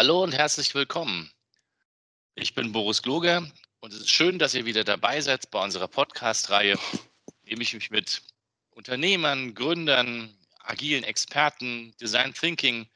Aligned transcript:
Hallo 0.00 0.22
und 0.22 0.32
herzlich 0.32 0.74
willkommen. 0.74 1.30
Ich 2.34 2.54
bin 2.54 2.72
Boris 2.72 3.02
Gloger 3.02 3.46
und 3.80 3.92
es 3.92 4.00
ist 4.00 4.08
schön, 4.08 4.38
dass 4.38 4.54
ihr 4.54 4.64
wieder 4.64 4.82
dabei 4.82 5.20
seid 5.20 5.50
bei 5.50 5.62
unserer 5.62 5.88
Podcast-Reihe, 5.88 6.78
in 7.42 7.50
dem 7.50 7.60
ich 7.60 7.74
mich 7.74 7.90
mit 7.90 8.22
Unternehmern, 8.70 9.54
Gründern, 9.54 10.34
agilen 10.60 11.04
Experten, 11.04 11.94
Design 12.00 12.32
Thinking 12.32 12.88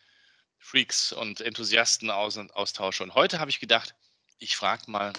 Freaks 0.57 1.13
und 1.13 1.43
Enthusiasten 1.43 2.09
aus 2.09 2.39
und 2.39 2.55
austausche. 2.55 3.03
Und 3.03 3.15
heute 3.15 3.39
habe 3.39 3.51
ich 3.51 3.61
gedacht, 3.61 3.95
ich 4.39 4.57
frage 4.57 4.91
mal 4.91 5.13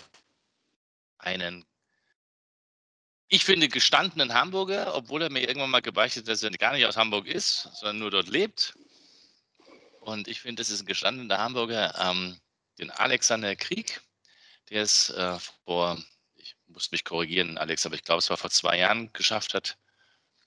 einen, 1.20 1.66
ich 3.28 3.46
finde, 3.46 3.68
gestandenen 3.68 4.34
Hamburger, 4.34 4.96
obwohl 4.96 5.22
er 5.22 5.32
mir 5.32 5.48
irgendwann 5.48 5.70
mal 5.70 5.84
gebeichtet 5.84 6.24
hat, 6.24 6.30
dass 6.30 6.42
er 6.42 6.50
gar 6.50 6.74
nicht 6.74 6.88
aus 6.88 6.98
Hamburg 6.98 7.28
ist, 7.28 7.70
sondern 7.76 8.00
nur 8.00 8.10
dort 8.10 8.28
lebt. 8.28 8.74
Und 10.06 10.28
ich 10.28 10.40
finde, 10.42 10.62
das 10.62 10.70
ist 10.70 10.82
ein 10.82 10.86
gestandener 10.86 11.40
Hamburger, 11.40 11.96
ähm, 12.00 12.40
den 12.78 12.92
Alexander 12.92 13.56
Krieg. 13.56 14.02
Der 14.70 14.84
ist 14.84 15.10
äh, 15.10 15.40
vor, 15.66 15.98
ich 16.36 16.56
muss 16.68 16.92
mich 16.92 17.04
korrigieren, 17.04 17.58
Alex, 17.58 17.88
aber 17.88 17.96
ich 17.96 18.04
glaube, 18.04 18.20
es 18.20 18.30
war 18.30 18.38
vor 18.38 18.52
zwei 18.52 18.78
Jahren 18.78 19.12
geschafft 19.14 19.56
hat, 19.56 19.78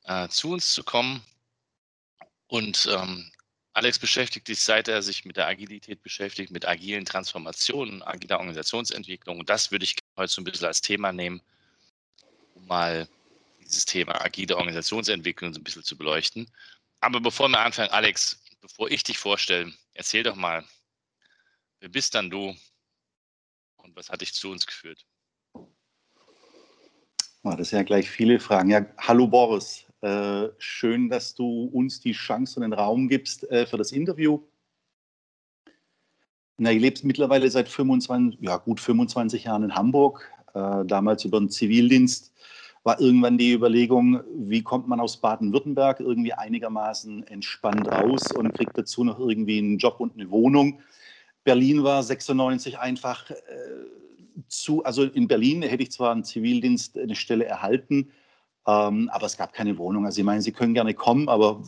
äh, 0.04 0.28
zu 0.28 0.52
uns 0.52 0.70
zu 0.72 0.84
kommen. 0.84 1.24
Und 2.46 2.88
ähm, 2.92 3.32
Alex 3.72 3.98
beschäftigt 3.98 4.46
sich, 4.46 4.60
seit 4.60 4.86
er 4.86 5.02
sich 5.02 5.24
mit 5.24 5.36
der 5.36 5.48
Agilität 5.48 6.04
beschäftigt, 6.04 6.52
mit 6.52 6.64
agilen 6.64 7.04
Transformationen, 7.04 8.04
agiler 8.04 8.38
Organisationsentwicklung. 8.38 9.40
Und 9.40 9.50
das 9.50 9.72
würde 9.72 9.84
ich 9.84 9.96
heute 10.16 10.32
so 10.32 10.40
ein 10.40 10.44
bisschen 10.44 10.68
als 10.68 10.82
Thema 10.82 11.12
nehmen, 11.12 11.42
um 12.54 12.64
mal 12.64 13.08
dieses 13.60 13.86
Thema 13.86 14.24
agile 14.24 14.56
Organisationsentwicklung 14.56 15.52
so 15.52 15.58
ein 15.58 15.64
bisschen 15.64 15.82
zu 15.82 15.98
beleuchten. 15.98 16.48
Aber 17.00 17.20
bevor 17.20 17.48
wir 17.48 17.58
anfangen, 17.58 17.90
Alex, 17.90 18.40
bevor 18.60 18.90
ich 18.90 19.02
dich 19.02 19.18
vorstelle, 19.18 19.72
erzähl 19.94 20.22
doch 20.22 20.36
mal, 20.36 20.64
wer 21.80 21.88
bist 21.88 22.14
dann 22.14 22.30
du 22.30 22.54
und 23.76 23.96
was 23.96 24.10
hat 24.10 24.20
dich 24.20 24.34
zu 24.34 24.50
uns 24.50 24.66
geführt? 24.66 25.06
Oh, 27.44 27.54
das 27.56 27.70
sind 27.70 27.78
ja 27.78 27.82
gleich 27.84 28.10
viele 28.10 28.40
Fragen. 28.40 28.70
Ja, 28.70 28.84
hallo 28.98 29.26
Boris, 29.26 29.84
äh, 30.00 30.48
schön, 30.58 31.08
dass 31.08 31.34
du 31.34 31.64
uns 31.72 32.00
die 32.00 32.12
Chance 32.12 32.56
und 32.56 32.62
den 32.62 32.72
Raum 32.72 33.08
gibst 33.08 33.44
äh, 33.50 33.66
für 33.66 33.78
das 33.78 33.92
Interview. 33.92 34.42
Na, 36.56 36.72
ich 36.72 36.80
lebe 36.80 37.00
mittlerweile 37.04 37.48
seit 37.50 37.68
25, 37.68 38.40
ja, 38.40 38.56
gut 38.56 38.80
25 38.80 39.44
Jahren 39.44 39.62
in 39.62 39.74
Hamburg, 39.76 40.28
äh, 40.54 40.84
damals 40.84 41.24
über 41.24 41.38
den 41.38 41.50
Zivildienst 41.50 42.32
war 42.84 43.00
irgendwann 43.00 43.38
die 43.38 43.52
Überlegung, 43.52 44.20
wie 44.34 44.62
kommt 44.62 44.88
man 44.88 45.00
aus 45.00 45.18
Baden-Württemberg 45.18 46.00
irgendwie 46.00 46.32
einigermaßen 46.32 47.26
entspannt 47.26 47.88
raus 47.88 48.32
und 48.32 48.54
kriegt 48.54 48.76
dazu 48.78 49.04
noch 49.04 49.18
irgendwie 49.18 49.58
einen 49.58 49.78
Job 49.78 50.00
und 50.00 50.14
eine 50.14 50.30
Wohnung. 50.30 50.80
Berlin 51.44 51.82
war 51.82 52.02
96 52.02 52.78
einfach 52.78 53.30
äh, 53.30 53.34
zu, 54.48 54.84
also 54.84 55.04
in 55.04 55.28
Berlin 55.28 55.62
hätte 55.62 55.82
ich 55.82 55.92
zwar 55.92 56.12
einen 56.12 56.24
Zivildienst 56.24 56.98
eine 56.98 57.16
Stelle 57.16 57.44
erhalten, 57.44 58.10
ähm, 58.66 59.10
aber 59.12 59.26
es 59.26 59.36
gab 59.36 59.52
keine 59.52 59.78
Wohnung. 59.78 60.04
Also 60.04 60.20
ich 60.20 60.24
meine, 60.24 60.42
Sie 60.42 60.52
können 60.52 60.74
gerne 60.74 60.94
kommen, 60.94 61.28
aber 61.28 61.62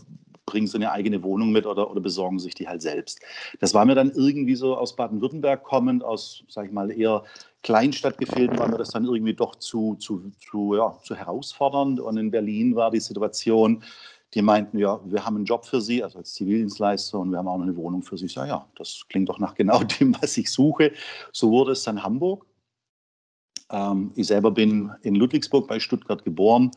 bringen 0.51 0.67
Sie 0.67 0.77
eine 0.77 0.91
eigene 0.91 1.23
Wohnung 1.23 1.53
mit 1.53 1.65
oder, 1.65 1.91
oder 1.91 2.01
besorgen 2.01 2.41
sich 2.41 2.55
die 2.55 2.67
halt 2.67 2.83
selbst. 2.83 3.20
Das 3.61 3.73
war 3.73 3.84
mir 3.84 3.95
dann 3.95 4.11
irgendwie 4.11 4.57
so 4.57 4.77
aus 4.77 4.97
Baden-Württemberg 4.97 5.62
kommend, 5.62 6.03
aus, 6.03 6.42
sag 6.48 6.67
ich 6.67 6.73
mal, 6.73 6.91
eher 6.91 7.23
Kleinstadtgefilden, 7.62 8.59
war 8.59 8.69
mir 8.69 8.79
das 8.79 8.91
dann 8.91 9.05
irgendwie 9.05 9.34
doch 9.34 9.55
zu, 9.57 9.95
zu, 9.97 10.33
zu, 10.41 10.75
ja, 10.75 10.98
zu 11.05 11.15
herausfordernd. 11.15 12.01
Und 12.01 12.17
in 12.17 12.31
Berlin 12.31 12.75
war 12.75 12.91
die 12.91 13.01
Situation, 13.01 13.84
die 14.34 14.42
meinten, 14.42 14.79
ja, 14.79 15.01
wir 15.05 15.25
haben 15.25 15.37
einen 15.37 15.45
Job 15.45 15.65
für 15.65 15.81
Sie, 15.81 16.03
also 16.03 16.19
als 16.19 16.34
Zivildienstleister, 16.34 17.19
und 17.19 17.31
wir 17.31 17.39
haben 17.39 17.48
auch 17.48 17.59
noch 17.59 17.64
eine 17.64 17.77
Wohnung 17.77 18.03
für 18.03 18.19
Sie. 18.19 18.27
Ich 18.27 18.33
sage, 18.33 18.48
ja, 18.48 18.67
das 18.77 19.05
klingt 19.08 19.29
doch 19.29 19.39
nach 19.39 19.55
genau 19.55 19.83
dem, 20.01 20.17
was 20.20 20.36
ich 20.36 20.51
suche. 20.51 20.92
So 21.33 21.51
wurde 21.51 21.73
es 21.73 21.85
dann 21.85 22.03
Hamburg. 22.03 22.47
Ähm, 23.70 24.11
ich 24.17 24.27
selber 24.27 24.51
bin 24.51 24.91
in 25.03 25.14
Ludwigsburg 25.14 25.69
bei 25.69 25.79
Stuttgart 25.79 26.24
geboren 26.24 26.73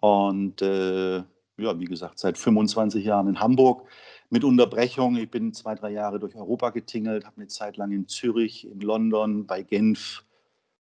und 0.00 0.62
äh, 0.62 1.22
ja, 1.62 1.78
wie 1.78 1.84
gesagt, 1.84 2.18
seit 2.18 2.38
25 2.38 3.04
Jahren 3.04 3.28
in 3.28 3.40
Hamburg 3.40 3.86
mit 4.30 4.44
Unterbrechung. 4.44 5.16
Ich 5.16 5.30
bin 5.30 5.52
zwei, 5.52 5.74
drei 5.74 5.90
Jahre 5.90 6.18
durch 6.18 6.36
Europa 6.36 6.70
getingelt, 6.70 7.26
habe 7.26 7.36
eine 7.36 7.48
Zeit 7.48 7.76
lang 7.76 7.92
in 7.92 8.08
Zürich, 8.08 8.66
in 8.66 8.80
London, 8.80 9.46
bei 9.46 9.62
Genf 9.62 10.24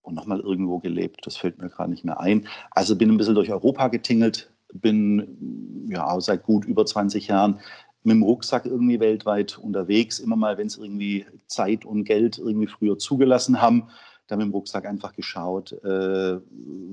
und 0.02 0.14
nochmal 0.14 0.40
irgendwo 0.40 0.78
gelebt. 0.78 1.26
Das 1.26 1.36
fällt 1.36 1.60
mir 1.60 1.70
gerade 1.70 1.90
nicht 1.90 2.04
mehr 2.04 2.20
ein. 2.20 2.46
Also 2.70 2.96
bin 2.96 3.10
ein 3.10 3.16
bisschen 3.16 3.34
durch 3.34 3.50
Europa 3.50 3.88
getingelt, 3.88 4.52
bin 4.72 5.86
ja 5.88 6.20
seit 6.20 6.42
gut 6.42 6.64
über 6.64 6.84
20 6.84 7.28
Jahren 7.28 7.60
mit 8.04 8.14
dem 8.14 8.22
Rucksack 8.22 8.66
irgendwie 8.66 9.00
weltweit 9.00 9.58
unterwegs. 9.58 10.18
Immer 10.18 10.36
mal, 10.36 10.58
wenn 10.58 10.66
es 10.66 10.76
irgendwie 10.76 11.24
Zeit 11.46 11.84
und 11.84 12.04
Geld 12.04 12.38
irgendwie 12.38 12.66
früher 12.66 12.98
zugelassen 12.98 13.62
haben, 13.62 13.88
dann 14.26 14.38
mit 14.38 14.48
dem 14.48 14.52
Rucksack 14.52 14.86
einfach 14.86 15.14
geschaut, 15.14 15.72
äh, 15.84 16.40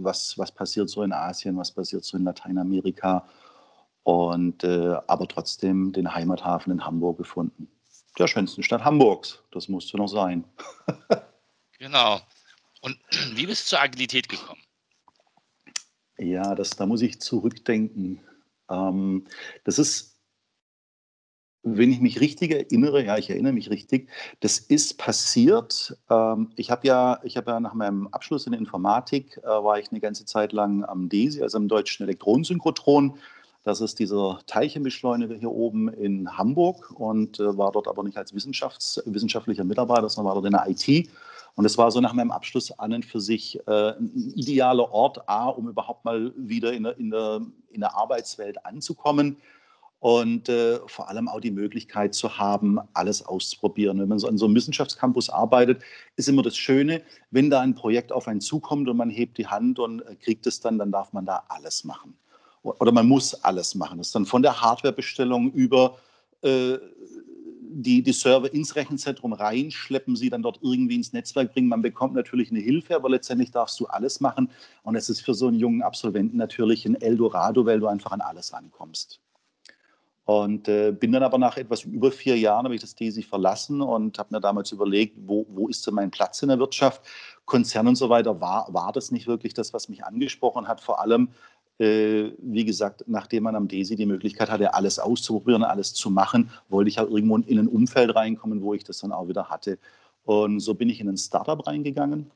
was, 0.01 0.37
was 0.37 0.51
passiert 0.51 0.89
so 0.89 1.03
in 1.03 1.13
Asien, 1.13 1.57
was 1.57 1.71
passiert 1.71 2.03
so 2.03 2.17
in 2.17 2.23
Lateinamerika 2.23 3.27
und 4.09 4.63
äh, 4.63 4.95
aber 5.05 5.27
trotzdem 5.27 5.93
den 5.93 6.15
Heimathafen 6.15 6.73
in 6.73 6.83
Hamburg 6.83 7.19
gefunden. 7.19 7.69
Der 8.17 8.27
schönsten 8.27 8.63
Stadt 8.63 8.83
Hamburgs, 8.83 9.43
das 9.51 9.69
musste 9.69 9.97
noch 9.97 10.07
sein. 10.07 10.43
genau. 11.77 12.19
Und 12.81 12.97
wie 13.35 13.45
bist 13.45 13.65
du 13.65 13.69
zur 13.69 13.81
Agilität 13.81 14.27
gekommen? 14.27 14.61
Ja, 16.17 16.55
das, 16.55 16.71
da 16.71 16.87
muss 16.87 17.03
ich 17.03 17.21
zurückdenken. 17.21 18.19
Ähm, 18.69 19.27
das 19.63 19.77
ist 19.77 20.19
wenn 21.63 21.91
ich 21.91 21.99
mich 21.99 22.21
richtig 22.21 22.51
erinnere, 22.51 23.03
ja, 23.03 23.17
ich 23.17 23.29
erinnere 23.29 23.53
mich 23.53 23.69
richtig, 23.69 24.09
das 24.39 24.59
ist 24.59 24.97
passiert. 24.97 25.97
Ähm, 26.09 26.51
ich 26.55 26.71
habe 26.71 26.87
ja, 26.87 27.19
ich 27.23 27.35
ja 27.35 27.59
nach 27.59 27.73
meinem 27.73 28.07
Abschluss 28.07 28.45
in 28.45 28.53
der 28.53 28.59
Informatik, 28.59 29.37
äh, 29.43 29.47
war 29.47 29.77
ich 29.77 29.91
eine 29.91 29.99
ganze 29.99 30.25
Zeit 30.25 30.53
lang 30.53 30.85
am 30.85 31.09
DESI, 31.09 31.43
also 31.43 31.57
am 31.57 31.67
Deutschen 31.67 32.03
Elektronensynchrotron. 32.03 33.17
Das 33.69 33.81
ist 33.81 33.99
dieser 33.99 34.39
Teilchenbeschleuniger 34.47 35.35
hier 35.35 35.51
oben 35.51 35.89
in 35.89 36.35
Hamburg 36.35 36.89
und 36.89 37.39
äh, 37.39 37.55
war 37.55 37.71
dort 37.71 37.87
aber 37.87 38.01
nicht 38.01 38.17
als 38.17 38.33
Wissenschafts-, 38.33 38.99
wissenschaftlicher 39.05 39.63
Mitarbeiter, 39.63 40.09
sondern 40.09 40.33
war 40.33 40.41
dort 40.41 40.47
in 40.47 40.53
der 40.53 40.67
IT. 40.67 41.07
Und 41.53 41.65
es 41.65 41.77
war 41.77 41.91
so 41.91 42.01
nach 42.01 42.13
meinem 42.13 42.31
Abschluss 42.31 42.71
an 42.79 42.93
und 42.93 43.05
für 43.05 43.19
sich 43.19 43.59
äh, 43.67 43.91
ein 43.91 44.33
idealer 44.35 44.91
Ort, 44.91 45.29
A, 45.29 45.49
um 45.49 45.69
überhaupt 45.69 46.03
mal 46.03 46.33
wieder 46.35 46.73
in 46.73 46.81
der, 46.81 46.97
in 46.97 47.11
der, 47.11 47.41
in 47.69 47.81
der 47.81 47.95
Arbeitswelt 47.95 48.65
anzukommen 48.65 49.37
und 49.99 50.49
äh, 50.49 50.79
vor 50.87 51.07
allem 51.07 51.27
auch 51.27 51.39
die 51.39 51.51
Möglichkeit 51.51 52.15
zu 52.15 52.39
haben, 52.39 52.79
alles 52.95 53.23
auszuprobieren. 53.23 53.99
Wenn 53.99 54.09
man 54.09 54.17
so 54.17 54.27
an 54.27 54.39
so 54.39 54.45
einem 54.45 54.55
Wissenschaftscampus 54.55 55.29
arbeitet, 55.29 55.83
ist 56.15 56.27
immer 56.27 56.41
das 56.41 56.57
Schöne, 56.57 57.03
wenn 57.29 57.51
da 57.51 57.59
ein 57.59 57.75
Projekt 57.75 58.13
auf 58.13 58.27
einen 58.27 58.41
zukommt 58.41 58.89
und 58.89 58.97
man 58.97 59.11
hebt 59.11 59.37
die 59.37 59.45
Hand 59.45 59.77
und 59.77 60.01
äh, 60.01 60.15
kriegt 60.15 60.47
es 60.47 60.59
dann, 60.59 60.79
dann 60.79 60.91
darf 60.91 61.13
man 61.13 61.27
da 61.27 61.43
alles 61.49 61.83
machen. 61.83 62.17
Oder 62.79 62.91
man 62.91 63.07
muss 63.07 63.33
alles 63.43 63.75
machen. 63.75 63.97
Das 63.97 64.07
ist 64.07 64.15
dann 64.15 64.25
von 64.25 64.41
der 64.41 64.61
Hardwarebestellung 64.61 65.51
über 65.51 65.97
äh, 66.41 66.77
die, 67.71 68.01
die 68.01 68.13
Server 68.13 68.51
ins 68.51 68.75
Rechenzentrum 68.75 69.33
reinschleppen, 69.33 70.15
sie 70.15 70.29
dann 70.29 70.41
dort 70.41 70.59
irgendwie 70.61 70.95
ins 70.95 71.13
Netzwerk 71.13 71.53
bringen. 71.53 71.67
Man 71.67 71.81
bekommt 71.81 72.15
natürlich 72.15 72.51
eine 72.51 72.59
Hilfe, 72.59 72.95
aber 72.95 73.09
letztendlich 73.09 73.51
darfst 73.51 73.79
du 73.79 73.85
alles 73.85 74.19
machen. 74.19 74.49
Und 74.83 74.95
es 74.95 75.09
ist 75.09 75.21
für 75.21 75.33
so 75.33 75.47
einen 75.47 75.59
jungen 75.59 75.83
Absolventen 75.83 76.37
natürlich 76.37 76.85
ein 76.85 76.95
Eldorado, 76.95 77.65
weil 77.65 77.79
du 77.79 77.87
einfach 77.87 78.11
an 78.11 78.21
alles 78.21 78.53
rankommst. 78.53 79.19
Und 80.25 80.67
äh, 80.67 80.91
bin 80.91 81.11
dann 81.11 81.23
aber 81.23 81.39
nach 81.39 81.57
etwas 81.57 81.83
über 81.85 82.11
vier 82.11 82.37
Jahren, 82.37 82.65
habe 82.65 82.75
ich 82.75 82.81
das 82.81 82.93
DESI 82.93 83.23
verlassen 83.23 83.81
und 83.81 84.19
habe 84.19 84.35
mir 84.35 84.39
damals 84.39 84.71
überlegt, 84.71 85.17
wo, 85.25 85.47
wo 85.49 85.67
ist 85.67 85.87
denn 85.87 85.95
mein 85.95 86.11
Platz 86.11 86.43
in 86.43 86.49
der 86.49 86.59
Wirtschaft? 86.59 87.01
Konzern 87.45 87.87
und 87.87 87.95
so 87.95 88.09
weiter 88.09 88.39
war, 88.39 88.71
war 88.71 88.91
das 88.91 89.09
nicht 89.09 89.25
wirklich 89.25 89.55
das, 89.55 89.73
was 89.73 89.89
mich 89.89 90.05
angesprochen 90.05 90.67
hat. 90.67 90.81
Vor 90.81 91.01
allem, 91.01 91.29
wie 91.79 92.65
gesagt, 92.65 93.05
nachdem 93.07 93.43
man 93.43 93.55
am 93.55 93.67
DESI 93.67 93.95
die 93.95 94.05
Möglichkeit 94.05 94.49
hatte, 94.49 94.73
alles 94.73 94.99
auszuprobieren, 94.99 95.63
alles 95.63 95.93
zu 95.93 96.09
machen, 96.09 96.51
wollte 96.67 96.89
ich 96.89 96.97
halt 96.97 97.09
irgendwo 97.09 97.37
in 97.37 97.57
ein 97.57 97.67
Umfeld 97.67 98.13
reinkommen, 98.15 98.61
wo 98.61 98.73
ich 98.73 98.83
das 98.83 98.99
dann 98.99 99.13
auch 99.13 99.29
wieder 99.29 99.49
hatte. 99.49 99.79
Und 100.23 100.59
so 100.59 100.73
bin 100.73 100.89
ich 100.89 100.99
in 100.99 101.07
ein 101.07 101.17
Startup 101.17 101.65
reingegangen. 101.65 102.31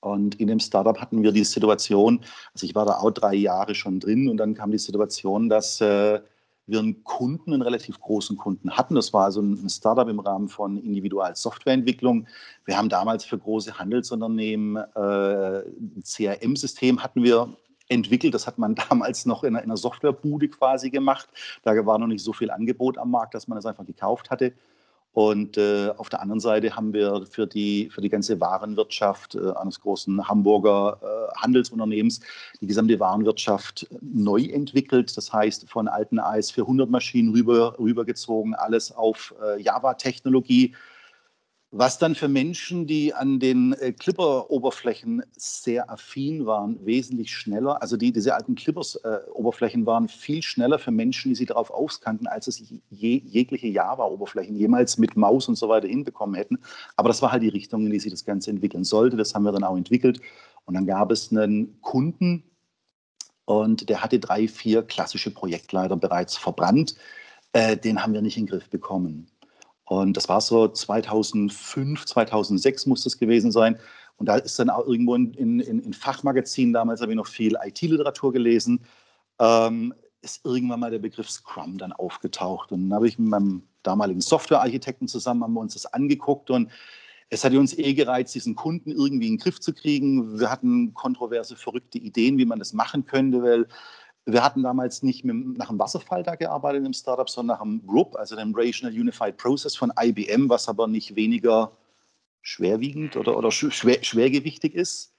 Und 0.00 0.38
in 0.40 0.48
dem 0.48 0.60
Startup 0.60 1.00
hatten 1.00 1.22
wir 1.22 1.32
die 1.32 1.44
Situation, 1.44 2.20
also 2.52 2.66
ich 2.66 2.74
war 2.74 2.84
da 2.84 2.98
auch 2.98 3.10
drei 3.10 3.34
Jahre 3.34 3.74
schon 3.74 4.00
drin 4.00 4.28
und 4.28 4.36
dann 4.36 4.54
kam 4.54 4.70
die 4.70 4.78
Situation, 4.78 5.48
dass 5.48 5.80
äh, 5.80 6.20
wir 6.66 6.78
einen 6.78 7.04
Kunden, 7.04 7.52
einen 7.52 7.62
relativ 7.62 8.00
großen 8.00 8.36
Kunden 8.36 8.70
hatten. 8.70 8.94
Das 8.94 9.12
war 9.12 9.24
also 9.24 9.40
ein 9.40 9.68
Startup 9.68 10.08
im 10.08 10.20
Rahmen 10.20 10.48
von 10.48 10.76
Individualsoftwareentwicklung. 10.76 12.26
Wir 12.64 12.76
haben 12.76 12.88
damals 12.88 13.24
für 13.24 13.38
große 13.38 13.78
Handelsunternehmen 13.78 14.76
äh, 14.76 15.60
ein 15.60 16.02
CRM-System 16.02 17.02
hatten 17.02 17.22
wir 17.22 17.56
entwickelt. 17.88 18.34
Das 18.34 18.46
hat 18.46 18.58
man 18.58 18.74
damals 18.88 19.26
noch 19.26 19.44
in 19.44 19.54
einer, 19.54 19.64
in 19.64 19.70
einer 19.70 19.76
Softwarebude 19.76 20.48
quasi 20.48 20.90
gemacht. 20.90 21.28
Da 21.62 21.74
war 21.86 21.98
noch 21.98 22.06
nicht 22.06 22.24
so 22.24 22.32
viel 22.32 22.50
Angebot 22.50 22.98
am 22.98 23.10
Markt, 23.10 23.34
dass 23.34 23.48
man 23.48 23.58
es 23.58 23.66
einfach 23.66 23.86
gekauft 23.86 24.30
hatte. 24.30 24.52
Und 25.14 25.58
äh, 25.58 25.90
auf 25.96 26.08
der 26.08 26.20
anderen 26.20 26.40
Seite 26.40 26.74
haben 26.74 26.92
wir 26.92 27.24
für 27.30 27.46
die, 27.46 27.88
für 27.88 28.00
die 28.00 28.08
ganze 28.08 28.40
Warenwirtschaft 28.40 29.36
äh, 29.36 29.52
eines 29.52 29.80
großen 29.80 30.26
Hamburger 30.26 30.98
äh, 31.00 31.40
Handelsunternehmens 31.40 32.20
die 32.60 32.66
gesamte 32.66 32.98
Warenwirtschaft 32.98 33.86
neu 34.00 34.42
entwickelt. 34.42 35.16
Das 35.16 35.32
heißt, 35.32 35.70
von 35.70 35.86
alten 35.86 36.18
AS400-Maschinen 36.18 37.32
rüber, 37.32 37.78
rübergezogen, 37.78 38.56
alles 38.56 38.90
auf 38.90 39.32
äh, 39.40 39.62
Java-Technologie 39.62 40.74
was 41.76 41.98
dann 41.98 42.14
für 42.14 42.28
Menschen, 42.28 42.86
die 42.86 43.12
an 43.12 43.40
den 43.40 43.72
äh, 43.72 43.92
Clipper-Oberflächen 43.92 45.24
sehr 45.36 45.90
affin 45.90 46.46
waren, 46.46 46.78
wesentlich 46.86 47.32
schneller, 47.32 47.82
also 47.82 47.96
die, 47.96 48.12
diese 48.12 48.36
alten 48.36 48.54
Clippers-Oberflächen 48.54 49.82
äh, 49.82 49.86
waren 49.86 50.06
viel 50.08 50.40
schneller 50.40 50.78
für 50.78 50.92
Menschen, 50.92 51.30
die 51.30 51.34
sie 51.34 51.46
darauf 51.46 51.70
auskannten, 51.70 52.28
als 52.28 52.46
es 52.46 52.62
je, 52.90 53.22
jegliche 53.24 53.66
Java-Oberflächen 53.66 54.54
jemals 54.54 54.98
mit 54.98 55.16
Maus 55.16 55.48
und 55.48 55.56
so 55.56 55.68
weiter 55.68 55.88
hinbekommen 55.88 56.36
hätten. 56.36 56.60
Aber 56.94 57.08
das 57.08 57.22
war 57.22 57.32
halt 57.32 57.42
die 57.42 57.48
Richtung, 57.48 57.84
in 57.86 57.90
die 57.90 57.98
sich 57.98 58.12
das 58.12 58.24
Ganze 58.24 58.50
entwickeln 58.50 58.84
sollte. 58.84 59.16
Das 59.16 59.34
haben 59.34 59.42
wir 59.42 59.50
dann 59.50 59.64
auch 59.64 59.76
entwickelt. 59.76 60.20
Und 60.66 60.74
dann 60.74 60.86
gab 60.86 61.10
es 61.10 61.32
einen 61.32 61.80
Kunden 61.80 62.44
und 63.46 63.88
der 63.88 64.00
hatte 64.00 64.20
drei, 64.20 64.46
vier 64.46 64.84
klassische 64.84 65.32
Projektleiter 65.32 65.96
bereits 65.96 66.36
verbrannt. 66.36 66.94
Äh, 67.52 67.76
den 67.76 68.00
haben 68.00 68.12
wir 68.12 68.22
nicht 68.22 68.36
in 68.36 68.46
den 68.46 68.50
Griff 68.50 68.70
bekommen. 68.70 69.26
Und 69.86 70.16
das 70.16 70.28
war 70.28 70.40
so 70.40 70.68
2005, 70.68 72.04
2006 72.06 72.86
muss 72.86 73.04
das 73.04 73.18
gewesen 73.18 73.52
sein. 73.52 73.78
Und 74.16 74.26
da 74.28 74.36
ist 74.36 74.58
dann 74.58 74.70
auch 74.70 74.86
irgendwo 74.86 75.14
in, 75.14 75.32
in, 75.34 75.60
in 75.60 75.92
Fachmagazinen, 75.92 76.72
damals 76.72 77.00
habe 77.00 77.12
ich 77.12 77.16
noch 77.16 77.26
viel 77.26 77.56
IT-Literatur 77.62 78.32
gelesen, 78.32 78.80
ähm, 79.40 79.92
ist 80.22 80.44
irgendwann 80.44 80.80
mal 80.80 80.90
der 80.90 81.00
Begriff 81.00 81.30
Scrum 81.30 81.78
dann 81.78 81.92
aufgetaucht. 81.92 82.72
Und 82.72 82.88
dann 82.88 82.94
habe 82.94 83.08
ich 83.08 83.18
mit 83.18 83.28
meinem 83.28 83.64
damaligen 83.82 84.20
Softwarearchitekten 84.20 85.08
zusammen 85.08 85.42
haben 85.42 85.52
wir 85.52 85.60
uns 85.60 85.74
das 85.74 85.86
angeguckt 85.86 86.50
und 86.50 86.70
es 87.30 87.44
hat 87.44 87.52
uns 87.54 87.76
eh 87.76 87.94
gereizt, 87.94 88.34
diesen 88.34 88.54
Kunden 88.54 88.90
irgendwie 88.90 89.26
in 89.26 89.34
den 89.34 89.38
Griff 89.38 89.60
zu 89.60 89.72
kriegen. 89.74 90.38
Wir 90.38 90.50
hatten 90.50 90.94
kontroverse, 90.94 91.56
verrückte 91.56 91.98
Ideen, 91.98 92.38
wie 92.38 92.44
man 92.44 92.58
das 92.58 92.72
machen 92.72 93.06
könnte, 93.06 93.42
weil 93.42 93.66
wir 94.26 94.42
hatten 94.42 94.62
damals 94.62 95.02
nicht 95.02 95.24
mit, 95.24 95.58
nach 95.58 95.68
einem 95.68 95.78
Wasserfall 95.78 96.22
da 96.22 96.34
gearbeitet 96.34 96.86
im 96.86 96.92
Startup, 96.92 97.28
sondern 97.28 97.56
nach 97.56 97.62
einem 97.62 97.82
RUP, 97.88 98.16
also 98.16 98.36
dem 98.36 98.54
Rational 98.54 98.94
Unified 98.94 99.36
Process 99.36 99.76
von 99.76 99.92
IBM, 100.00 100.48
was 100.48 100.68
aber 100.68 100.86
nicht 100.86 101.14
weniger 101.14 101.72
schwerwiegend 102.42 103.16
oder, 103.16 103.36
oder 103.36 103.50
schwer, 103.50 104.02
schwergewichtig 104.02 104.74
ist. 104.74 105.12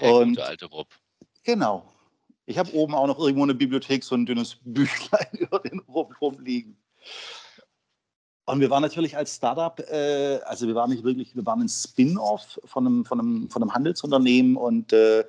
Der 0.00 0.14
Und, 0.14 0.30
gute 0.30 0.44
alte 0.44 0.66
RUP. 0.66 0.88
Genau. 1.44 1.92
Ich 2.46 2.58
habe 2.58 2.72
oben 2.74 2.94
auch 2.94 3.06
noch 3.06 3.18
irgendwo 3.18 3.42
eine 3.42 3.54
Bibliothek, 3.54 4.04
so 4.04 4.14
ein 4.14 4.26
dünnes 4.26 4.56
Büchlein 4.64 5.26
über 5.32 5.60
den 5.60 5.80
RUP 5.80 6.20
rumliegen. 6.20 6.76
Und 8.44 8.60
wir 8.60 8.70
waren 8.70 8.82
natürlich 8.82 9.16
als 9.16 9.34
Startup, 9.34 9.78
äh, 9.90 10.38
also 10.44 10.68
wir 10.68 10.76
waren 10.76 10.90
nicht 10.90 11.02
wirklich, 11.02 11.34
wir 11.34 11.44
waren 11.44 11.62
ein 11.62 11.68
Spin-off 11.68 12.60
von 12.64 12.86
einem, 12.86 13.04
von, 13.04 13.18
einem, 13.18 13.50
von 13.50 13.62
einem 13.62 13.74
Handelsunternehmen 13.74 14.56
und 14.56 14.92
äh, 14.92 15.24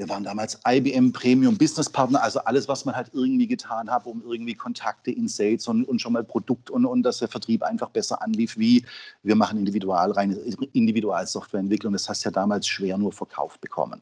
wir 0.00 0.08
waren 0.08 0.24
damals 0.24 0.58
IBM 0.66 1.12
Premium 1.12 1.58
Business 1.58 1.90
Partner, 1.90 2.22
also 2.22 2.38
alles, 2.40 2.66
was 2.68 2.86
man 2.86 2.96
halt 2.96 3.10
irgendwie 3.12 3.46
getan 3.46 3.90
hat, 3.90 4.06
um 4.06 4.22
irgendwie 4.22 4.54
Kontakte 4.54 5.10
in 5.10 5.28
Sales 5.28 5.68
und, 5.68 5.84
und 5.84 6.00
schon 6.00 6.14
mal 6.14 6.24
Produkt 6.24 6.70
und, 6.70 6.86
und 6.86 7.02
dass 7.02 7.18
der 7.18 7.28
Vertrieb 7.28 7.62
einfach 7.62 7.90
besser 7.90 8.22
anlief, 8.22 8.56
wie 8.56 8.82
wir 9.22 9.34
machen 9.34 9.58
individual 9.58 10.10
reine 10.12 10.36
Individualsoftwareentwicklung. 10.36 11.92
Das 11.92 12.08
hast 12.08 12.24
du 12.24 12.28
ja 12.28 12.30
damals 12.30 12.66
schwer 12.66 12.96
nur 12.96 13.12
verkauft 13.12 13.60
bekommen. 13.60 14.00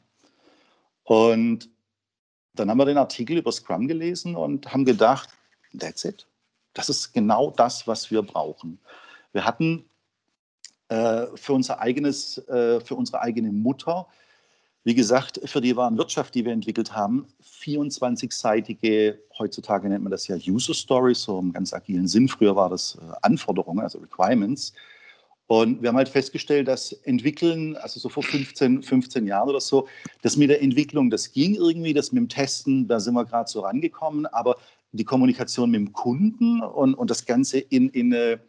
Und 1.03 1.69
dann 2.53 2.69
haben 2.69 2.77
wir 2.77 2.85
den 2.85 2.97
Artikel 2.97 3.37
über 3.37 3.51
Scrum 3.51 3.85
gelesen 3.89 4.37
und 4.37 4.71
haben 4.71 4.85
gedacht, 4.85 5.27
that's 5.77 6.05
it. 6.05 6.25
Das 6.75 6.87
ist 6.87 7.11
genau 7.11 7.51
das, 7.51 7.87
was 7.87 8.09
wir 8.09 8.21
brauchen. 8.21 8.79
Wir 9.33 9.43
hatten 9.43 9.83
äh, 10.87 11.25
für 11.35 11.51
unser 11.51 11.81
eigenes, 11.81 12.37
äh, 12.47 12.79
für 12.79 12.95
unsere 12.95 13.19
eigene 13.19 13.51
Mutter 13.51 14.07
wie 14.83 14.95
gesagt, 14.95 15.41
für 15.45 15.61
die 15.61 15.75
Warenwirtschaft, 15.75 16.33
die 16.35 16.45
wir 16.45 16.53
entwickelt 16.53 16.93
haben, 16.93 17.27
24-seitige, 17.61 19.17
heutzutage 19.37 19.89
nennt 19.89 20.03
man 20.03 20.11
das 20.11 20.27
ja 20.27 20.37
User 20.37 20.73
Stories, 20.73 21.21
so 21.21 21.39
im 21.39 21.51
ganz 21.51 21.73
agilen 21.73 22.07
Sinn. 22.07 22.27
Früher 22.27 22.55
war 22.55 22.69
das 22.69 22.97
äh, 23.01 23.13
Anforderungen, 23.21 23.81
also 23.81 23.99
Requirements. 23.99 24.73
Und 25.47 25.81
wir 25.81 25.89
haben 25.89 25.97
halt 25.97 26.09
festgestellt, 26.09 26.67
dass 26.67 26.91
Entwickeln, 26.91 27.75
also 27.77 27.99
so 27.99 28.07
vor 28.07 28.23
15, 28.23 28.83
15 28.83 29.25
Jahren 29.25 29.49
oder 29.49 29.59
so, 29.59 29.87
das 30.21 30.37
mit 30.37 30.51
der 30.51 30.61
Entwicklung, 30.61 31.09
das 31.09 31.31
ging 31.31 31.55
irgendwie, 31.55 31.93
das 31.93 32.11
mit 32.11 32.21
dem 32.21 32.29
Testen, 32.29 32.87
da 32.87 32.99
sind 32.99 33.15
wir 33.15 33.25
gerade 33.25 33.49
so 33.49 33.61
rangekommen, 33.61 34.27
aber 34.27 34.57
die 34.91 35.03
Kommunikation 35.03 35.71
mit 35.71 35.79
dem 35.79 35.91
Kunden 35.91 36.61
und, 36.61 36.93
und 36.93 37.09
das 37.09 37.25
Ganze 37.25 37.59
in, 37.59 37.89
in 37.89 38.13
eine 38.13 38.39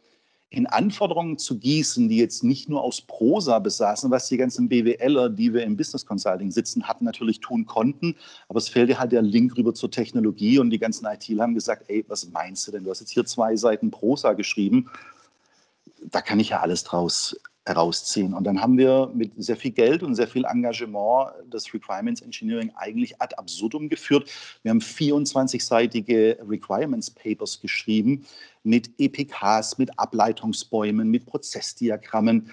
in 0.51 0.67
Anforderungen 0.67 1.39
zu 1.39 1.59
gießen, 1.59 2.09
die 2.09 2.17
jetzt 2.17 2.43
nicht 2.43 2.69
nur 2.69 2.83
aus 2.83 3.01
Prosa 3.01 3.61
besaßen, 3.61 4.11
was 4.11 4.27
die 4.27 4.37
ganzen 4.37 4.69
BWLer, 4.69 5.29
die 5.31 5.55
wir 5.55 5.63
im 5.63 5.77
Business 5.77 6.05
Consulting 6.05 6.51
sitzen, 6.51 6.89
hatten, 6.89 7.05
natürlich 7.05 7.39
tun 7.39 7.67
konnten. 7.67 8.17
Aber 8.49 8.59
es 8.59 8.69
fehlte 8.69 8.99
halt 8.99 9.13
der 9.13 9.23
Link 9.23 9.57
rüber 9.57 9.75
zur 9.75 9.93
Technologie 9.93 10.59
und 10.59 10.71
die 10.71 10.81
ganzen 10.81 11.07
ITler 11.07 11.45
haben 11.45 11.55
gesagt, 11.55 11.85
ey, 11.89 12.05
was 12.09 12.29
meinst 12.31 12.67
du 12.67 12.73
denn? 12.73 12.83
Du 12.83 12.91
hast 12.91 12.99
jetzt 12.99 13.13
hier 13.13 13.25
zwei 13.25 13.55
Seiten 13.55 13.93
Prosa 13.93 14.33
geschrieben. 14.33 14.91
Da 16.03 16.21
kann 16.21 16.41
ich 16.41 16.49
ja 16.49 16.61
alles 16.61 16.83
draus 16.83 17.37
herausziehen. 17.67 18.35
Und 18.35 18.45
dann 18.45 18.61
haben 18.61 18.79
wir 18.79 19.11
mit 19.15 19.33
sehr 19.37 19.57
viel 19.57 19.71
Geld 19.71 20.03
und 20.03 20.15
sehr 20.15 20.27
viel 20.27 20.45
Engagement 20.45 21.33
das 21.51 21.73
Requirements 21.73 22.23
Engineering 22.23 22.73
eigentlich 22.77 23.21
ad 23.21 23.35
absurdum 23.37 23.89
geführt. 23.89 24.31
Wir 24.63 24.71
haben 24.71 24.81
24-seitige 24.81 26.39
Requirements 26.49 27.11
Papers 27.11 27.61
geschrieben 27.61 28.27
mit 28.63 28.91
EPKs, 28.99 29.79
mit 29.79 29.99
Ableitungsbäumen, 29.99 31.09
mit 31.09 31.27
Prozessdiagrammen. 31.27 32.53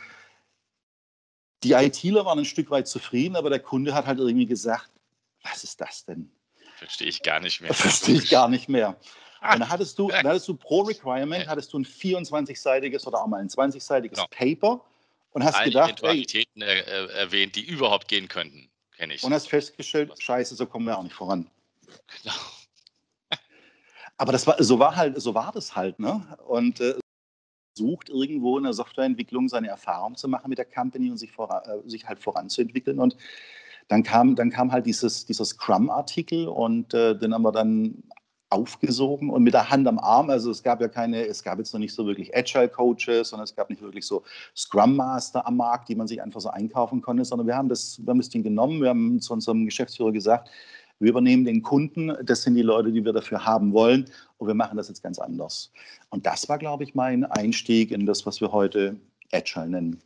Die 1.63 1.71
ITler 1.71 2.25
waren 2.25 2.39
ein 2.39 2.45
Stück 2.45 2.69
weit 2.69 2.87
zufrieden, 2.87 3.35
aber 3.35 3.49
der 3.49 3.59
Kunde 3.59 3.93
hat 3.93 4.05
halt 4.05 4.19
irgendwie 4.19 4.45
gesagt, 4.45 4.91
was 5.43 5.63
ist 5.63 5.79
das 5.79 6.05
denn? 6.05 6.29
Verstehe 6.75 7.07
ich 7.07 7.23
gar 7.23 7.39
nicht 7.39 7.61
mehr. 7.61 7.73
Verstehe 7.73 8.15
ich 8.15 8.29
gar 8.29 8.49
nicht 8.49 8.69
mehr. 8.69 8.97
Und 9.41 9.59
dann 9.59 9.69
hattest 9.69 9.97
du, 9.97 10.09
dann 10.09 10.27
hattest 10.27 10.47
du 10.47 10.55
pro 10.55 10.81
Requirement 10.81 11.47
hattest 11.47 11.71
du 11.71 11.79
ein 11.79 11.85
24-seitiges 11.85 13.07
oder 13.07 13.21
auch 13.21 13.27
mal 13.27 13.39
ein 13.39 13.49
20-seitiges 13.49 14.15
genau. 14.15 14.27
Paper 14.29 14.81
und 15.37 15.43
hast 15.43 15.63
gedacht, 15.63 15.89
Eventualitäten 15.89 16.63
ey, 16.63 16.79
äh, 16.79 17.13
erwähnt, 17.13 17.55
die 17.55 17.63
überhaupt 17.63 18.07
gehen 18.07 18.27
könnten, 18.27 18.71
kenne 18.95 19.13
ich. 19.13 19.23
Und 19.23 19.31
hast 19.33 19.47
festgestellt, 19.47 20.11
scheiße, 20.17 20.55
so 20.55 20.65
kommen 20.65 20.87
wir 20.87 20.97
auch 20.97 21.03
nicht 21.03 21.13
voran. 21.13 21.47
Genau. 22.23 22.35
Aber 24.17 24.31
das 24.31 24.47
war, 24.47 24.55
so 24.63 24.79
war 24.79 24.95
halt, 24.95 25.21
so 25.21 25.35
war 25.35 25.51
das 25.51 25.75
halt, 25.75 25.99
ne? 25.99 26.25
Und 26.47 26.81
äh, 26.81 26.95
sucht 27.77 28.09
irgendwo 28.09 28.57
in 28.57 28.63
der 28.63 28.73
Softwareentwicklung 28.73 29.47
seine 29.47 29.67
Erfahrung 29.67 30.15
zu 30.15 30.27
machen 30.27 30.49
mit 30.49 30.57
der 30.57 30.65
Company 30.65 31.11
und 31.11 31.17
sich, 31.17 31.31
vor, 31.31 31.61
äh, 31.67 31.87
sich 31.87 32.07
halt 32.07 32.17
voranzuentwickeln. 32.17 32.99
Und 32.99 33.15
dann 33.89 34.01
kam, 34.01 34.35
dann 34.35 34.49
kam 34.49 34.71
halt 34.71 34.87
dieses, 34.87 35.27
dieser 35.27 35.45
Scrum-Artikel 35.45 36.47
und 36.47 36.95
äh, 36.95 37.15
den 37.15 37.31
haben 37.35 37.43
wir 37.43 37.51
dann 37.51 38.01
aufgesogen 38.49 39.29
und 39.29 39.43
mit 39.43 39.53
der 39.53 39.69
Hand 39.69 39.87
am 39.87 39.99
Arm. 39.99 40.29
Also 40.29 40.51
es 40.51 40.63
gab 40.63 40.79
ja 40.79 40.87
keine, 40.87 41.25
es 41.25 41.43
gab 41.43 41.57
jetzt 41.57 41.73
noch 41.73 41.79
nicht 41.79 41.93
so 41.93 42.05
wirklich 42.05 42.35
Agile 42.35 42.69
Coaches, 42.69 43.29
sondern 43.29 43.43
es 43.43 43.55
gab 43.55 43.69
nicht 43.69 43.81
wirklich 43.81 44.05
so 44.05 44.23
Scrum 44.55 44.95
Master 44.95 45.45
am 45.45 45.57
Markt, 45.57 45.89
die 45.89 45.95
man 45.95 46.07
sich 46.07 46.21
einfach 46.21 46.41
so 46.41 46.49
einkaufen 46.49 47.01
konnte, 47.01 47.25
sondern 47.25 47.47
wir 47.47 47.55
haben 47.55 47.69
das, 47.69 47.99
wir 47.99 48.09
haben 48.09 48.19
das 48.19 48.29
Ding 48.29 48.43
genommen, 48.43 48.81
wir 48.81 48.89
haben 48.89 49.19
zu 49.19 49.33
unserem 49.33 49.65
Geschäftsführer 49.65 50.11
gesagt, 50.11 50.49
wir 50.99 51.09
übernehmen 51.09 51.45
den 51.45 51.61
Kunden, 51.61 52.13
das 52.23 52.41
sind 52.41 52.55
die 52.55 52.63
Leute, 52.63 52.91
die 52.91 53.05
wir 53.05 53.13
dafür 53.13 53.45
haben 53.45 53.73
wollen 53.73 54.09
und 54.37 54.47
wir 54.47 54.55
machen 54.55 54.77
das 54.77 54.87
jetzt 54.87 55.03
ganz 55.03 55.19
anders. 55.19 55.71
Und 56.09 56.25
das 56.25 56.49
war, 56.49 56.57
glaube 56.57 56.83
ich, 56.83 56.95
mein 56.95 57.25
Einstieg 57.25 57.91
in 57.91 58.05
das, 58.05 58.25
was 58.25 58.41
wir 58.41 58.51
heute 58.51 58.99
Agile 59.31 59.67
nennen. 59.67 60.01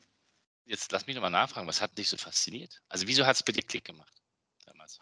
Jetzt 0.65 0.91
lass 0.91 1.07
mich 1.07 1.15
nochmal 1.15 1.31
nachfragen, 1.31 1.67
was 1.67 1.81
hat 1.81 1.97
dich 1.97 2.09
so 2.09 2.17
fasziniert? 2.17 2.81
Also 2.89 3.07
wieso 3.07 3.25
hat 3.25 3.35
es 3.35 3.43
bei 3.43 3.53
dir 3.53 3.63
Klick 3.63 3.85
gemacht 3.85 4.21
damals? 4.65 4.99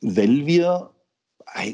Weil 0.00 0.46
wir 0.46 0.90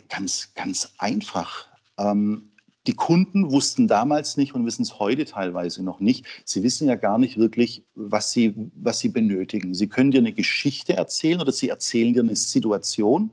Ganz, 0.09 0.52
ganz 0.55 0.93
einfach. 0.99 1.67
Ähm, 1.99 2.52
die 2.87 2.95
Kunden 2.95 3.50
wussten 3.50 3.87
damals 3.87 4.37
nicht 4.37 4.55
und 4.55 4.67
wissen 4.67 4.83
es 4.83 4.99
heute 4.99 5.25
teilweise 5.25 5.85
noch 5.85 6.00
nicht. 6.00 6.26
Sie 6.45 6.62
wissen 6.62 6.88
ja 6.88 6.97
gar 6.97 7.19
nicht 7.19 7.38
wirklich, 7.38 7.85
was 7.95 8.33
sie, 8.33 8.55
was 8.75 8.99
sie 8.99 9.09
benötigen. 9.09 9.73
Sie 9.75 9.88
können 9.88 10.11
dir 10.11 10.19
eine 10.19 10.33
Geschichte 10.33 10.95
erzählen 10.95 11.41
oder 11.41 11.52
sie 11.52 11.69
erzählen 11.69 12.12
dir 12.12 12.21
eine 12.21 12.35
Situation 12.35 13.31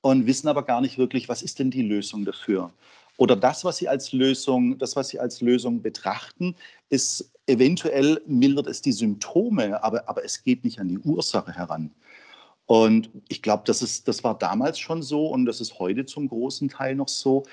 und 0.00 0.26
wissen 0.26 0.46
aber 0.46 0.62
gar 0.62 0.80
nicht 0.80 0.96
wirklich, 0.96 1.28
was 1.28 1.42
ist 1.42 1.58
denn 1.58 1.70
die 1.70 1.82
Lösung 1.82 2.24
dafür. 2.24 2.72
Oder 3.16 3.34
das, 3.34 3.64
was 3.64 3.78
sie 3.78 3.88
als 3.88 4.12
Lösung, 4.12 4.78
das, 4.78 4.94
was 4.94 5.08
sie 5.08 5.18
als 5.18 5.40
Lösung 5.40 5.82
betrachten, 5.82 6.54
ist 6.88 7.32
eventuell 7.46 8.20
mildert 8.26 8.68
es 8.68 8.80
die 8.80 8.92
Symptome, 8.92 9.82
aber, 9.82 10.08
aber 10.08 10.24
es 10.24 10.44
geht 10.44 10.62
nicht 10.62 10.78
an 10.78 10.88
die 10.88 10.98
Ursache 10.98 11.52
heran. 11.52 11.90
Und 12.68 13.08
ich 13.28 13.40
glaube, 13.40 13.62
das, 13.64 14.04
das 14.04 14.24
war 14.24 14.36
damals 14.38 14.78
schon 14.78 15.02
so 15.02 15.28
und 15.28 15.46
das 15.46 15.62
ist 15.62 15.78
heute 15.78 16.04
zum 16.04 16.28
großen 16.28 16.68
Teil 16.68 16.96
noch 16.96 17.08
so. 17.08 17.44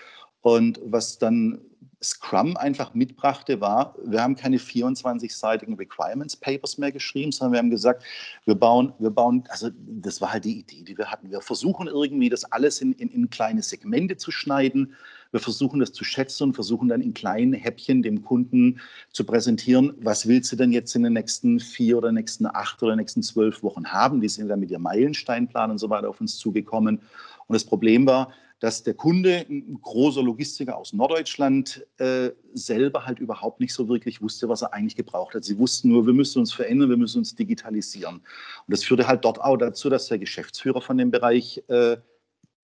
Und 0.42 0.82
was 0.84 1.18
dann 1.18 1.62
Scrum 2.04 2.58
einfach 2.58 2.94
mitbrachte, 2.94 3.62
war, 3.62 3.96
wir 4.04 4.22
haben 4.22 4.36
keine 4.36 4.58
24-seitigen 4.58 5.76
Requirements 5.76 6.36
Papers 6.36 6.78
mehr 6.78 6.92
geschrieben, 6.92 7.32
sondern 7.32 7.54
wir 7.54 7.60
haben 7.60 7.70
gesagt, 7.70 8.04
wir 8.44 8.56
bauen, 8.56 8.92
wir 9.00 9.10
bauen, 9.10 9.46
also 9.48 9.70
das 9.74 10.20
war 10.20 10.34
halt 10.34 10.44
die 10.44 10.60
Idee, 10.60 10.84
die 10.84 10.98
wir 10.98 11.10
hatten. 11.10 11.32
Wir 11.32 11.40
versuchen 11.40 11.88
irgendwie 11.88 12.28
das 12.28 12.44
alles 12.52 12.82
in, 12.82 12.92
in, 12.92 13.08
in 13.08 13.30
kleine 13.30 13.64
Segmente 13.64 14.18
zu 14.18 14.32
schneiden. 14.32 14.96
Wir 15.36 15.42
versuchen 15.42 15.82
das 15.82 15.92
zu 15.92 16.06
schätzen 16.06 16.44
und 16.44 16.54
versuchen 16.54 16.88
dann 16.88 17.02
in 17.02 17.14
kleinen 17.14 17.52
Häppchen 17.52 18.02
dem 18.02 18.24
Kunden 18.24 18.80
zu 19.12 19.26
präsentieren, 19.26 19.94
was 20.00 20.30
willst 20.30 20.50
du 20.54 20.56
denn 20.56 20.72
jetzt 20.72 20.96
in 20.96 21.04
den 21.04 21.12
nächsten 21.12 21.60
vier 21.60 21.98
oder 21.98 22.14
nächsten 22.14 22.46
acht 22.46 22.82
oder 22.82 22.96
nächsten 22.96 23.22
zwölf 23.22 23.62
Wochen 23.62 23.86
haben. 23.88 24.22
Die 24.22 24.30
sind 24.30 24.48
dann 24.48 24.62
mit 24.62 24.72
ihrem 24.72 24.84
Meilensteinplan 24.84 25.72
und 25.72 25.78
so 25.78 25.90
weiter 25.90 26.08
auf 26.08 26.22
uns 26.22 26.38
zugekommen. 26.38 27.02
Und 27.48 27.54
das 27.54 27.66
Problem 27.66 28.08
war, 28.08 28.32
dass 28.62 28.84
der 28.84 28.94
Kunde, 28.94 29.46
ein 29.50 29.78
großer 29.82 30.24
Logistiker 30.24 30.78
aus 30.78 30.94
Norddeutschland, 30.94 31.86
äh, 31.98 32.30
selber 32.54 33.06
halt 33.06 33.20
überhaupt 33.20 33.60
nicht 33.60 33.74
so 33.74 33.90
wirklich 33.90 34.22
wusste, 34.22 34.48
was 34.48 34.62
er 34.62 34.74
eigentlich 34.74 34.96
gebraucht 34.96 35.36
hat. 35.36 35.44
Sie 35.44 35.60
wussten 35.60 35.90
nur, 35.90 36.06
wir 36.06 36.14
müssen 36.14 36.40
uns 36.40 36.54
verändern, 36.54 36.90
wir 36.92 36.96
müssen 36.96 37.18
uns 37.18 37.36
digitalisieren. 37.36 38.16
Und 38.16 38.24
das 38.70 38.86
führte 38.86 39.06
halt 39.06 39.26
dort 39.26 39.42
auch 39.42 39.58
dazu, 39.58 39.90
dass 39.90 40.08
der 40.08 40.18
Geschäftsführer 40.18 40.80
von 40.80 40.98
dem 40.98 41.12
Bereich 41.12 41.62
äh, 41.68 41.98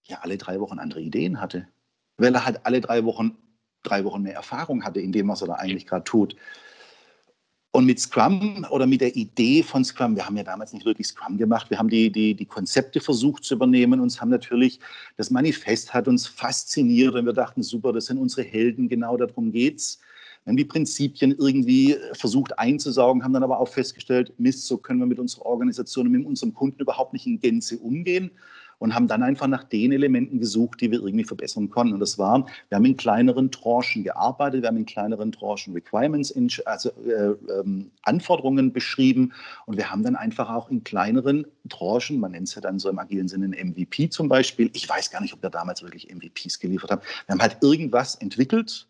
ja 0.05 0.19
alle 0.21 0.37
drei 0.37 0.61
Wochen 0.61 0.79
andere 0.79 1.01
Ideen 1.01 1.41
hatte, 1.41 1.67
weil 2.21 2.33
er 2.35 2.45
halt 2.45 2.65
alle 2.65 2.81
drei 2.81 3.03
Wochen 3.03 3.35
drei 3.83 4.03
Wochen 4.03 4.21
mehr 4.21 4.35
Erfahrung 4.35 4.83
hatte 4.83 4.99
in 4.99 5.11
dem, 5.11 5.27
was 5.27 5.41
er 5.41 5.47
da 5.47 5.53
eigentlich 5.55 5.87
gerade 5.87 6.03
tut. 6.03 6.35
Und 7.73 7.85
mit 7.85 8.01
Scrum 8.01 8.65
oder 8.69 8.85
mit 8.85 8.99
der 8.99 9.15
Idee 9.15 9.63
von 9.63 9.85
Scrum, 9.85 10.17
wir 10.17 10.25
haben 10.25 10.35
ja 10.35 10.43
damals 10.43 10.73
nicht 10.73 10.85
wirklich 10.85 11.07
Scrum 11.07 11.37
gemacht, 11.37 11.69
wir 11.69 11.79
haben 11.79 11.87
die, 11.87 12.11
die, 12.11 12.35
die 12.35 12.45
Konzepte 12.45 12.99
versucht 12.99 13.45
zu 13.45 13.55
übernehmen 13.55 14.01
und 14.01 14.19
haben 14.19 14.29
natürlich, 14.29 14.81
das 15.15 15.29
Manifest 15.29 15.93
hat 15.93 16.09
uns 16.09 16.27
fasziniert 16.27 17.15
und 17.15 17.25
wir 17.25 17.33
dachten, 17.33 17.63
super, 17.63 17.93
das 17.93 18.07
sind 18.07 18.17
unsere 18.17 18.43
Helden, 18.43 18.89
genau 18.89 19.15
darum 19.15 19.53
geht's. 19.53 19.99
Wir 20.43 20.51
haben 20.51 20.57
die 20.57 20.65
Prinzipien 20.65 21.33
irgendwie 21.37 21.95
versucht 22.13 22.59
einzusaugen, 22.59 23.23
haben 23.23 23.31
dann 23.31 23.43
aber 23.43 23.59
auch 23.59 23.69
festgestellt, 23.69 24.33
Mist, 24.37 24.67
so 24.67 24.77
können 24.77 24.99
wir 24.99 25.05
mit 25.05 25.19
unserer 25.19 25.45
Organisation 25.45 26.07
und 26.07 26.11
mit 26.11 26.25
unserem 26.25 26.53
Kunden 26.53 26.81
überhaupt 26.81 27.13
nicht 27.13 27.25
in 27.25 27.39
Gänze 27.39 27.77
umgehen 27.77 28.31
und 28.81 28.95
haben 28.95 29.07
dann 29.07 29.21
einfach 29.21 29.45
nach 29.45 29.63
den 29.63 29.91
Elementen 29.91 30.39
gesucht, 30.39 30.81
die 30.81 30.89
wir 30.89 31.01
irgendwie 31.03 31.23
verbessern 31.23 31.69
konnten. 31.69 31.93
Und 31.93 32.00
das 32.00 32.17
waren, 32.17 32.45
wir 32.69 32.77
haben 32.77 32.85
in 32.85 32.97
kleineren 32.97 33.51
Tranchen 33.51 34.03
gearbeitet, 34.03 34.63
wir 34.63 34.69
haben 34.69 34.77
in 34.77 34.88
kleineren 34.88 35.31
Tranchen 35.31 35.73
Requirements, 35.73 36.33
also 36.65 36.89
äh, 37.05 37.35
ähm, 37.59 37.91
Anforderungen 38.01 38.73
beschrieben 38.73 39.33
und 39.67 39.77
wir 39.77 39.91
haben 39.91 40.01
dann 40.01 40.15
einfach 40.15 40.50
auch 40.50 40.71
in 40.71 40.83
kleineren 40.83 41.45
Tranchen, 41.69 42.19
man 42.19 42.31
nennt 42.31 42.47
es 42.47 42.55
ja 42.55 42.61
dann 42.61 42.79
so 42.79 42.89
im 42.89 42.97
agilen 42.97 43.27
Sinne 43.27 43.50
MVP 43.50 44.09
zum 44.09 44.27
Beispiel, 44.27 44.71
ich 44.73 44.89
weiß 44.89 45.11
gar 45.11 45.21
nicht, 45.21 45.35
ob 45.35 45.43
wir 45.43 45.51
damals 45.51 45.83
wirklich 45.83 46.11
MVPs 46.11 46.59
geliefert 46.59 46.89
haben, 46.89 47.01
wir 47.27 47.33
haben 47.33 47.41
halt 47.41 47.57
irgendwas 47.61 48.15
entwickelt, 48.15 48.88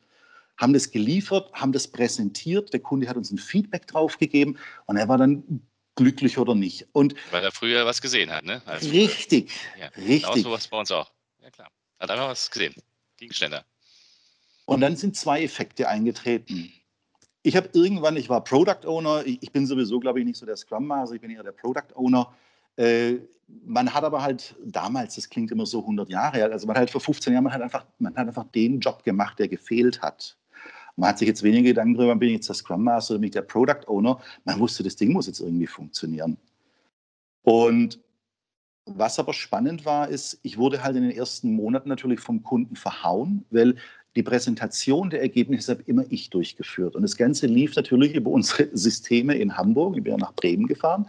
haben 0.55 0.71
das 0.71 0.91
geliefert, 0.91 1.51
haben 1.51 1.73
das 1.73 1.89
präsentiert, 1.89 2.71
der 2.71 2.79
Kunde 2.79 3.09
hat 3.09 3.17
uns 3.17 3.29
ein 3.29 3.39
Feedback 3.39 3.87
drauf 3.87 4.17
gegeben 4.17 4.55
und 4.85 4.95
er 4.95 5.09
war 5.09 5.17
dann 5.17 5.61
glücklich 6.01 6.37
oder 6.37 6.55
nicht. 6.55 6.87
Und 6.93 7.15
Weil 7.29 7.43
er 7.43 7.51
früher 7.51 7.85
was 7.85 8.01
gesehen 8.01 8.31
hat, 8.31 8.43
ne? 8.43 8.61
Als 8.65 8.91
richtig, 8.91 9.51
ja, 9.79 9.87
richtig. 9.97 10.23
Genau 10.23 10.35
sowas 10.37 10.67
bei 10.67 10.79
uns 10.79 10.91
auch. 10.91 11.11
Ja 11.39 11.49
klar. 11.51 11.69
Hat 11.99 12.09
einfach 12.09 12.29
was 12.29 12.49
gesehen. 12.49 12.73
Ging 13.17 13.31
schneller. 13.31 13.63
Und 14.65 14.81
dann 14.81 14.95
sind 14.95 15.15
zwei 15.15 15.43
Effekte 15.43 15.87
eingetreten. 15.87 16.71
Ich 17.43 17.55
habe 17.55 17.69
irgendwann, 17.73 18.17
ich 18.17 18.29
war 18.29 18.43
Product 18.43 18.85
Owner, 18.85 19.25
ich 19.25 19.51
bin 19.51 19.65
sowieso, 19.65 19.99
glaube 19.99 20.19
ich, 20.19 20.25
nicht 20.25 20.37
so 20.37 20.45
der 20.45 20.55
Scrum 20.55 20.87
Master, 20.87 21.15
ich 21.15 21.21
bin 21.21 21.31
eher 21.31 21.43
der 21.43 21.51
Product 21.51 21.95
Owner. 21.95 22.33
Äh, 22.77 23.17
man 23.65 23.93
hat 23.93 24.03
aber 24.03 24.21
halt 24.21 24.55
damals, 24.63 25.15
das 25.15 25.29
klingt 25.29 25.51
immer 25.51 25.65
so 25.65 25.81
100 25.81 26.09
Jahre 26.09 26.43
alt, 26.43 26.53
also 26.53 26.67
man 26.67 26.75
hat 26.75 26.81
halt 26.81 26.91
vor 26.91 27.01
15 27.01 27.33
Jahren, 27.33 27.43
man 27.43 27.53
hat 27.53 27.61
einfach, 27.61 27.85
man 27.99 28.15
hat 28.15 28.27
einfach 28.27 28.45
den 28.51 28.79
Job 28.79 29.03
gemacht, 29.03 29.39
der 29.39 29.47
gefehlt 29.47 30.01
hat. 30.01 30.37
Man 30.95 31.09
hat 31.09 31.19
sich 31.19 31.27
jetzt 31.27 31.43
weniger 31.43 31.69
Gedanken 31.69 31.95
darüber, 31.95 32.15
bin 32.15 32.29
ich 32.29 32.35
jetzt 32.35 32.49
der 32.49 32.55
Scrum 32.55 32.83
Master 32.83 33.13
oder 33.13 33.19
bin 33.19 33.27
ich 33.27 33.33
der 33.33 33.41
Product 33.41 33.87
Owner. 33.87 34.19
Man 34.45 34.59
wusste, 34.59 34.83
das 34.83 34.95
Ding 34.95 35.11
muss 35.13 35.27
jetzt 35.27 35.39
irgendwie 35.39 35.67
funktionieren. 35.67 36.37
Und 37.43 37.99
was 38.85 39.19
aber 39.19 39.33
spannend 39.33 39.85
war, 39.85 40.09
ist, 40.09 40.39
ich 40.43 40.57
wurde 40.57 40.83
halt 40.83 40.95
in 40.95 41.03
den 41.03 41.11
ersten 41.11 41.53
Monaten 41.53 41.89
natürlich 41.89 42.19
vom 42.19 42.43
Kunden 42.43 42.75
verhauen, 42.75 43.45
weil 43.51 43.75
die 44.15 44.23
Präsentation 44.23 45.09
der 45.09 45.21
Ergebnisse 45.21 45.71
habe 45.71 45.83
immer 45.85 46.03
ich 46.09 46.29
durchgeführt. 46.29 46.95
Und 46.95 47.03
das 47.03 47.15
Ganze 47.15 47.47
lief 47.47 47.75
natürlich 47.75 48.13
über 48.13 48.31
unsere 48.31 48.69
Systeme 48.73 49.35
in 49.35 49.57
Hamburg. 49.57 49.95
Ich 49.97 50.03
bin 50.03 50.13
ja 50.13 50.17
nach 50.17 50.33
Bremen 50.33 50.67
gefahren. 50.67 51.07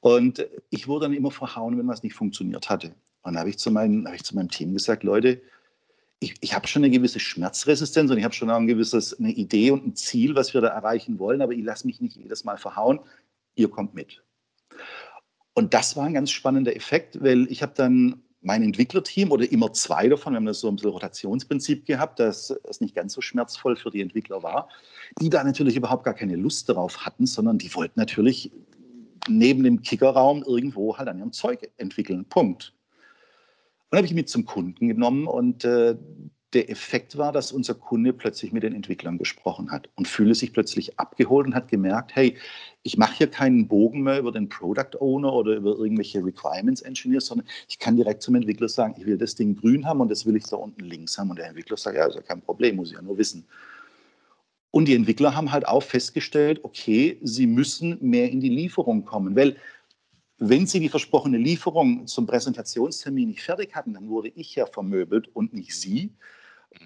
Und 0.00 0.44
ich 0.70 0.88
wurde 0.88 1.06
dann 1.06 1.14
immer 1.14 1.30
verhauen, 1.30 1.78
wenn 1.78 1.86
was 1.86 2.02
nicht 2.02 2.14
funktioniert 2.14 2.68
hatte. 2.68 2.88
Und 3.22 3.34
dann 3.34 3.38
habe 3.38 3.50
ich, 3.50 3.58
zu 3.58 3.72
habe 3.72 4.16
ich 4.16 4.24
zu 4.24 4.34
meinem 4.34 4.48
Team 4.48 4.74
gesagt, 4.74 5.04
Leute, 5.04 5.40
ich, 6.22 6.34
ich 6.40 6.54
habe 6.54 6.68
schon 6.68 6.84
eine 6.84 6.90
gewisse 6.90 7.20
Schmerzresistenz 7.20 8.10
und 8.10 8.18
ich 8.18 8.24
habe 8.24 8.34
schon 8.34 8.50
ein 8.50 8.66
gewisses, 8.66 9.18
eine 9.18 9.32
Idee 9.32 9.72
und 9.72 9.86
ein 9.86 9.96
Ziel, 9.96 10.34
was 10.36 10.54
wir 10.54 10.60
da 10.60 10.68
erreichen 10.68 11.18
wollen, 11.18 11.42
aber 11.42 11.52
ich 11.52 11.64
lasse 11.64 11.86
mich 11.86 12.00
nicht 12.00 12.16
jedes 12.16 12.44
Mal 12.44 12.58
verhauen. 12.58 13.00
Ihr 13.56 13.68
kommt 13.68 13.94
mit. 13.94 14.22
Und 15.54 15.74
das 15.74 15.96
war 15.96 16.04
ein 16.04 16.14
ganz 16.14 16.30
spannender 16.30 16.74
Effekt, 16.74 17.22
weil 17.22 17.50
ich 17.50 17.62
habe 17.62 17.72
dann 17.74 18.22
mein 18.40 18.62
Entwicklerteam 18.62 19.30
oder 19.30 19.50
immer 19.50 19.72
zwei 19.72 20.08
davon, 20.08 20.32
wir 20.32 20.36
haben 20.36 20.46
das 20.46 20.60
so 20.60 20.68
ein 20.68 20.76
bisschen 20.76 20.90
Rotationsprinzip 20.90 21.86
gehabt, 21.86 22.18
dass 22.18 22.50
es 22.68 22.80
nicht 22.80 22.94
ganz 22.94 23.12
so 23.12 23.20
schmerzvoll 23.20 23.76
für 23.76 23.90
die 23.90 24.00
Entwickler 24.00 24.42
war, 24.42 24.68
die 25.20 25.30
da 25.30 25.44
natürlich 25.44 25.76
überhaupt 25.76 26.04
gar 26.04 26.14
keine 26.14 26.36
Lust 26.36 26.68
darauf 26.68 27.04
hatten, 27.04 27.26
sondern 27.26 27.58
die 27.58 27.72
wollten 27.74 28.00
natürlich 28.00 28.50
neben 29.28 29.62
dem 29.62 29.82
Kickerraum 29.82 30.42
irgendwo 30.42 30.96
halt 30.96 31.08
an 31.08 31.18
ihrem 31.18 31.32
Zeug 31.32 31.70
entwickeln. 31.76 32.24
Punkt. 32.24 32.74
Und 33.92 33.98
habe 33.98 34.06
ich 34.06 34.14
mit 34.14 34.30
zum 34.30 34.46
Kunden 34.46 34.88
genommen 34.88 35.26
und 35.26 35.66
äh, 35.66 35.94
der 36.54 36.70
Effekt 36.70 37.18
war, 37.18 37.30
dass 37.30 37.52
unser 37.52 37.74
Kunde 37.74 38.14
plötzlich 38.14 38.50
mit 38.50 38.62
den 38.62 38.74
Entwicklern 38.74 39.18
gesprochen 39.18 39.70
hat 39.70 39.90
und 39.96 40.08
fühle 40.08 40.34
sich 40.34 40.54
plötzlich 40.54 40.98
abgeholt 40.98 41.46
und 41.46 41.54
hat 41.54 41.68
gemerkt, 41.68 42.16
hey, 42.16 42.38
ich 42.84 42.96
mache 42.96 43.18
hier 43.18 43.26
keinen 43.26 43.68
Bogen 43.68 44.02
mehr 44.02 44.18
über 44.18 44.32
den 44.32 44.48
Product 44.48 44.98
Owner 44.98 45.34
oder 45.34 45.56
über 45.56 45.76
irgendwelche 45.76 46.24
Requirements 46.24 46.80
Engineers, 46.80 47.26
sondern 47.26 47.46
ich 47.68 47.78
kann 47.78 47.96
direkt 47.96 48.22
zum 48.22 48.34
Entwickler 48.34 48.70
sagen, 48.70 48.94
ich 48.96 49.04
will 49.04 49.18
das 49.18 49.34
Ding 49.34 49.56
grün 49.56 49.84
haben 49.84 50.00
und 50.00 50.10
das 50.10 50.24
will 50.24 50.36
ich 50.36 50.44
da 50.44 50.56
unten 50.56 50.84
links 50.84 51.18
haben. 51.18 51.28
Und 51.28 51.38
der 51.38 51.48
Entwickler 51.48 51.76
sagt, 51.76 51.94
ja, 51.94 52.06
ist 52.06 52.14
ja 52.14 52.22
kein 52.22 52.40
Problem, 52.40 52.76
muss 52.76 52.92
ich 52.92 52.96
ja 52.96 53.02
nur 53.02 53.18
wissen. 53.18 53.44
Und 54.70 54.86
die 54.88 54.94
Entwickler 54.94 55.36
haben 55.36 55.52
halt 55.52 55.68
auch 55.68 55.82
festgestellt, 55.82 56.60
okay, 56.62 57.18
sie 57.20 57.46
müssen 57.46 57.98
mehr 58.00 58.30
in 58.30 58.40
die 58.40 58.48
Lieferung 58.48 59.04
kommen, 59.04 59.36
weil 59.36 59.56
wenn 60.48 60.66
Sie 60.66 60.80
die 60.80 60.88
versprochene 60.88 61.38
Lieferung 61.38 62.06
zum 62.06 62.26
Präsentationstermin 62.26 63.28
nicht 63.28 63.42
fertig 63.42 63.74
hatten, 63.74 63.94
dann 63.94 64.08
wurde 64.08 64.28
ich 64.34 64.54
ja 64.54 64.66
vermöbelt 64.66 65.28
und 65.34 65.54
nicht 65.54 65.74
Sie. 65.74 66.12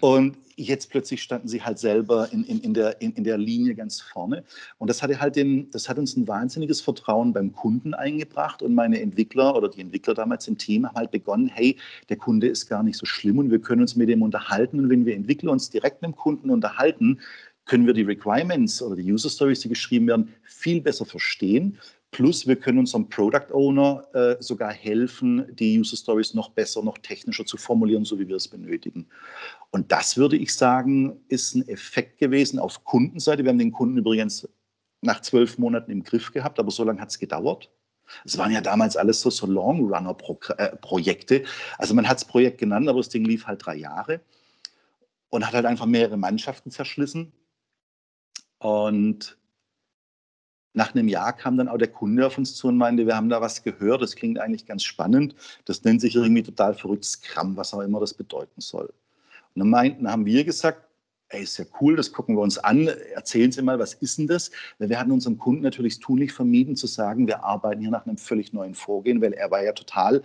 Und 0.01 0.37
jetzt 0.57 0.89
plötzlich 0.89 1.23
standen 1.23 1.47
sie 1.47 1.61
halt 1.61 1.79
selber 1.79 2.31
in, 2.31 2.43
in, 2.43 2.59
in, 2.61 2.73
der, 2.73 3.01
in, 3.01 3.23
der 3.23 3.37
Linie 3.37 3.73
ganz 3.73 4.01
vorne. 4.01 4.43
Und 4.77 4.89
das, 4.89 5.01
hatte 5.01 5.19
halt 5.19 5.35
den, 5.35 5.71
das 5.71 5.87
hat 5.87 5.97
uns 5.97 6.15
ein 6.15 6.27
wahnsinniges 6.27 6.81
Vertrauen 6.81 7.33
beim 7.33 7.53
Kunden 7.53 7.93
eingebracht. 7.93 8.61
Und 8.61 8.75
meine 8.75 9.01
Entwickler 9.01 9.55
oder 9.55 9.69
die 9.69 9.81
Entwickler 9.81 10.13
damals 10.13 10.47
im 10.47 10.57
Team 10.57 10.85
haben 10.85 10.95
halt 10.95 11.11
begonnen, 11.11 11.47
hey, 11.47 11.77
der 12.09 12.17
Kunde 12.17 12.47
ist 12.47 12.67
gar 12.67 12.83
nicht 12.83 12.97
so 12.97 13.05
schlimm 13.05 13.39
und 13.39 13.49
wir 13.49 13.59
können 13.59 13.81
uns 13.81 13.95
mit 13.95 14.09
dem 14.09 14.21
unterhalten. 14.21 14.79
Und 14.79 14.89
wenn 14.89 15.05
wir 15.05 15.15
Entwickler 15.15 15.51
uns 15.51 15.69
direkt 15.69 16.01
mit 16.01 16.11
dem 16.11 16.15
Kunden 16.15 16.49
unterhalten, 16.49 17.19
können 17.65 17.85
wir 17.85 17.93
die 17.93 18.03
Requirements 18.03 18.81
oder 18.81 18.95
die 18.95 19.11
User 19.11 19.29
Stories, 19.29 19.61
die 19.61 19.69
geschrieben 19.69 20.07
werden, 20.07 20.33
viel 20.43 20.81
besser 20.81 21.05
verstehen 21.05 21.77
Plus, 22.11 22.47
wir 22.47 22.55
können 22.55 22.79
unserem 22.79 23.09
Product 23.09 23.51
Owner 23.51 24.07
äh, 24.13 24.37
sogar 24.41 24.71
helfen, 24.71 25.45
die 25.55 25.77
User 25.77 25.97
Stories 25.97 26.33
noch 26.33 26.49
besser, 26.49 26.81
noch 26.81 26.97
technischer 26.99 27.45
zu 27.45 27.57
formulieren, 27.57 28.05
so 28.05 28.17
wie 28.17 28.27
wir 28.27 28.37
es 28.37 28.47
benötigen. 28.47 29.07
Und 29.71 29.91
das 29.91 30.15
würde 30.15 30.37
ich 30.37 30.55
sagen, 30.55 31.19
ist 31.27 31.55
ein 31.55 31.67
Effekt 31.67 32.17
gewesen 32.17 32.59
auf 32.59 32.83
Kundenseite. 32.85 33.43
Wir 33.43 33.49
haben 33.49 33.59
den 33.59 33.73
Kunden 33.73 33.97
übrigens 33.97 34.47
nach 35.01 35.21
zwölf 35.21 35.57
Monaten 35.57 35.91
im 35.91 36.03
Griff 36.03 36.31
gehabt, 36.31 36.59
aber 36.59 36.71
so 36.71 36.83
lange 36.83 37.01
hat 37.01 37.09
es 37.09 37.19
gedauert. 37.19 37.69
Es 38.23 38.37
waren 38.37 38.53
ja 38.53 38.61
damals 38.61 38.95
alles 38.95 39.19
so, 39.19 39.29
so 39.29 39.45
Long-Runner-Projekte. 39.45 41.41
Äh, 41.41 41.45
also 41.77 41.93
man 41.93 42.07
hat 42.07 42.15
das 42.15 42.25
Projekt 42.25 42.57
genannt, 42.57 42.87
aber 42.87 42.99
das 42.99 43.09
Ding 43.09 43.25
lief 43.25 43.47
halt 43.47 43.65
drei 43.65 43.75
Jahre 43.75 44.21
und 45.29 45.45
hat 45.45 45.53
halt 45.53 45.65
einfach 45.65 45.85
mehrere 45.85 46.17
Mannschaften 46.17 46.71
zerschlissen. 46.71 47.33
Und 48.59 49.37
nach 50.77 50.93
einem 50.93 51.07
Jahr 51.07 51.33
kam 51.33 51.57
dann 51.57 51.69
auch 51.69 51.79
der 51.79 51.87
Kunde 51.87 52.27
auf 52.27 52.37
uns 52.37 52.53
zu 52.53 52.67
und 52.67 52.77
meinte, 52.77 53.07
wir 53.07 53.15
haben 53.15 53.29
da 53.29 53.41
was 53.41 53.63
gehört, 53.63 54.03
das 54.03 54.15
klingt 54.15 54.37
eigentlich 54.37 54.67
ganz 54.67 54.83
spannend. 54.83 55.33
Das 55.65 55.83
nennt 55.83 56.01
sich 56.01 56.15
irgendwie 56.15 56.43
total 56.43 56.75
verrückt 56.75 57.03
Scrum, 57.03 57.57
was 57.57 57.73
auch 57.73 57.81
immer 57.81 57.99
das 57.99 58.13
bedeuten 58.13 58.61
soll. 58.61 58.85
Und 59.55 59.59
dann 59.59 59.71
meinten, 59.71 60.09
haben 60.09 60.27
wir 60.27 60.43
gesagt, 60.43 60.83
ey, 61.29 61.41
ist 61.41 61.57
ja 61.57 61.65
cool, 61.81 61.95
das 61.95 62.11
gucken 62.11 62.35
wir 62.35 62.41
uns 62.41 62.59
an. 62.59 62.87
Erzählen 63.15 63.51
Sie 63.51 63.63
mal, 63.63 63.79
was 63.79 63.95
ist 63.95 64.19
denn 64.19 64.27
das? 64.27 64.51
Weil 64.77 64.89
wir 64.89 64.99
hatten 64.99 65.11
unserem 65.11 65.39
Kunden 65.39 65.63
natürlich 65.63 65.99
tunlich 65.99 66.31
vermieden 66.31 66.75
zu 66.75 66.85
sagen, 66.85 67.25
wir 67.25 67.43
arbeiten 67.43 67.81
hier 67.81 67.89
nach 67.89 68.05
einem 68.05 68.17
völlig 68.17 68.53
neuen 68.53 68.75
Vorgehen, 68.75 69.19
weil 69.19 69.33
er 69.33 69.49
war 69.49 69.63
ja 69.63 69.71
total 69.71 70.21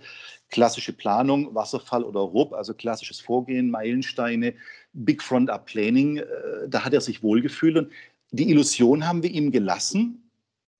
klassische 0.51 0.93
Planung, 0.93 1.55
Wasserfall 1.55 2.03
oder 2.03 2.19
RUB, 2.19 2.53
also 2.53 2.75
klassisches 2.75 3.19
Vorgehen, 3.19 3.71
Meilensteine, 3.71 4.53
Big 4.93 5.23
Front-Up 5.23 5.65
Planning. 5.65 6.17
Äh, 6.17 6.25
da 6.69 6.85
hat 6.85 6.93
er 6.93 7.01
sich 7.01 7.23
wohlgefühlt 7.23 7.75
und 7.75 7.89
die 8.29 8.51
Illusion 8.51 9.07
haben 9.07 9.23
wir 9.23 9.31
ihm 9.31 9.51
gelassen, 9.51 10.22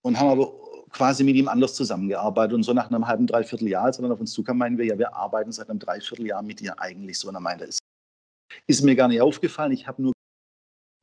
und 0.03 0.19
haben 0.19 0.29
aber 0.29 0.53
quasi 0.91 1.23
mit 1.23 1.35
ihm 1.35 1.47
anders 1.47 1.73
zusammengearbeitet. 1.73 2.53
Und 2.53 2.63
so 2.63 2.73
nach 2.73 2.91
einem 2.91 3.07
halben, 3.07 3.25
dreiviertel 3.25 3.67
Jahr, 3.67 3.85
als 3.85 3.97
er 3.97 4.03
dann 4.03 4.11
auf 4.11 4.19
uns 4.19 4.31
zukam, 4.31 4.59
meinen 4.59 4.77
wir, 4.77 4.85
ja, 4.85 4.97
wir 4.97 5.15
arbeiten 5.15 5.51
seit 5.51 5.69
einem 5.69 5.79
Dreivierteljahr 5.79 6.43
mit 6.43 6.59
dir 6.59 6.79
eigentlich 6.79 7.17
so. 7.17 7.29
Und 7.29 7.35
er 7.35 7.41
meinte, 7.41 7.65
es 7.65 7.79
ist 8.67 8.83
mir 8.83 8.95
gar 8.95 9.07
nicht 9.07 9.21
aufgefallen. 9.21 9.71
Ich 9.71 9.87
habe 9.87 10.01
nur 10.01 10.13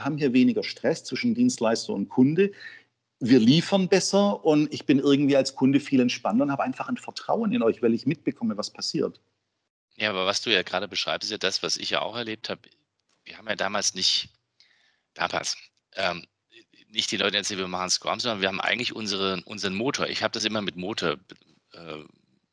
haben 0.00 0.18
hier 0.18 0.32
weniger 0.32 0.62
Stress 0.62 1.04
zwischen 1.04 1.34
Dienstleister 1.34 1.92
und 1.92 2.08
Kunde. 2.08 2.52
Wir 3.18 3.38
liefern 3.38 3.88
besser 3.88 4.44
und 4.44 4.72
ich 4.72 4.86
bin 4.86 4.98
irgendwie 4.98 5.36
als 5.36 5.54
Kunde 5.54 5.78
viel 5.78 6.00
entspannter 6.00 6.44
und 6.44 6.50
habe 6.50 6.62
einfach 6.62 6.88
ein 6.88 6.96
Vertrauen 6.96 7.52
in 7.52 7.62
euch, 7.62 7.82
weil 7.82 7.92
ich 7.92 8.06
mitbekomme, 8.06 8.56
was 8.56 8.70
passiert. 8.70 9.20
Ja, 9.96 10.10
aber 10.10 10.24
was 10.24 10.40
du 10.40 10.50
ja 10.50 10.62
gerade 10.62 10.88
beschreibst, 10.88 11.26
ist 11.26 11.32
ja 11.32 11.38
das, 11.38 11.62
was 11.62 11.76
ich 11.76 11.90
ja 11.90 12.00
auch 12.00 12.16
erlebt 12.16 12.48
habe. 12.48 12.62
Wir 13.24 13.36
haben 13.36 13.46
ja 13.46 13.56
damals 13.56 13.94
nicht, 13.94 14.30
damals, 15.12 15.56
ähm, 15.96 16.24
nicht 16.90 17.10
die 17.10 17.16
Leute 17.16 17.36
erzählt, 17.36 17.60
wir 17.60 17.68
machen 17.68 17.90
Scrum, 17.90 18.20
sondern 18.20 18.40
wir 18.40 18.48
haben 18.48 18.60
eigentlich 18.60 18.94
unsere, 18.94 19.42
unseren 19.44 19.74
Motor. 19.74 20.08
Ich 20.08 20.22
habe 20.22 20.32
das 20.32 20.44
immer 20.44 20.62
mit 20.62 20.76
Motor 20.76 21.16
äh, 21.72 21.98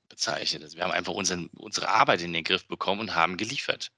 bezeichnet. 0.10 0.63
Also 0.63 0.77
wir 0.77 0.84
haben 0.84 0.91
einfach 0.91 1.13
unseren, 1.13 1.48
unsere 1.58 1.89
Arbeit 1.89 2.22
in 2.22 2.34
den 2.34 2.44
Griff 2.44 2.67
bekommen 2.67 3.01
und 3.01 3.15
haben 3.15 3.38
geliefert. 3.38 3.91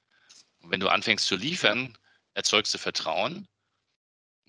Und 0.61 0.71
wenn 0.71 0.79
du 0.79 0.89
anfängst 0.89 1.25
zu 1.25 1.35
liefern, 1.35 1.97
erzeugst 2.33 2.73
du 2.73 2.77
Vertrauen, 2.77 3.47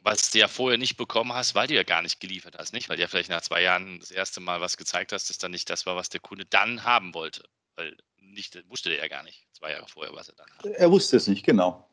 was 0.02 0.30
du 0.30 0.38
ja 0.38 0.48
vorher 0.48 0.78
nicht 0.78 0.96
bekommen 0.96 1.32
hast, 1.32 1.54
weil 1.54 1.66
du 1.66 1.74
ja 1.74 1.82
gar 1.82 2.02
nicht 2.02 2.20
geliefert 2.20 2.56
hast, 2.58 2.72
nicht? 2.72 2.88
Weil 2.88 2.96
du 2.96 3.02
ja 3.02 3.08
vielleicht 3.08 3.30
nach 3.30 3.42
zwei 3.42 3.62
Jahren 3.62 4.00
das 4.00 4.10
erste 4.10 4.40
Mal 4.40 4.60
was 4.60 4.76
gezeigt 4.76 5.12
hast, 5.12 5.28
das 5.28 5.38
dann 5.38 5.50
nicht 5.50 5.68
das 5.70 5.86
war, 5.86 5.96
was 5.96 6.08
der 6.08 6.20
Kunde 6.20 6.46
dann 6.46 6.84
haben 6.84 7.14
wollte. 7.14 7.44
Weil 7.80 7.96
nicht, 8.18 8.62
wusste 8.68 8.90
der 8.90 8.98
ja 8.98 9.08
gar 9.08 9.22
nicht, 9.22 9.46
zwei 9.52 9.70
Jahre 9.70 9.88
vorher, 9.88 10.14
was 10.14 10.28
er 10.28 10.34
dann 10.34 10.50
hat. 10.50 10.66
Er 10.66 10.90
wusste 10.90 11.16
es 11.16 11.26
nicht, 11.26 11.46
genau. 11.46 11.88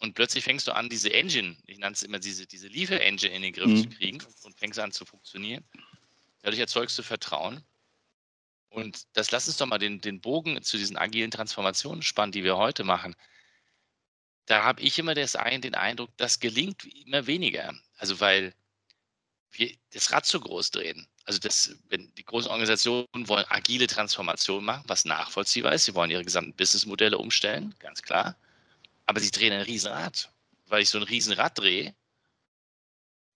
Und 0.00 0.14
plötzlich 0.14 0.44
fängst 0.44 0.68
du 0.68 0.72
an, 0.72 0.90
diese 0.90 1.10
Engine, 1.14 1.56
ich 1.66 1.78
nenne 1.78 1.94
es 1.94 2.02
immer 2.02 2.18
diese, 2.18 2.46
diese 2.46 2.68
Liefer-Engine 2.68 3.34
in 3.34 3.40
den 3.40 3.52
Griff 3.54 3.68
mhm. 3.68 3.76
zu 3.82 3.88
kriegen 3.88 4.18
und 4.42 4.58
fängst 4.58 4.78
an 4.78 4.92
zu 4.92 5.06
funktionieren. 5.06 5.64
Dadurch 6.42 6.60
erzeugst 6.60 6.98
du 6.98 7.02
Vertrauen. 7.02 7.64
Und 8.68 9.06
das 9.14 9.30
lass 9.30 9.48
uns 9.48 9.56
doch 9.56 9.66
mal 9.66 9.78
den, 9.78 10.02
den 10.02 10.20
Bogen 10.20 10.62
zu 10.62 10.76
diesen 10.76 10.98
agilen 10.98 11.30
Transformationen 11.30 12.02
spannen, 12.02 12.32
die 12.32 12.44
wir 12.44 12.58
heute 12.58 12.84
machen. 12.84 13.16
Da 14.44 14.62
habe 14.62 14.82
ich 14.82 14.98
immer 14.98 15.14
das, 15.14 15.32
den 15.32 15.74
Eindruck, 15.74 16.10
das 16.18 16.38
gelingt 16.38 16.84
immer 17.06 17.26
weniger. 17.26 17.74
Also 17.96 18.20
weil 18.20 18.54
wir 19.52 19.74
das 19.92 20.12
Rad 20.12 20.26
zu 20.26 20.40
groß 20.40 20.70
drehen. 20.70 21.08
Also 21.24 21.38
das, 21.38 21.76
wenn 21.88 22.12
die 22.14 22.24
großen 22.24 22.50
Organisationen 22.50 23.06
wollen 23.28 23.44
agile 23.48 23.86
Transformation 23.86 24.64
machen, 24.64 24.84
was 24.86 25.04
nachvollziehbar 25.04 25.72
ist, 25.72 25.84
sie 25.84 25.94
wollen 25.94 26.10
ihre 26.10 26.24
gesamten 26.24 26.54
Businessmodelle 26.54 27.18
umstellen, 27.18 27.74
ganz 27.78 28.02
klar. 28.02 28.36
Aber 29.06 29.20
sie 29.20 29.30
drehen 29.30 29.52
ein 29.52 29.62
Riesenrad. 29.62 30.32
Weil 30.66 30.82
ich 30.82 30.88
so 30.88 30.98
ein 30.98 31.04
Riesenrad 31.04 31.58
drehe, 31.58 31.94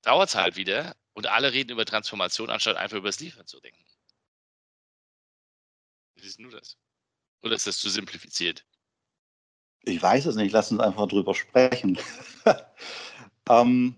dauert 0.03 0.29
es 0.29 0.35
halt 0.35 0.57
wieder 0.57 0.97
und 1.15 1.27
alle 1.27 1.53
reden 1.53 1.73
über 1.73 1.85
Transformation, 1.85 2.51
anstatt 2.51 2.77
einfach 2.77 2.97
über 2.97 3.09
das 3.09 3.21
Liefern 3.21 3.47
zu 3.47 3.61
denken. 3.61 3.85
Wie 6.15 6.27
ist 6.27 6.39
nur 6.39 6.53
das? 6.53 6.77
Oder 7.43 7.57
ist 7.57 7.67
das 7.67 7.79
zu 7.79 7.91
simplifiziert? 7.91 8.65
Ich 9.83 10.01
weiß 10.01 10.27
es 10.27 10.37
nicht, 10.37 10.53
lass 10.53 10.71
uns 10.71 10.81
einfach 10.81 11.07
drüber 11.09 11.35
sprechen. 11.35 11.99
ähm, 13.49 13.97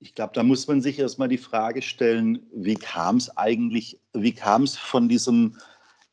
ich 0.00 0.14
glaube, 0.14 0.32
da 0.34 0.42
muss 0.42 0.66
man 0.66 0.82
sich 0.82 0.98
erstmal 0.98 1.28
die 1.28 1.38
Frage 1.38 1.82
stellen, 1.82 2.46
wie 2.52 2.74
kam 2.74 3.16
es 3.16 3.34
eigentlich, 3.36 4.00
wie 4.12 4.32
kam 4.32 4.64
es 4.64 4.76
von 4.76 5.08
diesem 5.08 5.56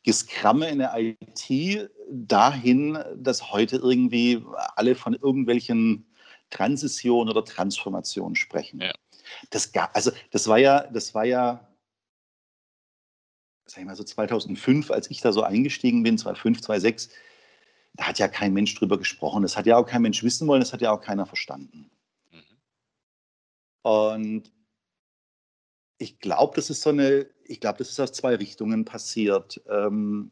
Geskramme 0.03 0.69
in 0.69 0.79
der 0.79 0.95
IT 0.97 1.89
dahin, 2.09 2.97
dass 3.15 3.51
heute 3.51 3.77
irgendwie 3.77 4.43
alle 4.75 4.95
von 4.95 5.13
irgendwelchen 5.13 6.05
Transitionen 6.49 7.29
oder 7.29 7.45
Transformationen 7.45 8.35
sprechen. 8.35 8.81
Ja. 8.81 8.93
Das, 9.49 9.71
also 9.93 10.11
das 10.31 10.47
war 10.47 10.57
ja, 10.57 10.87
das 10.87 11.13
war 11.13 11.25
ja, 11.25 11.67
sag 13.65 13.79
ich 13.79 13.85
mal 13.85 13.95
so 13.95 14.03
2005, 14.03 14.91
als 14.91 15.09
ich 15.09 15.21
da 15.21 15.31
so 15.31 15.43
eingestiegen 15.43 16.03
bin, 16.03 16.17
2005, 16.17 16.61
2006, 16.61 17.09
da 17.93 18.07
hat 18.07 18.19
ja 18.19 18.27
kein 18.27 18.53
Mensch 18.53 18.75
drüber 18.75 18.97
gesprochen. 18.97 19.43
Das 19.43 19.57
hat 19.57 19.65
ja 19.65 19.77
auch 19.77 19.85
kein 19.85 20.01
Mensch 20.01 20.23
wissen 20.23 20.47
wollen, 20.47 20.61
das 20.61 20.73
hat 20.73 20.81
ja 20.81 20.91
auch 20.91 21.01
keiner 21.01 21.25
verstanden. 21.25 21.89
Und 23.83 24.51
ich 25.97 26.19
glaube, 26.19 26.53
das 26.55 26.69
ist 26.69 26.81
so 26.81 26.89
eine, 26.89 27.27
ich 27.45 27.59
glaube, 27.59 27.77
das 27.77 27.89
ist 27.89 27.99
aus 27.99 28.11
zwei 28.11 28.35
Richtungen 28.35 28.85
passiert. 28.85 29.61
Ähm, 29.69 30.31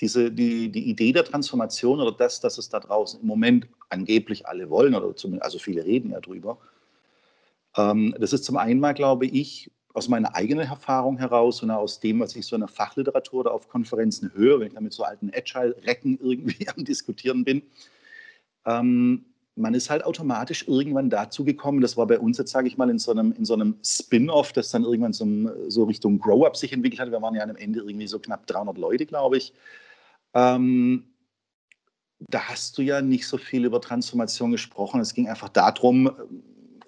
diese, 0.00 0.30
die, 0.32 0.70
die 0.70 0.88
Idee 0.88 1.12
der 1.12 1.24
Transformation 1.24 2.00
oder 2.00 2.12
das, 2.12 2.40
dass 2.40 2.58
es 2.58 2.68
da 2.68 2.80
draußen 2.80 3.20
im 3.20 3.26
Moment 3.26 3.68
angeblich 3.90 4.46
alle 4.46 4.70
wollen, 4.70 4.94
oder 4.94 5.14
zumindest, 5.14 5.44
also 5.44 5.58
viele 5.58 5.84
reden 5.84 6.10
ja 6.10 6.20
drüber. 6.20 6.58
Ähm, 7.76 8.14
das 8.18 8.32
ist 8.32 8.44
zum 8.44 8.56
einen 8.56 8.80
mal, 8.80 8.94
glaube 8.94 9.26
ich, 9.26 9.70
aus 9.92 10.08
meiner 10.08 10.34
eigenen 10.34 10.68
Erfahrung 10.68 11.18
heraus 11.18 11.62
und 11.62 11.70
aus 11.70 12.00
dem, 12.00 12.20
was 12.20 12.36
ich 12.36 12.46
so 12.46 12.54
in 12.56 12.60
der 12.60 12.68
Fachliteratur 12.68 13.40
oder 13.40 13.52
auf 13.52 13.68
Konferenzen 13.68 14.32
höre, 14.34 14.60
wenn 14.60 14.68
ich 14.68 14.74
da 14.74 14.80
mit 14.80 14.92
so 14.92 15.02
alten 15.02 15.30
Agile-Recken 15.34 16.18
irgendwie 16.22 16.68
am 16.68 16.84
Diskutieren 16.84 17.44
bin. 17.44 17.62
Ähm, 18.66 19.24
man 19.56 19.74
ist 19.74 19.90
halt 19.90 20.04
automatisch 20.04 20.66
irgendwann 20.68 21.10
dazu 21.10 21.44
gekommen, 21.44 21.80
das 21.80 21.96
war 21.96 22.06
bei 22.06 22.18
uns 22.18 22.38
jetzt, 22.38 22.52
sage 22.52 22.68
ich 22.68 22.78
mal, 22.78 22.88
in 22.88 22.98
so 22.98 23.10
einem, 23.10 23.32
in 23.32 23.44
so 23.44 23.54
einem 23.54 23.76
Spin-off, 23.84 24.52
das 24.52 24.70
dann 24.70 24.84
irgendwann 24.84 25.12
so, 25.12 25.26
so 25.68 25.84
Richtung 25.84 26.18
Grow-Up 26.18 26.56
sich 26.56 26.72
entwickelt 26.72 27.00
hat. 27.00 27.10
Wir 27.10 27.20
waren 27.20 27.34
ja 27.34 27.42
am 27.42 27.56
Ende 27.56 27.80
irgendwie 27.80 28.06
so 28.06 28.18
knapp 28.18 28.46
300 28.46 28.78
Leute, 28.78 29.06
glaube 29.06 29.36
ich. 29.36 29.52
Ähm, 30.34 31.04
da 32.20 32.48
hast 32.48 32.78
du 32.78 32.82
ja 32.82 33.00
nicht 33.00 33.26
so 33.26 33.38
viel 33.38 33.64
über 33.64 33.80
Transformation 33.80 34.52
gesprochen. 34.52 35.00
Es 35.00 35.14
ging 35.14 35.28
einfach 35.28 35.48
darum, 35.48 36.10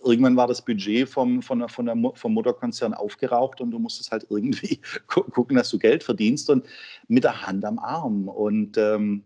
irgendwann 0.04 0.36
war 0.36 0.46
das 0.46 0.62
Budget 0.62 1.08
vom, 1.08 1.42
von 1.42 1.60
der, 1.60 1.68
von 1.68 1.86
der, 1.86 1.96
vom 2.14 2.34
Mutterkonzern 2.34 2.94
aufgeraucht 2.94 3.60
und 3.60 3.70
du 3.70 3.78
musstest 3.78 4.12
halt 4.12 4.26
irgendwie 4.30 4.80
gucken, 5.06 5.56
dass 5.56 5.70
du 5.70 5.78
Geld 5.78 6.02
verdienst 6.02 6.50
und 6.50 6.66
mit 7.08 7.24
der 7.24 7.46
Hand 7.46 7.64
am 7.64 7.78
Arm. 7.78 8.28
Und 8.28 8.76
ähm, 8.76 9.24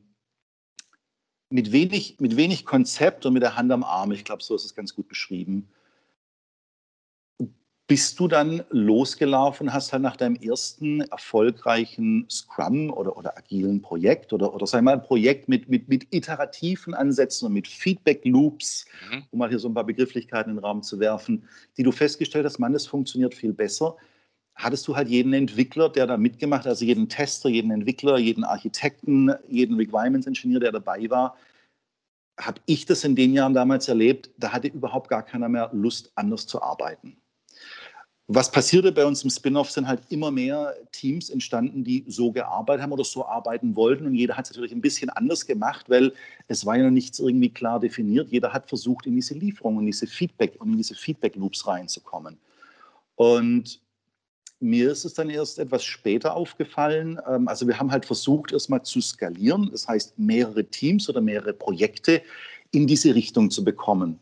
mit 1.51 1.73
wenig, 1.73 2.17
mit 2.19 2.37
wenig 2.37 2.65
Konzept 2.65 3.27
und 3.27 3.33
mit 3.33 3.43
der 3.43 3.57
Hand 3.57 3.71
am 3.73 3.85
Arm, 3.85 4.13
ich 4.13 4.25
glaube, 4.25 4.43
so 4.43 4.55
ist 4.55 4.65
es 4.65 4.75
ganz 4.75 4.95
gut 4.95 5.09
beschrieben, 5.09 5.69
bist 7.89 8.19
du 8.19 8.27
dann 8.27 8.65
losgelaufen, 8.71 9.73
hast 9.73 9.93
halt 9.93 10.03
nach 10.03 10.17
deinem 10.17 10.35
ersten 10.35 11.03
erfolgreichen 11.03 12.27
Scrum 12.29 12.91
oder, 12.91 13.17
oder 13.17 13.39
agilen 13.39 13.81
Projekt 13.81 14.33
oder, 14.33 14.53
oder 14.53 14.67
sag 14.67 14.83
mal 14.83 14.95
ein 14.95 15.03
Projekt 15.03 15.49
mit, 15.49 15.69
mit, 15.69 15.89
mit 15.89 16.13
iterativen 16.13 16.95
Ansätzen 16.95 17.47
und 17.47 17.53
mit 17.53 17.69
Feedback-Loops, 17.69 18.87
mhm. 19.13 19.23
um 19.31 19.39
mal 19.39 19.49
hier 19.49 19.61
so 19.61 19.69
ein 19.69 19.75
paar 19.75 19.85
Begrifflichkeiten 19.85 20.51
in 20.51 20.57
den 20.57 20.65
Raum 20.65 20.83
zu 20.83 20.99
werfen, 20.99 21.45
die 21.77 21.85
du 21.85 21.93
festgestellt 21.93 22.45
hast, 22.45 22.59
Mann, 22.59 22.73
das 22.73 22.87
funktioniert 22.87 23.35
viel 23.35 23.53
besser. 23.53 23.97
Hattest 24.57 24.89
du 24.89 24.97
halt 24.97 25.09
jeden 25.09 25.35
Entwickler, 25.35 25.91
der 25.91 26.07
da 26.07 26.17
mitgemacht 26.17 26.63
hat, 26.63 26.69
also 26.69 26.85
jeden 26.85 27.09
Tester, 27.09 27.49
jeden 27.49 27.71
Entwickler, 27.71 28.19
jeden 28.19 28.43
Architekten, 28.43 29.31
jeden 29.49 29.77
Requirements-Engineer, 29.77 30.61
der 30.61 30.73
dabei 30.73 31.09
war, 31.11 31.37
habe 32.39 32.61
ich 32.67 32.87
das 32.87 33.05
in 33.05 33.17
den 33.17 33.33
Jahren 33.33 33.55
damals 33.55 33.89
erlebt, 33.89 34.31
da 34.39 34.53
hatte 34.53 34.69
überhaupt 34.69 35.09
gar 35.09 35.23
keiner 35.23 35.49
mehr 35.49 35.71
Lust, 35.73 36.11
anders 36.15 36.47
zu 36.47 36.61
arbeiten. 36.63 37.17
Was 38.29 38.51
passierte 38.51 38.91
bei 38.91 39.07
uns 39.07 39.23
im 39.23 39.31
Spin-off, 39.31 39.71
sind 39.71 39.87
halt 39.87 40.03
immer 40.09 40.33
mehr 40.33 40.75
Teams 40.91 41.31
entstanden, 41.31 41.85
die 41.85 42.05
so 42.09 42.33
gearbeitet 42.33 42.83
haben 42.83 42.91
oder 42.93 43.05
so 43.05 43.25
arbeiten 43.25 43.77
wollten. 43.77 44.05
Und 44.05 44.17
jeder 44.17 44.37
hat 44.37 44.47
es 44.47 44.51
natürlich 44.51 44.73
ein 44.73 44.81
bisschen 44.81 45.11
anders 45.11 45.47
gemacht, 45.47 45.89
weil 45.89 46.13
es 46.49 46.67
war 46.67 46.77
ja 46.77 46.85
noch 46.85 46.91
nichts 46.91 47.21
irgendwie 47.21 47.51
klar 47.51 47.79
definiert. 47.79 48.33
Jeder 48.33 48.53
hat 48.53 48.69
versucht, 48.69 49.07
in 49.07 49.15
diese 49.15 49.35
Lieferung, 49.35 49.79
in 49.79 49.87
diese 49.87 50.09
Feedback 50.09 50.61
und 50.61 50.73
in 50.73 50.77
diese 50.77 50.97
Feedback-Loops 50.97 51.69
reinzukommen. 51.69 52.37
Und 53.15 53.81
mir 54.61 54.91
ist 54.91 55.05
es 55.05 55.15
dann 55.15 55.31
erst 55.31 55.59
etwas 55.59 55.85
später 55.85 56.35
aufgefallen. 56.35 57.21
Ähm, 57.29 57.49
also 57.49 57.67
wir 57.67 57.79
haben 57.79 57.93
halt 57.93 58.07
versucht, 58.07 58.53
erstmal 58.53 58.83
zu 58.83 59.01
skalieren. 59.01 59.69
Das 59.71 59.89
heißt, 59.89 60.19
mehrere 60.19 60.65
Teams 60.65 61.09
oder 61.09 61.21
mehrere 61.21 61.53
Projekte 61.53 62.23
in 62.71 62.87
diese 62.87 63.15
Richtung 63.15 63.51
zu 63.51 63.65
bekommen. 63.65 64.19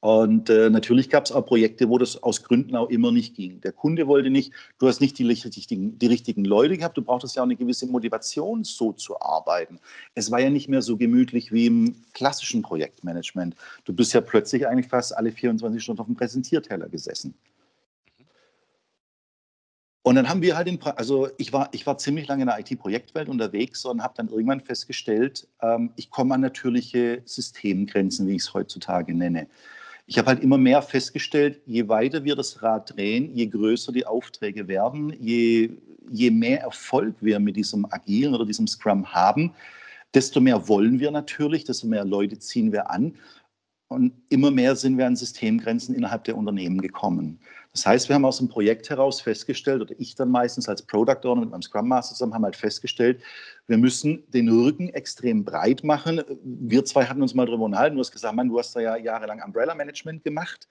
Und 0.00 0.50
äh, 0.50 0.68
natürlich 0.68 1.10
gab 1.10 1.26
es 1.26 1.30
auch 1.30 1.46
Projekte, 1.46 1.88
wo 1.88 1.96
das 1.96 2.20
aus 2.24 2.42
Gründen 2.42 2.74
auch 2.74 2.90
immer 2.90 3.12
nicht 3.12 3.36
ging. 3.36 3.60
Der 3.60 3.70
Kunde 3.70 4.08
wollte 4.08 4.30
nicht, 4.30 4.52
du 4.80 4.88
hast 4.88 5.00
nicht 5.00 5.16
die 5.16 5.24
richtigen, 5.24 5.96
die 5.96 6.06
richtigen 6.06 6.44
Leute 6.44 6.76
gehabt, 6.76 6.96
du 6.96 7.02
brauchtest 7.02 7.36
ja 7.36 7.42
auch 7.42 7.46
eine 7.46 7.54
gewisse 7.54 7.86
Motivation, 7.86 8.64
so 8.64 8.92
zu 8.92 9.20
arbeiten. 9.20 9.78
Es 10.16 10.32
war 10.32 10.40
ja 10.40 10.50
nicht 10.50 10.68
mehr 10.68 10.82
so 10.82 10.96
gemütlich 10.96 11.52
wie 11.52 11.66
im 11.66 12.02
klassischen 12.14 12.62
Projektmanagement. 12.62 13.54
Du 13.84 13.92
bist 13.92 14.12
ja 14.12 14.20
plötzlich 14.20 14.66
eigentlich 14.66 14.88
fast 14.88 15.16
alle 15.16 15.30
24 15.30 15.80
Stunden 15.80 16.00
auf 16.00 16.06
dem 16.06 16.16
Präsentierteller 16.16 16.88
gesessen. 16.88 17.34
Und 20.04 20.16
dann 20.16 20.28
haben 20.28 20.42
wir 20.42 20.56
halt, 20.56 20.66
den, 20.66 20.82
also 20.82 21.28
ich 21.38 21.52
war, 21.52 21.68
ich 21.72 21.86
war 21.86 21.96
ziemlich 21.96 22.26
lange 22.26 22.42
in 22.42 22.48
der 22.48 22.58
IT-Projektwelt 22.58 23.28
unterwegs 23.28 23.84
und 23.84 24.02
habe 24.02 24.14
dann 24.16 24.28
irgendwann 24.28 24.60
festgestellt, 24.60 25.46
ähm, 25.60 25.92
ich 25.96 26.10
komme 26.10 26.34
an 26.34 26.40
natürliche 26.40 27.22
Systemgrenzen, 27.24 28.26
wie 28.26 28.34
ich 28.34 28.42
es 28.42 28.52
heutzutage 28.52 29.14
nenne. 29.14 29.46
Ich 30.06 30.18
habe 30.18 30.28
halt 30.28 30.42
immer 30.42 30.58
mehr 30.58 30.82
festgestellt, 30.82 31.60
je 31.66 31.88
weiter 31.88 32.24
wir 32.24 32.34
das 32.34 32.62
Rad 32.62 32.96
drehen, 32.96 33.32
je 33.32 33.46
größer 33.46 33.92
die 33.92 34.04
Aufträge 34.04 34.66
werden, 34.66 35.14
je, 35.20 35.70
je 36.10 36.30
mehr 36.32 36.62
Erfolg 36.62 37.14
wir 37.20 37.38
mit 37.38 37.54
diesem 37.56 37.86
Agilen 37.92 38.34
oder 38.34 38.44
diesem 38.44 38.66
Scrum 38.66 39.14
haben, 39.14 39.54
desto 40.14 40.40
mehr 40.40 40.66
wollen 40.66 40.98
wir 40.98 41.12
natürlich, 41.12 41.62
desto 41.64 41.86
mehr 41.86 42.04
Leute 42.04 42.38
ziehen 42.38 42.72
wir 42.72 42.90
an. 42.90 43.14
und 43.88 44.12
immer 44.30 44.50
mehr 44.50 44.74
sind 44.74 44.98
wir 44.98 45.06
an 45.06 45.16
Systemgrenzen 45.16 45.94
innerhalb 45.94 46.24
der 46.24 46.36
Unternehmen 46.36 46.80
gekommen. 46.80 47.38
Das 47.72 47.86
heißt, 47.86 48.08
wir 48.08 48.14
haben 48.14 48.24
aus 48.26 48.38
dem 48.38 48.48
Projekt 48.48 48.90
heraus 48.90 49.22
festgestellt, 49.22 49.80
oder 49.80 49.94
ich 49.98 50.14
dann 50.14 50.30
meistens 50.30 50.68
als 50.68 50.82
Product 50.82 51.20
Owner 51.24 51.40
mit 51.40 51.50
meinem 51.50 51.62
Scrum 51.62 51.88
Master 51.88 52.14
zusammen, 52.14 52.34
haben 52.34 52.44
halt 52.44 52.56
festgestellt, 52.56 53.22
wir 53.66 53.78
müssen 53.78 54.30
den 54.30 54.48
Rücken 54.50 54.90
extrem 54.90 55.44
breit 55.44 55.82
machen. 55.82 56.22
Wir 56.42 56.84
zwei 56.84 57.06
hatten 57.06 57.22
uns 57.22 57.34
mal 57.34 57.46
darüber 57.46 57.64
unterhalten, 57.64 57.96
du 57.96 58.00
hast 58.00 58.12
gesagt, 58.12 58.34
Mann, 58.34 58.48
du 58.48 58.58
hast 58.58 58.76
da 58.76 58.80
ja 58.80 58.96
jahrelang 58.96 59.42
Umbrella 59.42 59.74
Management 59.74 60.22
gemacht 60.22 60.68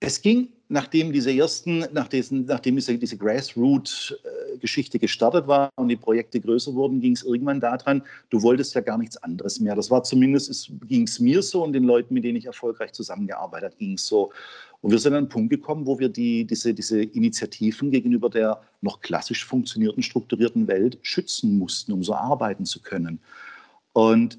es 0.00 0.22
ging, 0.22 0.48
nachdem 0.68 1.12
diese 1.12 1.30
ersten, 1.30 1.84
nach 1.92 2.08
diesen, 2.08 2.46
nachdem 2.46 2.76
diese, 2.76 2.96
diese 2.96 3.18
Grassroot-Geschichte 3.18 4.98
gestartet 4.98 5.46
war 5.46 5.70
und 5.76 5.88
die 5.88 5.96
Projekte 5.96 6.40
größer 6.40 6.74
wurden, 6.74 7.00
ging 7.00 7.12
es 7.12 7.22
irgendwann 7.22 7.60
daran, 7.60 8.02
du 8.30 8.40
wolltest 8.40 8.74
ja 8.74 8.80
gar 8.80 8.96
nichts 8.96 9.16
anderes 9.18 9.60
mehr. 9.60 9.74
Das 9.74 9.90
war 9.90 10.02
zumindest, 10.02 10.72
ging 10.86 11.02
es 11.02 11.20
mir 11.20 11.42
so 11.42 11.62
und 11.62 11.74
den 11.74 11.84
Leuten, 11.84 12.14
mit 12.14 12.24
denen 12.24 12.36
ich 12.36 12.46
erfolgreich 12.46 12.92
zusammengearbeitet 12.92 13.72
habe, 13.72 13.76
ging 13.76 13.94
es 13.94 14.06
so. 14.06 14.32
Und 14.80 14.92
wir 14.92 14.98
sind 14.98 15.12
an 15.12 15.18
einen 15.18 15.28
Punkt 15.28 15.50
gekommen, 15.50 15.86
wo 15.86 15.98
wir 15.98 16.08
die, 16.08 16.46
diese, 16.46 16.72
diese 16.72 17.02
Initiativen 17.02 17.90
gegenüber 17.90 18.30
der 18.30 18.62
noch 18.80 19.00
klassisch 19.00 19.44
funktionierten, 19.44 20.02
strukturierten 20.02 20.66
Welt 20.68 20.98
schützen 21.02 21.58
mussten, 21.58 21.92
um 21.92 22.02
so 22.02 22.14
arbeiten 22.14 22.64
zu 22.64 22.80
können. 22.80 23.20
Und 23.92 24.38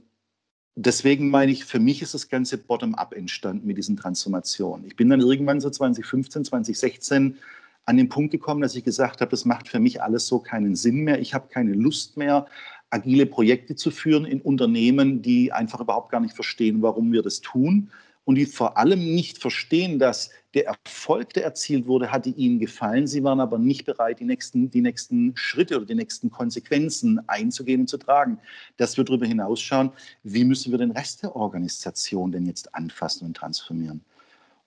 deswegen 0.75 1.29
meine 1.29 1.51
ich, 1.51 1.65
für 1.65 1.79
mich 1.79 2.01
ist 2.01 2.13
das 2.13 2.29
Ganze 2.29 2.57
bottom-up 2.57 3.13
entstanden 3.13 3.67
mit 3.67 3.77
diesen 3.77 3.97
Transformationen. 3.97 4.86
Ich 4.86 4.95
bin 4.95 5.10
dann 5.10 5.21
irgendwann 5.21 5.62
so 5.62 5.69
2015, 5.69 6.45
2016 6.45 7.38
an 7.86 7.97
den 7.97 8.10
Punkt 8.10 8.31
gekommen, 8.31 8.62
dass 8.62 8.75
ich 8.75 8.84
gesagt 8.84 9.21
habe, 9.21 9.31
das 9.31 9.45
macht 9.45 9.67
für 9.67 9.79
mich 9.79 10.01
alles 10.01 10.27
so 10.27 10.39
keinen 10.39 10.75
Sinn 10.75 11.03
mehr. 11.03 11.19
Ich 11.19 11.34
habe 11.34 11.47
keine 11.49 11.73
Lust 11.73 12.17
mehr, 12.17 12.45
agile 12.89 13.25
Projekte 13.25 13.75
zu 13.75 13.89
führen 13.89 14.25
in 14.25 14.41
Unternehmen, 14.41 15.21
die 15.21 15.51
einfach 15.51 15.81
überhaupt 15.81 16.12
gar 16.12 16.19
nicht 16.19 16.36
verstehen, 16.36 16.81
warum 16.81 17.12
wir 17.12 17.23
das 17.23 17.41
tun 17.41 17.89
und 18.25 18.36
die 18.36 18.45
vor 18.45 18.77
allem 18.77 18.99
nicht 18.99 19.39
verstehen, 19.39 19.97
dass 19.97 20.29
der 20.53 20.67
Erfolg, 20.67 21.34
der 21.34 21.43
erzielt 21.43 21.88
wurde, 21.88 22.12
hatte 22.12 22.29
ihnen 22.29 22.60
gefallen. 22.60 23.07
Sie 23.07 23.23
waren 23.23 23.39
aber 23.39 23.57
nicht 23.57 23.86
bereit, 23.86 24.19
die 24.19 24.25
nächsten, 24.25 24.69
die 24.69 24.81
nächsten 24.81 25.36
Schritte 25.36 25.77
oder 25.77 25.86
die 25.86 25.95
nächsten 25.95 26.29
Konsequenzen 26.29 27.21
einzugehen 27.27 27.81
und 27.81 27.88
zu 27.88 27.97
tragen. 27.97 28.38
Dass 28.77 28.97
wir 28.97 29.03
darüber 29.03 29.25
hinausschauen, 29.25 29.91
wie 30.23 30.43
müssen 30.43 30.71
wir 30.71 30.77
den 30.77 30.91
Rest 30.91 31.23
der 31.23 31.36
Organisation 31.36 32.31
denn 32.31 32.45
jetzt 32.45 32.75
anfassen 32.75 33.25
und 33.25 33.38
transformieren. 33.38 34.01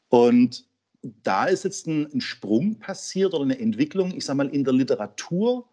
Und 0.09 0.64
da 1.23 1.45
ist 1.47 1.64
jetzt 1.64 1.87
ein, 1.87 2.09
ein 2.12 2.21
Sprung 2.21 2.77
passiert 2.77 3.35
oder 3.35 3.45
eine 3.45 3.59
Entwicklung, 3.59 4.17
ich 4.17 4.25
sage 4.25 4.38
mal, 4.38 4.49
in 4.49 4.64
der 4.64 4.73
Literatur 4.73 5.69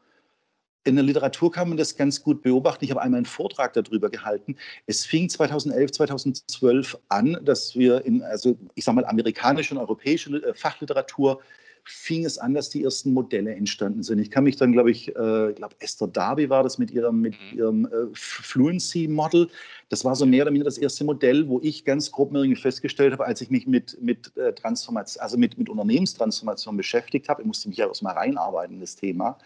in 0.84 0.96
der 0.96 1.04
Literatur 1.04 1.52
kann 1.52 1.70
man 1.70 1.78
das 1.78 1.96
ganz 1.96 2.24
gut 2.24 2.42
beobachten. 2.42 2.84
Ich 2.84 2.92
habe 2.92 3.02
einmal 3.02 3.20
einen 3.20 3.26
Vortrag 3.26 3.74
darüber 3.74 4.10
gehalten. 4.10 4.56
Es 4.88 5.06
fing 5.06 5.30
2011, 5.30 5.92
2012 5.92 6.98
an, 7.10 7.38
dass 7.44 7.76
wir 7.76 8.04
in, 8.06 8.24
also 8.24 8.58
ich 8.76 8.84
sage 8.84 8.96
mal, 8.96 9.06
amerikanische 9.06 9.76
und 9.76 9.80
europäische 9.80 10.32
äh, 10.38 10.54
Fachliteratur 10.54 11.40
fing 11.84 12.26
es 12.26 12.38
an, 12.38 12.54
dass 12.54 12.70
die 12.70 12.84
ersten 12.84 13.14
Modelle 13.14 13.56
entstanden 13.56 14.04
sind. 14.04 14.20
Ich 14.20 14.30
kann 14.30 14.44
mich 14.44 14.56
dann, 14.56 14.72
glaube 14.72 14.92
ich, 14.92 15.10
äh, 15.10 15.54
glaube 15.54 15.76
Esther 15.80 16.08
Darby 16.08 16.50
war 16.50 16.64
das 16.64 16.78
mit 16.78 16.92
ihrem, 16.92 17.22
mit 17.22 17.34
mhm. 17.34 17.58
ihrem 17.58 17.86
äh, 17.86 17.90
Fluency 18.14 19.08
Model. 19.08 19.50
Das 19.90 20.06
war 20.06 20.16
so 20.16 20.26
mehr 20.26 20.44
oder 20.44 20.52
weniger 20.52 20.66
das 20.66 20.78
erste 20.78 21.04
Modell, 21.04 21.48
wo 21.48 21.60
ich 21.62 21.84
ganz 21.84 22.12
grob 22.12 22.32
mir 22.32 22.40
irgendwie 22.40 22.62
festgestellt 22.62 23.14
habe, 23.14 23.26
als 23.26 23.42
ich 23.42 23.50
mich 23.50 23.66
mit, 23.68 23.98
mit 24.02 24.36
äh, 24.38 24.54
Transformation, 24.54 25.22
also 25.22 25.38
mit, 25.38 25.58
mit 25.58 25.70
Unternehmenstransformation 25.70 26.78
beschäftigt 26.78 27.30
habe. 27.30 27.42
Ich 27.42 27.48
musste 27.48 27.68
mich 27.68 27.78
ja 27.78 27.88
erstmal 27.88 28.14
reinarbeiten 28.14 28.76
in 28.76 28.82
das 28.82 28.96
Thema. 28.96 29.38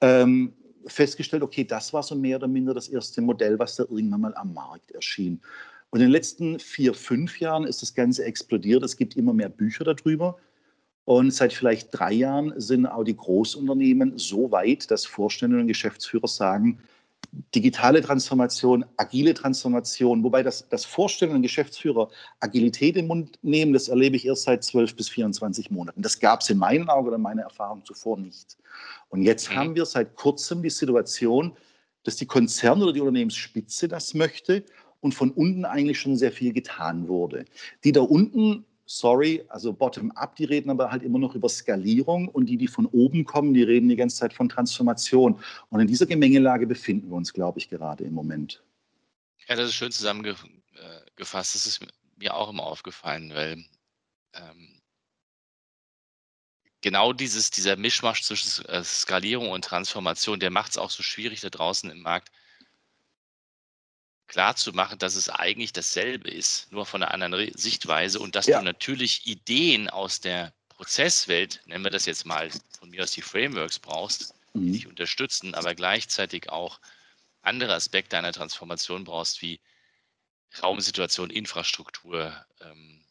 Ähm, 0.00 0.52
festgestellt, 0.86 1.42
okay, 1.42 1.64
das 1.64 1.92
war 1.92 2.02
so 2.02 2.14
mehr 2.14 2.36
oder 2.36 2.48
minder 2.48 2.74
das 2.74 2.88
erste 2.88 3.20
Modell, 3.20 3.58
was 3.58 3.76
da 3.76 3.84
irgendwann 3.84 4.20
mal 4.20 4.34
am 4.36 4.54
Markt 4.54 4.90
erschien. 4.92 5.40
Und 5.90 6.00
in 6.00 6.06
den 6.06 6.12
letzten 6.12 6.58
vier, 6.58 6.94
fünf 6.94 7.40
Jahren 7.40 7.64
ist 7.64 7.82
das 7.82 7.94
Ganze 7.94 8.24
explodiert. 8.24 8.82
Es 8.82 8.96
gibt 8.96 9.16
immer 9.16 9.32
mehr 9.32 9.48
Bücher 9.48 9.84
darüber. 9.84 10.36
Und 11.04 11.32
seit 11.32 11.52
vielleicht 11.52 11.88
drei 11.92 12.12
Jahren 12.12 12.52
sind 12.56 12.86
auch 12.86 13.04
die 13.04 13.16
Großunternehmen 13.16 14.18
so 14.18 14.50
weit, 14.50 14.90
dass 14.90 15.06
Vorstände 15.06 15.58
und 15.58 15.68
Geschäftsführer 15.68 16.26
sagen, 16.26 16.80
digitale 17.54 18.02
Transformation, 18.02 18.84
agile 18.96 19.34
Transformation, 19.34 20.22
wobei 20.22 20.42
das, 20.42 20.68
das 20.68 20.84
Vorstellen 20.84 21.32
und 21.32 21.42
Geschäftsführer 21.42 22.08
Agilität 22.40 22.96
im 22.96 23.06
Mund 23.06 23.38
nehmen, 23.42 23.72
das 23.72 23.88
erlebe 23.88 24.16
ich 24.16 24.26
erst 24.26 24.44
seit 24.44 24.64
12 24.64 24.96
bis 24.96 25.08
24 25.08 25.70
Monaten. 25.70 26.02
Das 26.02 26.18
gab 26.18 26.40
es 26.40 26.50
in 26.50 26.58
meinen 26.58 26.88
Augen 26.88 27.08
oder 27.08 27.18
meiner 27.18 27.42
Erfahrung 27.42 27.84
zuvor 27.84 28.18
nicht. 28.18 28.56
Und 29.08 29.22
jetzt 29.22 29.50
mhm. 29.50 29.56
haben 29.56 29.74
wir 29.74 29.86
seit 29.86 30.16
kurzem 30.16 30.62
die 30.62 30.70
Situation, 30.70 31.56
dass 32.02 32.16
die 32.16 32.26
Konzerne 32.26 32.84
oder 32.84 32.92
die 32.92 33.00
Unternehmensspitze 33.00 33.88
das 33.88 34.14
möchte 34.14 34.64
und 35.00 35.14
von 35.14 35.30
unten 35.30 35.64
eigentlich 35.64 36.00
schon 36.00 36.16
sehr 36.16 36.32
viel 36.32 36.52
getan 36.52 37.08
wurde. 37.08 37.44
Die 37.84 37.92
da 37.92 38.02
unten 38.02 38.64
sorry, 38.86 39.44
also 39.48 39.72
bottom-up, 39.72 40.36
die 40.36 40.44
reden 40.44 40.70
aber 40.70 40.90
halt 40.90 41.02
immer 41.02 41.18
noch 41.18 41.34
über 41.34 41.48
Skalierung 41.48 42.28
und 42.28 42.46
die, 42.46 42.56
die 42.56 42.68
von 42.68 42.86
oben 42.86 43.24
kommen, 43.24 43.52
die 43.52 43.64
reden 43.64 43.88
die 43.88 43.96
ganze 43.96 44.16
Zeit 44.16 44.32
von 44.32 44.48
Transformation. 44.48 45.38
Und 45.70 45.80
in 45.80 45.88
dieser 45.88 46.06
Gemengelage 46.06 46.66
befinden 46.66 47.10
wir 47.10 47.16
uns, 47.16 47.32
glaube 47.32 47.58
ich, 47.58 47.68
gerade 47.68 48.04
im 48.04 48.14
Moment. 48.14 48.62
Ja, 49.48 49.56
das 49.56 49.68
ist 49.68 49.74
schön 49.74 49.92
zusammengefasst. 49.92 51.54
Das 51.54 51.66
ist 51.66 51.80
mir 52.16 52.34
auch 52.34 52.48
immer 52.50 52.62
aufgefallen, 52.62 53.32
weil 53.34 53.64
ähm, 54.34 54.80
genau 56.80 57.12
dieses, 57.12 57.50
dieser 57.50 57.76
Mischmasch 57.76 58.22
zwischen 58.22 58.64
äh, 58.66 58.82
Skalierung 58.84 59.50
und 59.50 59.64
Transformation, 59.64 60.40
der 60.40 60.50
macht 60.50 60.70
es 60.70 60.78
auch 60.78 60.90
so 60.90 61.02
schwierig 61.02 61.40
da 61.40 61.50
draußen 61.50 61.90
im 61.90 62.00
Markt, 62.00 62.30
klar 64.26 64.56
zu 64.56 64.72
machen, 64.72 64.98
dass 64.98 65.14
es 65.14 65.28
eigentlich 65.28 65.72
dasselbe 65.72 66.30
ist, 66.30 66.70
nur 66.72 66.86
von 66.86 67.02
einer 67.02 67.12
anderen 67.12 67.50
Sichtweise 67.56 68.20
und 68.20 68.34
dass 68.34 68.46
ja. 68.46 68.58
du 68.58 68.64
natürlich 68.64 69.26
Ideen 69.26 69.88
aus 69.88 70.20
der 70.20 70.52
Prozesswelt, 70.68 71.62
nennen 71.66 71.84
wir 71.84 71.90
das 71.90 72.06
jetzt 72.06 72.26
mal 72.26 72.50
von 72.78 72.90
mir 72.90 73.02
aus 73.02 73.12
die 73.12 73.22
Frameworks 73.22 73.78
brauchst, 73.78 74.34
die 74.54 74.58
mhm. 74.58 74.72
dich 74.72 74.86
unterstützen, 74.86 75.54
aber 75.54 75.74
gleichzeitig 75.74 76.50
auch 76.50 76.80
andere 77.42 77.74
Aspekte 77.74 78.18
einer 78.18 78.32
Transformation 78.32 79.04
brauchst, 79.04 79.40
wie 79.40 79.60
Raumsituation, 80.62 81.30
Infrastruktur, 81.30 82.34
ähm, 82.60 83.04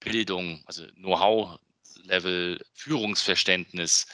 Bildung, 0.00 0.62
also 0.66 0.86
Know-how-Level, 0.92 2.64
Führungsverständnis. 2.74 4.06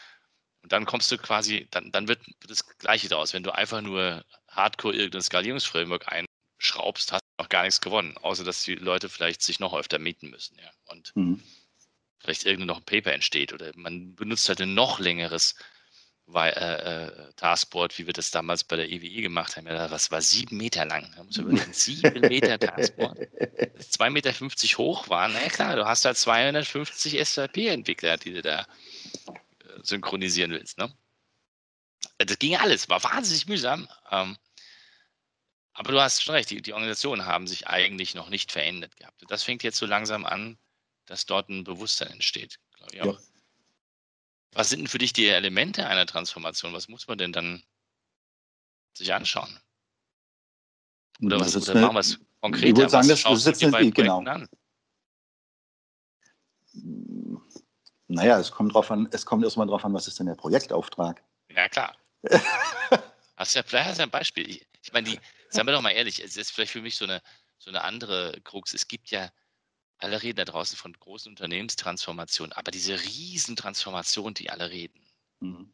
Und 0.63 0.73
dann 0.73 0.87
kommst 0.87 1.11
du 1.11 1.19
quasi, 1.19 1.67
dann, 1.71 1.91
dann 1.91 2.09
wird 2.09 2.21
das 2.47 2.67
Gleiche 2.79 3.09
daraus. 3.09 3.33
Wenn 3.33 3.43
du 3.43 3.55
einfach 3.55 3.81
nur 3.81 4.25
hardcore 4.53 4.95
irgendein 4.95 5.23
Skalierungsframework 5.23 6.07
einschraubst, 6.09 7.13
hast 7.13 7.23
du 7.23 7.43
noch 7.43 7.49
gar 7.49 7.65
nichts 7.65 7.81
gewonnen, 7.81 8.17
außer 8.19 8.45
dass 8.45 8.63
die 8.65 8.75
Leute 8.75 9.09
vielleicht 9.09 9.43
sich 9.43 9.61
noch 9.61 9.75
öfter 9.75 9.99
mieten 9.99 10.31
müssen. 10.31 10.57
Ja. 10.59 10.71
Und 10.87 11.13
mhm. 11.17 11.43
vielleicht 12.19 12.45
irgendein 12.45 12.69
noch 12.69 12.79
ein 12.79 12.85
Paper 12.85 13.13
entsteht 13.13 13.53
oder 13.53 13.73
man 13.75 14.15
benutzt 14.15 14.49
halt 14.49 14.61
ein 14.61 14.75
noch 14.75 15.01
längeres 15.01 15.55
äh, 16.35 16.49
äh, 16.49 17.33
Taskboard, 17.37 17.99
wie 17.99 18.07
wir 18.07 18.13
das 18.13 18.31
damals 18.31 18.65
bei 18.65 18.77
der 18.77 18.89
EWE 18.89 19.07
e 19.07 19.23
gemacht 19.23 19.57
haben. 19.57 19.67
Ja, 19.67 19.91
was 19.91 20.11
war 20.11 20.23
sieben 20.23 20.57
Meter 20.57 20.87
lang? 20.87 21.13
Da 21.17 21.25
muss 21.25 21.37
überlegen, 21.37 21.73
sieben 21.73 22.21
Meter 22.21 22.59
Taskboard. 22.59 23.19
Das 23.77 23.91
2,50 23.99 24.11
Meter 24.11 24.79
hoch 24.79 25.09
war. 25.09 25.29
Na 25.29 25.41
klar, 25.49 25.77
du 25.77 25.85
hast 25.85 26.05
halt 26.05 26.17
250 26.17 27.23
SAP-Entwickler, 27.23 28.17
die 28.17 28.35
du 28.35 28.43
da 28.43 28.61
äh, 28.61 28.65
synchronisieren 29.83 30.53
willst. 30.53 30.79
Ne? 30.79 30.91
Das 32.19 32.39
ging 32.39 32.57
alles, 32.57 32.89
war 32.89 33.03
wahnsinnig 33.03 33.47
mühsam. 33.47 33.89
Ähm, 34.11 34.37
aber 35.75 35.93
du 35.93 36.01
hast 36.01 36.23
schon 36.23 36.35
recht, 36.35 36.51
die, 36.51 36.61
die, 36.61 36.73
Organisationen 36.73 37.27
haben 37.27 37.47
sich 37.47 37.67
eigentlich 37.67 38.15
noch 38.15 38.29
nicht 38.29 38.53
verändert 38.53 38.97
gehabt. 38.97 39.23
Das 39.29 39.43
fängt 39.43 39.63
jetzt 39.63 39.79
so 39.79 39.87
langsam 39.87 40.27
an, 40.27 40.59
dass 41.07 41.27
dort 41.27 41.49
ein 41.49 41.65
Bewusstsein 41.65 42.11
entsteht, 42.11 42.59
glaube 42.77 42.95
ich 42.95 43.03
auch. 43.03 43.19
Ja. 43.19 43.27
Was 44.53 44.69
sind 44.69 44.81
denn 44.81 44.89
für 44.89 44.99
dich 44.99 45.15
die 45.15 45.27
Elemente 45.29 45.87
einer 45.87 46.07
Transformation? 46.07 46.75
Was 46.75 46.89
muss 46.89 47.09
man 47.09 47.17
denn 47.17 47.33
dann 47.33 47.65
sich 48.93 49.13
anschauen? 49.15 49.59
Oder, 51.23 51.41
was, 51.41 51.57
oder 51.57 51.81
machen 51.81 51.95
wir 51.95 52.01
es 52.01 52.19
konkreter? 52.41 52.67
Ich 52.67 52.77
würde 52.77 52.91
sagen, 52.91 53.09
das, 53.09 53.23
das 53.23 53.47
ist 53.47 53.63
jetzt 53.63 53.95
genau. 53.95 54.23
An? 54.25 54.49
Naja, 58.09 58.39
es 58.39 58.51
kommt, 58.51 58.75
drauf 58.75 58.91
an, 58.91 59.09
es 59.11 59.25
kommt 59.25 59.45
erstmal 59.45 59.67
darauf 59.67 59.85
an, 59.85 59.95
was 59.95 60.07
ist 60.07 60.19
denn 60.19 60.27
der 60.27 60.35
Projektauftrag? 60.35 61.23
Ja, 61.55 61.69
klar. 61.69 61.97
hast 63.37 63.57
du 63.57 63.63
vielleicht 63.63 63.89
hast 63.89 63.99
du 63.99 64.03
ein 64.03 64.11
Beispiel. 64.11 64.49
Ich, 64.49 64.67
ich 64.83 64.93
meine, 64.93 65.11
die, 65.11 65.21
sagen 65.49 65.67
wir 65.67 65.73
doch 65.73 65.83
mal 65.83 65.91
ehrlich, 65.91 66.23
es 66.23 66.37
ist 66.37 66.51
vielleicht 66.51 66.73
für 66.73 66.83
mich 66.83 66.97
so 66.97 67.05
eine, 67.05 67.23
so 67.59 67.71
eine 67.71 67.83
andere 67.83 68.41
Krux. 68.43 68.75
Es 68.75 68.89
gibt 68.89 69.11
ja, 69.11 69.31
alle 69.99 70.23
reden 70.23 70.37
da 70.37 70.45
draußen 70.45 70.77
von 70.77 70.93
großen 70.93 71.31
Unternehmenstransformationen, 71.31 72.53
aber 72.53 72.71
diese 72.71 73.01
Riesentransformation, 73.01 74.35
die 74.35 74.51
alle 74.51 74.71
reden, 74.71 75.01
mhm. 75.41 75.73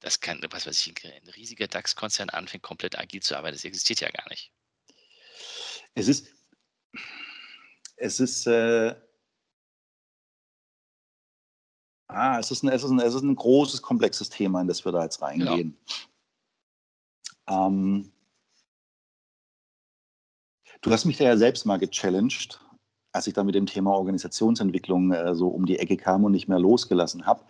das 0.00 0.20
kann, 0.20 0.40
was 0.50 0.66
weiß 0.66 0.86
ich, 0.86 1.04
ein 1.04 1.28
riesiger 1.30 1.68
DAX-Konzern 1.68 2.30
anfängt, 2.30 2.62
komplett 2.62 2.98
agil 2.98 3.22
zu 3.22 3.36
arbeiten, 3.36 3.56
das 3.56 3.64
existiert 3.64 4.00
ja 4.00 4.10
gar 4.10 4.28
nicht. 4.30 4.52
Es 5.94 6.08
ist, 6.08 6.28
es 7.96 8.20
ist, 8.20 8.46
äh, 8.46 8.94
Ah, 12.12 12.38
es 12.38 12.50
ist, 12.50 12.62
ein, 12.62 12.68
es, 12.68 12.82
ist 12.82 12.90
ein, 12.90 12.98
es 13.00 13.14
ist 13.14 13.22
ein 13.22 13.36
großes, 13.36 13.82
komplexes 13.82 14.28
Thema, 14.28 14.60
in 14.60 14.68
das 14.68 14.84
wir 14.84 14.92
da 14.92 15.02
jetzt 15.02 15.22
reingehen. 15.22 15.76
Ja. 17.48 17.66
Ähm, 17.66 18.12
Du 20.82 20.90
hast 20.90 21.04
mich 21.04 21.18
da 21.18 21.24
ja 21.24 21.36
selbst 21.36 21.66
mal 21.66 21.78
gechallenged, 21.78 22.58
als 23.12 23.26
ich 23.26 23.34
dann 23.34 23.46
mit 23.46 23.54
dem 23.54 23.66
Thema 23.66 23.92
Organisationsentwicklung 23.92 25.12
äh, 25.12 25.34
so 25.34 25.48
um 25.48 25.66
die 25.66 25.78
Ecke 25.78 25.96
kam 25.96 26.24
und 26.24 26.32
nicht 26.32 26.48
mehr 26.48 26.58
losgelassen 26.58 27.26
habe. 27.26 27.44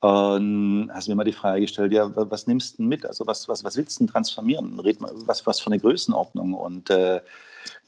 Und 0.00 0.90
hast 0.92 1.08
mir 1.08 1.16
mal 1.16 1.24
die 1.24 1.32
Frage 1.32 1.62
gestellt, 1.62 1.92
ja, 1.92 2.08
was 2.14 2.46
nimmst 2.46 2.78
du 2.78 2.84
mit? 2.84 3.04
Also 3.04 3.26
was, 3.26 3.48
was, 3.48 3.64
was 3.64 3.76
willst 3.76 3.98
du 4.00 4.06
transformieren? 4.06 4.78
Red 4.78 5.00
mal, 5.00 5.12
was, 5.26 5.44
was 5.44 5.58
für 5.58 5.66
eine 5.66 5.80
Größenordnung? 5.80 6.54
Und 6.54 6.88
äh, 6.90 7.20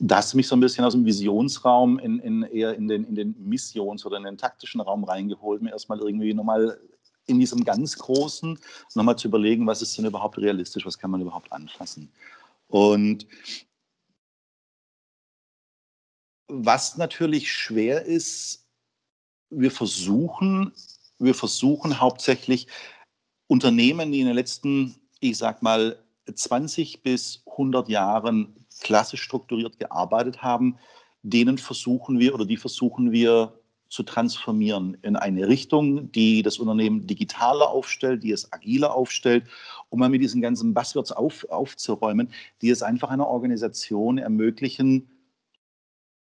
da 0.00 0.16
hast 0.16 0.32
du 0.32 0.36
mich 0.36 0.48
so 0.48 0.56
ein 0.56 0.60
bisschen 0.60 0.84
aus 0.84 0.94
dem 0.94 1.04
Visionsraum 1.04 2.00
in, 2.00 2.18
in 2.18 2.42
eher 2.42 2.74
in 2.74 2.88
den, 2.88 3.04
in 3.04 3.14
den 3.14 3.36
Missions- 3.38 4.04
oder 4.04 4.16
in 4.16 4.24
den 4.24 4.38
taktischen 4.38 4.80
Raum 4.80 5.04
reingeholt, 5.04 5.62
mir 5.62 5.70
erstmal 5.70 6.00
irgendwie 6.00 6.34
nochmal 6.34 6.80
in 7.26 7.38
diesem 7.38 7.64
ganz 7.64 7.96
Großen 7.96 8.58
nochmal 8.94 9.16
zu 9.16 9.28
überlegen, 9.28 9.66
was 9.66 9.82
ist 9.82 9.96
denn 9.96 10.04
überhaupt 10.04 10.38
realistisch, 10.38 10.84
was 10.84 10.98
kann 10.98 11.12
man 11.12 11.20
überhaupt 11.20 11.52
anfassen. 11.52 12.10
Und 12.66 13.26
was 16.48 16.96
natürlich 16.96 17.52
schwer 17.52 18.04
ist, 18.04 18.66
wir 19.50 19.70
versuchen, 19.70 20.72
wir 21.20 21.34
versuchen 21.34 22.00
hauptsächlich 22.00 22.66
Unternehmen, 23.46 24.12
die 24.12 24.20
in 24.20 24.26
den 24.26 24.34
letzten, 24.34 24.96
ich 25.20 25.38
sag 25.38 25.62
mal, 25.62 26.02
20 26.32 27.02
bis 27.02 27.42
100 27.46 27.88
Jahren 27.88 28.54
klassisch 28.80 29.22
strukturiert 29.22 29.78
gearbeitet 29.78 30.42
haben, 30.42 30.78
denen 31.22 31.58
versuchen 31.58 32.18
wir 32.18 32.34
oder 32.34 32.46
die 32.46 32.56
versuchen 32.56 33.12
wir 33.12 33.52
zu 33.88 34.04
transformieren 34.04 34.96
in 35.02 35.16
eine 35.16 35.48
Richtung, 35.48 36.12
die 36.12 36.42
das 36.42 36.58
Unternehmen 36.58 37.06
digitaler 37.06 37.68
aufstellt, 37.68 38.22
die 38.22 38.30
es 38.30 38.52
agiler 38.52 38.94
aufstellt, 38.94 39.44
um 39.88 39.98
mal 39.98 40.08
mit 40.08 40.22
diesen 40.22 40.40
ganzen 40.40 40.72
Buzzwords 40.72 41.10
auf, 41.10 41.44
aufzuräumen, 41.50 42.32
die 42.62 42.70
es 42.70 42.82
einfach 42.82 43.10
einer 43.10 43.26
Organisation 43.26 44.18
ermöglichen, 44.18 45.08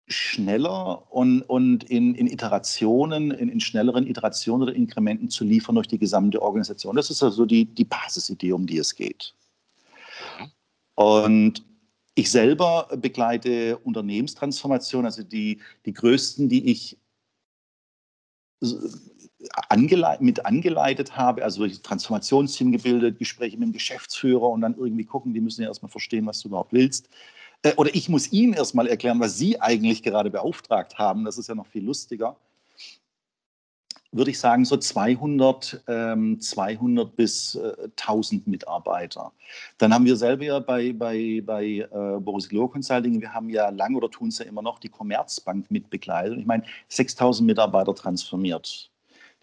schneller 0.07 1.11
und, 1.13 1.43
und 1.43 1.85
in, 1.85 2.15
in 2.15 2.27
Iterationen, 2.27 3.31
in, 3.31 3.49
in, 3.49 3.61
schnelleren 3.61 4.07
Iterationen 4.07 4.63
oder 4.63 4.75
Inkrementen 4.75 5.31
zu 5.31 5.45
liefern 5.45 5.77
durch 5.77 5.89
die 5.89 5.99
gesamte 5.99 6.43
Organisation. 6.43 6.97
Das 6.97 7.11
ist 7.11 7.23
also 7.23 7.47
die, 7.47 7.65
die 7.65 7.85
Basisidee, 7.85 8.53
um 8.53 8.67
die 8.67 8.79
es 8.79 8.95
geht. 8.95 9.35
Mhm. 10.39 10.51
Und 10.95 11.65
ich 12.15 12.31
selber 12.31 12.89
begleite 12.97 13.79
Unternehmenstransformation, 13.79 15.05
also 15.05 15.23
die, 15.23 15.61
die 15.87 15.93
größten, 15.93 16.49
die 16.49 16.71
ich 16.71 16.99
angeleit, 19.69 20.21
mit 20.21 20.47
angeleitet 20.47 21.17
habe, 21.17 21.43
also 21.43 21.67
Transformationsteam 21.67 22.73
gebildet, 22.73 23.19
Gespräche 23.19 23.57
mit 23.57 23.69
dem 23.69 23.73
Geschäftsführer 23.73 24.49
und 24.49 24.61
dann 24.61 24.77
irgendwie 24.77 25.05
gucken, 25.05 25.35
die 25.35 25.41
müssen 25.41 25.63
ja 25.63 25.69
erstmal 25.69 25.91
verstehen, 25.91 26.27
was 26.27 26.41
du 26.41 26.49
überhaupt 26.49 26.73
willst. 26.73 27.09
Äh, 27.65 27.75
oder 27.77 27.93
ich 27.93 28.09
muss 28.09 28.31
Ihnen 28.33 28.53
erstmal 28.53 28.87
erklären, 28.87 29.19
was 29.19 29.37
Sie 29.37 29.61
eigentlich 29.61 30.05
gerade 30.05 30.31
beauftragt 30.31 30.99
haben. 30.99 31.25
Das 31.25 31.39
ist 31.39 31.49
ja 31.49 31.57
noch 31.57 31.67
viel 31.67 31.85
lustiger. 31.85 32.37
Würde 34.13 34.31
ich 34.31 34.39
sagen, 34.39 34.65
so 34.65 34.77
200, 34.77 35.83
ähm, 35.89 36.41
200 36.41 37.17
bis 37.17 37.57
äh, 37.57 37.73
1000 37.97 38.47
Mitarbeiter. 38.47 39.33
Dann 39.79 39.93
haben 39.93 40.05
wir 40.05 40.15
selber 40.15 40.45
ja 40.45 40.61
bei, 40.61 40.93
bei, 40.93 41.43
bei 41.45 41.65
äh, 41.65 42.21
Boris 42.21 42.49
Glow 42.49 42.69
Consulting, 42.69 43.21
wir 43.21 43.35
haben 43.35 43.49
ja 43.49 43.71
lang 43.71 43.97
oder 43.97 44.09
tun 44.09 44.29
es 44.29 44.39
ja 44.39 44.45
immer 44.45 44.63
noch 44.63 44.79
die 44.79 44.89
Commerzbank 44.89 45.69
mitbegleitet. 45.69 46.39
Ich 46.39 46.47
meine, 46.47 46.63
6000 46.91 47.45
Mitarbeiter 47.45 47.93
transformiert. 47.93 48.94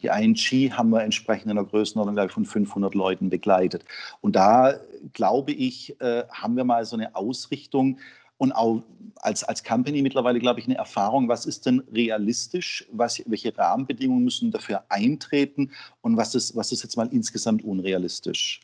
Die 0.01 0.07
ING 0.07 0.35
haben 0.77 0.89
wir 0.89 1.03
entsprechend 1.03 1.49
in 1.49 1.55
der 1.55 1.65
Größenordnung 1.65 2.29
von 2.29 2.45
500 2.45 2.95
Leuten 2.95 3.29
begleitet. 3.29 3.85
Und 4.21 4.35
da, 4.35 4.73
glaube 5.13 5.51
ich, 5.51 5.99
äh, 6.01 6.23
haben 6.29 6.55
wir 6.57 6.63
mal 6.63 6.85
so 6.85 6.95
eine 6.95 7.15
Ausrichtung 7.15 7.99
und 8.37 8.51
auch 8.53 8.81
als, 9.17 9.43
als 9.43 9.63
Company 9.63 10.01
mittlerweile, 10.01 10.39
glaube 10.39 10.59
ich, 10.59 10.65
eine 10.65 10.75
Erfahrung, 10.75 11.27
was 11.27 11.45
ist 11.45 11.67
denn 11.67 11.83
realistisch, 11.93 12.87
was, 12.91 13.21
welche 13.27 13.55
Rahmenbedingungen 13.55 14.23
müssen 14.23 14.49
dafür 14.49 14.83
eintreten 14.89 15.71
und 16.01 16.17
was 16.17 16.33
ist, 16.33 16.55
was 16.55 16.71
ist 16.71 16.81
jetzt 16.81 16.97
mal 16.97 17.07
insgesamt 17.11 17.63
unrealistisch. 17.63 18.61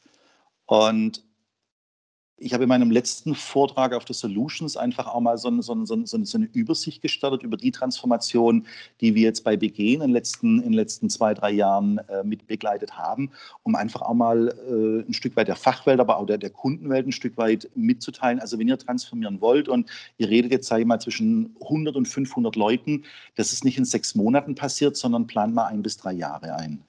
Und 0.66 1.24
ich 2.40 2.54
habe 2.54 2.64
in 2.64 2.70
meinem 2.70 2.92
letzten 2.92 3.34
Vortrag 3.34 3.94
auf 3.94 4.06
der 4.06 4.14
Solutions 4.14 4.78
einfach 4.78 5.08
auch 5.08 5.20
mal 5.20 5.38
so, 5.38 5.48
eine, 5.48 5.64
so, 5.64 5.76
so 6.06 6.38
eine 6.38 6.46
Übersicht 6.54 7.02
gestartet 7.02 7.42
über 7.42 7.58
die 7.58 7.72
Transformation, 7.72 8.68
die 9.02 9.16
wir 9.16 9.24
jetzt 9.24 9.44
bei 9.44 9.58
BG 9.58 9.96
in 9.96 10.02
den 10.02 10.12
letzten, 10.12 10.58
in 10.58 10.66
den 10.66 10.74
letzten 10.74 11.10
zwei, 11.10 11.34
drei 11.34 11.52
Jahren 11.52 11.98
äh, 12.10 12.24
mit 12.24 12.46
begleitet 12.46 12.98
haben, 12.98 13.32
um 13.64 13.76
einfach 13.76 14.04
auch 14.04 14.14
mal 14.14 14.50
äh, 14.50 15.10
ein 15.10 15.14
Stück 15.14 15.36
weit 15.36 15.48
der 15.48 15.56
Fachwelt, 15.56 16.00
aber 16.00 16.18
auch 16.18 16.28
der, 16.28 16.38
der 16.38 16.52
Kundenwelt 16.52 17.08
ein 17.08 17.12
Stück 17.12 17.38
weit 17.38 17.70
mitzuteilen. 17.74 18.40
Also 18.40 18.60
wenn 18.60 18.68
ihr 18.68 18.78
transformieren 18.78 19.42
wollt 19.42 19.68
und 19.68 19.90
ihr 20.18 20.30
redet 20.30 20.52
jetzt, 20.52 20.68
sage 20.68 20.82
ich 20.82 20.88
mal, 20.88 21.00
zwischen 21.00 21.56
100 21.62 21.96
und 21.96 22.08
500 22.08 22.56
Leuten, 22.56 23.04
das 23.36 23.52
ist 23.52 23.66
nicht 23.66 23.80
in 23.80 23.86
sechs 23.86 24.14
Monaten 24.14 24.54
passiert, 24.54 24.96
sondern 24.96 25.26
plant 25.26 25.56
mal 25.56 25.66
ein 25.66 25.82
bis 25.82 25.98
drei 25.98 26.14
Jahre 26.14 26.56
ein 26.56 26.84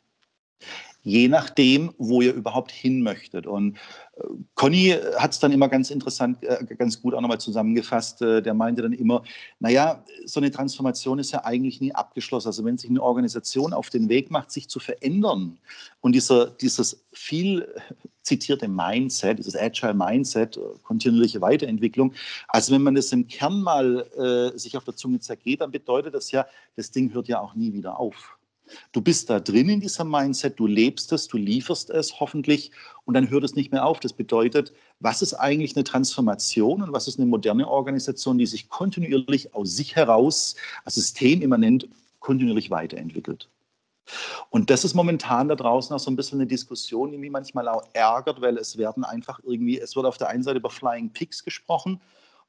je 1.02 1.28
nachdem, 1.28 1.94
wo 1.98 2.20
ihr 2.20 2.34
überhaupt 2.34 2.70
hin 2.70 3.02
möchtet. 3.02 3.46
Und 3.46 3.76
äh, 4.16 4.22
Conny 4.54 4.96
hat 5.16 5.32
es 5.32 5.38
dann 5.38 5.52
immer 5.52 5.68
ganz 5.68 5.90
interessant, 5.90 6.42
äh, 6.42 6.64
ganz 6.76 7.00
gut 7.00 7.14
auch 7.14 7.20
nochmal 7.20 7.40
zusammengefasst. 7.40 8.22
Äh, 8.22 8.42
der 8.42 8.54
meinte 8.54 8.82
dann 8.82 8.92
immer, 8.92 9.22
naja, 9.60 10.04
so 10.26 10.40
eine 10.40 10.50
Transformation 10.50 11.18
ist 11.18 11.32
ja 11.32 11.44
eigentlich 11.44 11.80
nie 11.80 11.94
abgeschlossen. 11.94 12.48
Also 12.48 12.64
wenn 12.64 12.78
sich 12.78 12.90
eine 12.90 13.02
Organisation 13.02 13.72
auf 13.72 13.90
den 13.90 14.08
Weg 14.08 14.30
macht, 14.30 14.50
sich 14.50 14.68
zu 14.68 14.80
verändern 14.80 15.58
und 16.00 16.14
dieser, 16.14 16.46
dieses 16.46 17.04
viel 17.12 17.66
zitierte 18.22 18.68
Mindset, 18.68 19.38
dieses 19.38 19.56
Agile 19.56 19.94
Mindset, 19.94 20.60
kontinuierliche 20.82 21.40
Weiterentwicklung, 21.40 22.12
also 22.48 22.74
wenn 22.74 22.82
man 22.82 22.94
das 22.94 23.10
im 23.12 23.26
Kern 23.26 23.62
mal 23.62 24.52
äh, 24.54 24.58
sich 24.58 24.76
auf 24.76 24.84
der 24.84 24.96
Zunge 24.96 25.20
zergeht, 25.20 25.62
dann 25.62 25.70
bedeutet 25.70 26.14
das 26.14 26.30
ja, 26.30 26.46
das 26.76 26.90
Ding 26.90 27.14
hört 27.14 27.28
ja 27.28 27.40
auch 27.40 27.54
nie 27.54 27.72
wieder 27.72 27.98
auf. 27.98 28.37
Du 28.92 29.00
bist 29.00 29.30
da 29.30 29.40
drin 29.40 29.68
in 29.68 29.80
diesem 29.80 30.10
Mindset, 30.10 30.58
du 30.58 30.66
lebst 30.66 31.12
es, 31.12 31.28
du 31.28 31.36
lieferst 31.36 31.90
es 31.90 32.20
hoffentlich 32.20 32.70
und 33.04 33.14
dann 33.14 33.30
hört 33.30 33.44
es 33.44 33.54
nicht 33.54 33.72
mehr 33.72 33.84
auf. 33.84 34.00
Das 34.00 34.12
bedeutet, 34.12 34.72
was 35.00 35.22
ist 35.22 35.34
eigentlich 35.34 35.76
eine 35.76 35.84
Transformation 35.84 36.82
und 36.82 36.92
was 36.92 37.08
ist 37.08 37.18
eine 37.18 37.26
moderne 37.26 37.68
Organisation, 37.68 38.38
die 38.38 38.46
sich 38.46 38.68
kontinuierlich 38.68 39.54
aus 39.54 39.76
sich 39.76 39.96
heraus, 39.96 40.56
als 40.84 40.96
systemimmanent, 40.96 41.88
kontinuierlich 42.20 42.70
weiterentwickelt. 42.70 43.48
Und 44.50 44.70
das 44.70 44.84
ist 44.84 44.94
momentan 44.94 45.48
da 45.48 45.54
draußen 45.54 45.94
auch 45.94 46.00
so 46.00 46.10
ein 46.10 46.16
bisschen 46.16 46.40
eine 46.40 46.46
Diskussion, 46.46 47.12
die 47.12 47.18
mich 47.18 47.30
manchmal 47.30 47.68
auch 47.68 47.82
ärgert, 47.92 48.40
weil 48.40 48.56
es 48.56 48.78
werden 48.78 49.04
einfach 49.04 49.40
irgendwie, 49.44 49.78
es 49.78 49.94
wird 49.96 50.06
auf 50.06 50.16
der 50.16 50.28
einen 50.28 50.42
Seite 50.42 50.58
über 50.58 50.70
Flying 50.70 51.10
Pigs 51.10 51.44
gesprochen 51.44 52.00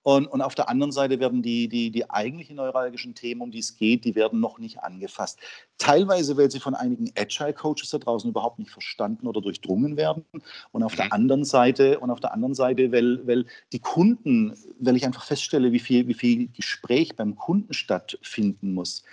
und, 0.04 0.28
und 0.28 0.42
auf 0.42 0.56
der 0.56 0.70
anderen 0.70 0.94
Seite 0.94 1.20
werden 1.20 1.42
die, 1.42 1.68
die, 1.68 1.92
die 1.92 2.10
eigentlichen 2.10 2.56
neuralgischen 2.56 3.16
Themen, 3.16 3.42
um 3.42 3.52
die 3.52 3.60
es 3.60 3.76
geht, 3.76 4.06
die 4.06 4.16
werden 4.16 4.40
noch 4.40 4.58
nicht 4.58 4.80
angefasst. 4.80 5.40
Teilweise, 5.78 6.38
weil 6.38 6.50
sie 6.50 6.60
von 6.60 6.74
einigen 6.74 7.12
Agile-Coaches 7.18 7.90
da 7.90 7.98
draußen 7.98 8.30
überhaupt 8.30 8.60
nicht 8.60 8.72
verstanden 8.72 9.28
oder 9.28 9.42
durchdrungen 9.42 9.98
werden. 9.98 10.24
Und 10.72 10.84
auf 10.84 10.94
mhm. 10.94 10.98
der 10.98 11.14
anderen 11.14 11.44
Seite, 11.44 12.00
und 12.00 12.12
auf 12.12 12.22
der 12.22 12.34
anderen 12.34 12.56
Seite, 12.56 12.92
weil, 12.94 13.28
weil 13.28 13.46
die 13.74 13.80
Kunden, 13.80 14.54
weil 14.80 14.96
ich 14.96 15.06
einfach 15.06 15.26
feststelle, 15.26 15.74
wie 15.74 15.80
viel, 15.80 16.08
wie 16.08 16.14
viel 16.14 16.48
Gespräch 16.48 17.16
beim 17.18 17.36
Kunden 17.36 17.74
stattfinden 17.74 18.74
muss. 18.74 19.04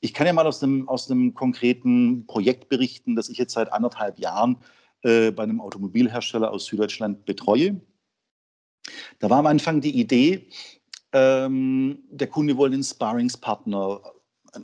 Ich 0.00 0.14
kann 0.14 0.26
ja 0.26 0.32
mal 0.32 0.46
aus 0.46 0.62
einem, 0.62 0.88
aus 0.88 1.10
einem 1.10 1.34
konkreten 1.34 2.24
Projekt 2.26 2.68
berichten, 2.68 3.16
das 3.16 3.28
ich 3.28 3.36
jetzt 3.36 3.52
seit 3.52 3.72
anderthalb 3.72 4.18
Jahren 4.20 4.58
äh, 5.02 5.32
bei 5.32 5.42
einem 5.42 5.60
Automobilhersteller 5.60 6.50
aus 6.52 6.66
Süddeutschland 6.66 7.24
betreue. 7.24 7.80
Da 9.18 9.30
war 9.30 9.38
am 9.38 9.46
Anfang 9.46 9.80
die 9.80 9.98
Idee, 9.98 10.48
ähm, 11.12 12.02
der 12.10 12.28
Kunde 12.28 12.56
wollte 12.56 12.74
einen 12.74 12.84
Sparringspartner, 12.84 14.00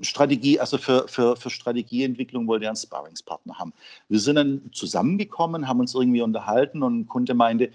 Strategie, 0.02 0.58
also 0.58 0.78
für, 0.78 1.06
für, 1.08 1.36
für 1.36 1.50
Strategieentwicklung 1.50 2.46
wollte 2.46 2.66
er 2.66 2.70
einen 2.70 2.76
Sparringspartner 2.76 3.58
haben. 3.58 3.72
Wir 4.08 4.18
sind 4.20 4.36
dann 4.36 4.70
zusammengekommen, 4.72 5.68
haben 5.68 5.80
uns 5.80 5.94
irgendwie 5.94 6.22
unterhalten 6.22 6.82
und 6.82 7.00
ein 7.00 7.06
Kunde 7.06 7.34
meinte, 7.34 7.70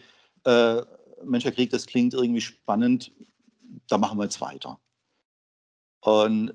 äh, 0.45 0.81
Mensch, 1.23 1.45
Herr 1.45 1.51
Krieg, 1.51 1.69
das 1.69 1.85
klingt 1.85 2.13
irgendwie 2.13 2.41
spannend, 2.41 3.11
da 3.87 3.97
machen 3.97 4.17
wir 4.17 4.23
jetzt 4.23 4.41
weiter. 4.41 4.79
Und 6.01 6.51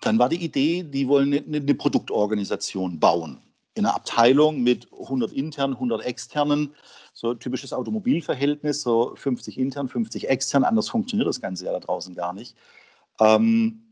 dann 0.00 0.18
war 0.18 0.28
die 0.28 0.44
Idee, 0.44 0.82
die 0.82 1.08
wollen 1.08 1.32
eine, 1.32 1.58
eine 1.58 1.74
Produktorganisation 1.74 2.98
bauen. 2.98 3.40
In 3.74 3.86
einer 3.86 3.94
Abteilung 3.94 4.62
mit 4.62 4.92
100 4.92 5.32
internen, 5.32 5.74
100 5.74 6.04
externen 6.04 6.74
so 7.12 7.32
typisches 7.32 7.72
Automobilverhältnis, 7.72 8.82
so 8.82 9.14
50 9.16 9.58
intern, 9.58 9.88
50 9.88 10.28
extern. 10.28 10.64
Anders 10.64 10.88
funktioniert 10.88 11.28
das 11.28 11.40
Ganze 11.40 11.64
ja 11.64 11.72
da 11.72 11.80
draußen 11.80 12.14
gar 12.14 12.32
nicht. 12.32 12.56
Ähm, 13.20 13.84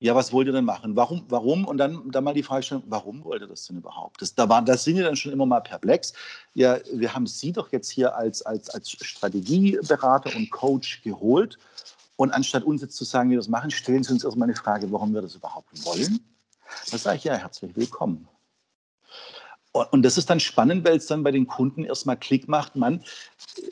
ja, 0.00 0.14
was 0.14 0.32
wollt 0.32 0.46
ihr 0.46 0.52
denn 0.52 0.64
machen? 0.64 0.96
Warum, 0.96 1.24
warum? 1.28 1.66
Und 1.66 1.78
dann, 1.78 2.10
dann 2.10 2.24
mal 2.24 2.34
die 2.34 2.42
Frage 2.42 2.62
stellen, 2.62 2.82
warum 2.86 3.24
wollt 3.24 3.42
ihr 3.42 3.48
das 3.48 3.66
denn 3.66 3.78
überhaupt? 3.78 4.20
Das, 4.20 4.34
da, 4.34 4.48
war, 4.48 4.60
da 4.62 4.76
sind 4.76 4.96
wir 4.96 5.04
dann 5.04 5.16
schon 5.16 5.32
immer 5.32 5.46
mal 5.46 5.60
perplex. 5.60 6.12
Ja, 6.54 6.78
wir 6.92 7.14
haben 7.14 7.26
Sie 7.26 7.52
doch 7.52 7.70
jetzt 7.72 7.90
hier 7.90 8.14
als, 8.16 8.42
als, 8.42 8.70
als 8.70 8.90
Strategieberater 8.90 10.34
und 10.36 10.50
Coach 10.50 11.02
geholt. 11.02 11.58
Und 12.16 12.32
anstatt 12.32 12.64
uns 12.64 12.82
jetzt 12.82 12.96
zu 12.96 13.04
sagen, 13.04 13.30
wie 13.30 13.32
wir 13.32 13.38
das 13.38 13.48
machen, 13.48 13.70
stellen 13.70 14.04
Sie 14.04 14.12
uns 14.12 14.24
erstmal 14.24 14.48
eine 14.48 14.56
Frage, 14.56 14.90
warum 14.90 15.14
wir 15.14 15.22
das 15.22 15.34
überhaupt 15.36 15.68
wollen. 15.84 16.20
Da 16.90 16.98
sage 16.98 17.16
ich 17.16 17.24
ja, 17.24 17.34
herzlich 17.34 17.74
willkommen. 17.76 18.28
Und 19.90 20.02
das 20.02 20.16
ist 20.16 20.30
dann 20.30 20.38
spannend, 20.38 20.84
weil 20.84 20.98
es 20.98 21.06
dann 21.06 21.24
bei 21.24 21.32
den 21.32 21.48
Kunden 21.48 21.84
erstmal 21.84 22.16
Klick 22.16 22.46
macht. 22.46 22.76
Man, 22.76 23.02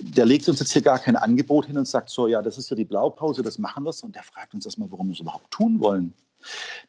der 0.01 0.27
legt 0.27 0.49
uns 0.49 0.59
jetzt 0.59 0.73
hier 0.73 0.83
gar 0.83 0.99
kein 0.99 1.15
Angebot 1.15 1.67
hin 1.67 1.79
und 1.79 1.87
sagt 1.87 2.11
so, 2.11 2.27
ja, 2.27 2.43
das 2.43 2.59
ist 2.59 2.69
ja 2.71 2.77
die 2.77 2.85
Blaupause, 2.85 3.43
das 3.43 3.59
machen 3.59 3.85
wir. 3.85 3.95
Und 4.03 4.17
der 4.17 4.25
fragt 4.25 4.53
uns 4.53 4.65
erstmal, 4.65 4.91
warum 4.91 5.09
wir 5.09 5.13
es 5.13 5.21
überhaupt 5.21 5.53
tun 5.53 5.79
wollen. 5.79 6.13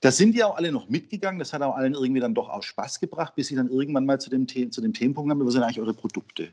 Da 0.02 0.12
sind 0.12 0.34
die 0.34 0.44
auch 0.44 0.58
alle 0.58 0.72
noch 0.72 0.90
mitgegangen. 0.90 1.38
Das 1.38 1.54
hat 1.54 1.62
auch 1.62 1.76
allen 1.76 1.94
irgendwie 1.94 2.22
dann 2.22 2.34
doch 2.34 2.50
auch 2.50 2.64
Spaß 2.64 3.00
gebracht, 3.00 3.36
bis 3.36 3.48
sie 3.48 3.56
dann 3.56 3.70
irgendwann 3.70 4.08
mal 4.08 4.20
zu 4.20 4.32
dem, 4.32 4.48
zu 4.48 4.82
dem 4.82 4.94
Themenpunkt 4.94 5.30
haben, 5.30 5.46
was 5.46 5.54
sind 5.54 5.62
eigentlich 5.62 5.80
eure 5.80 5.94
Produkte? 5.94 6.50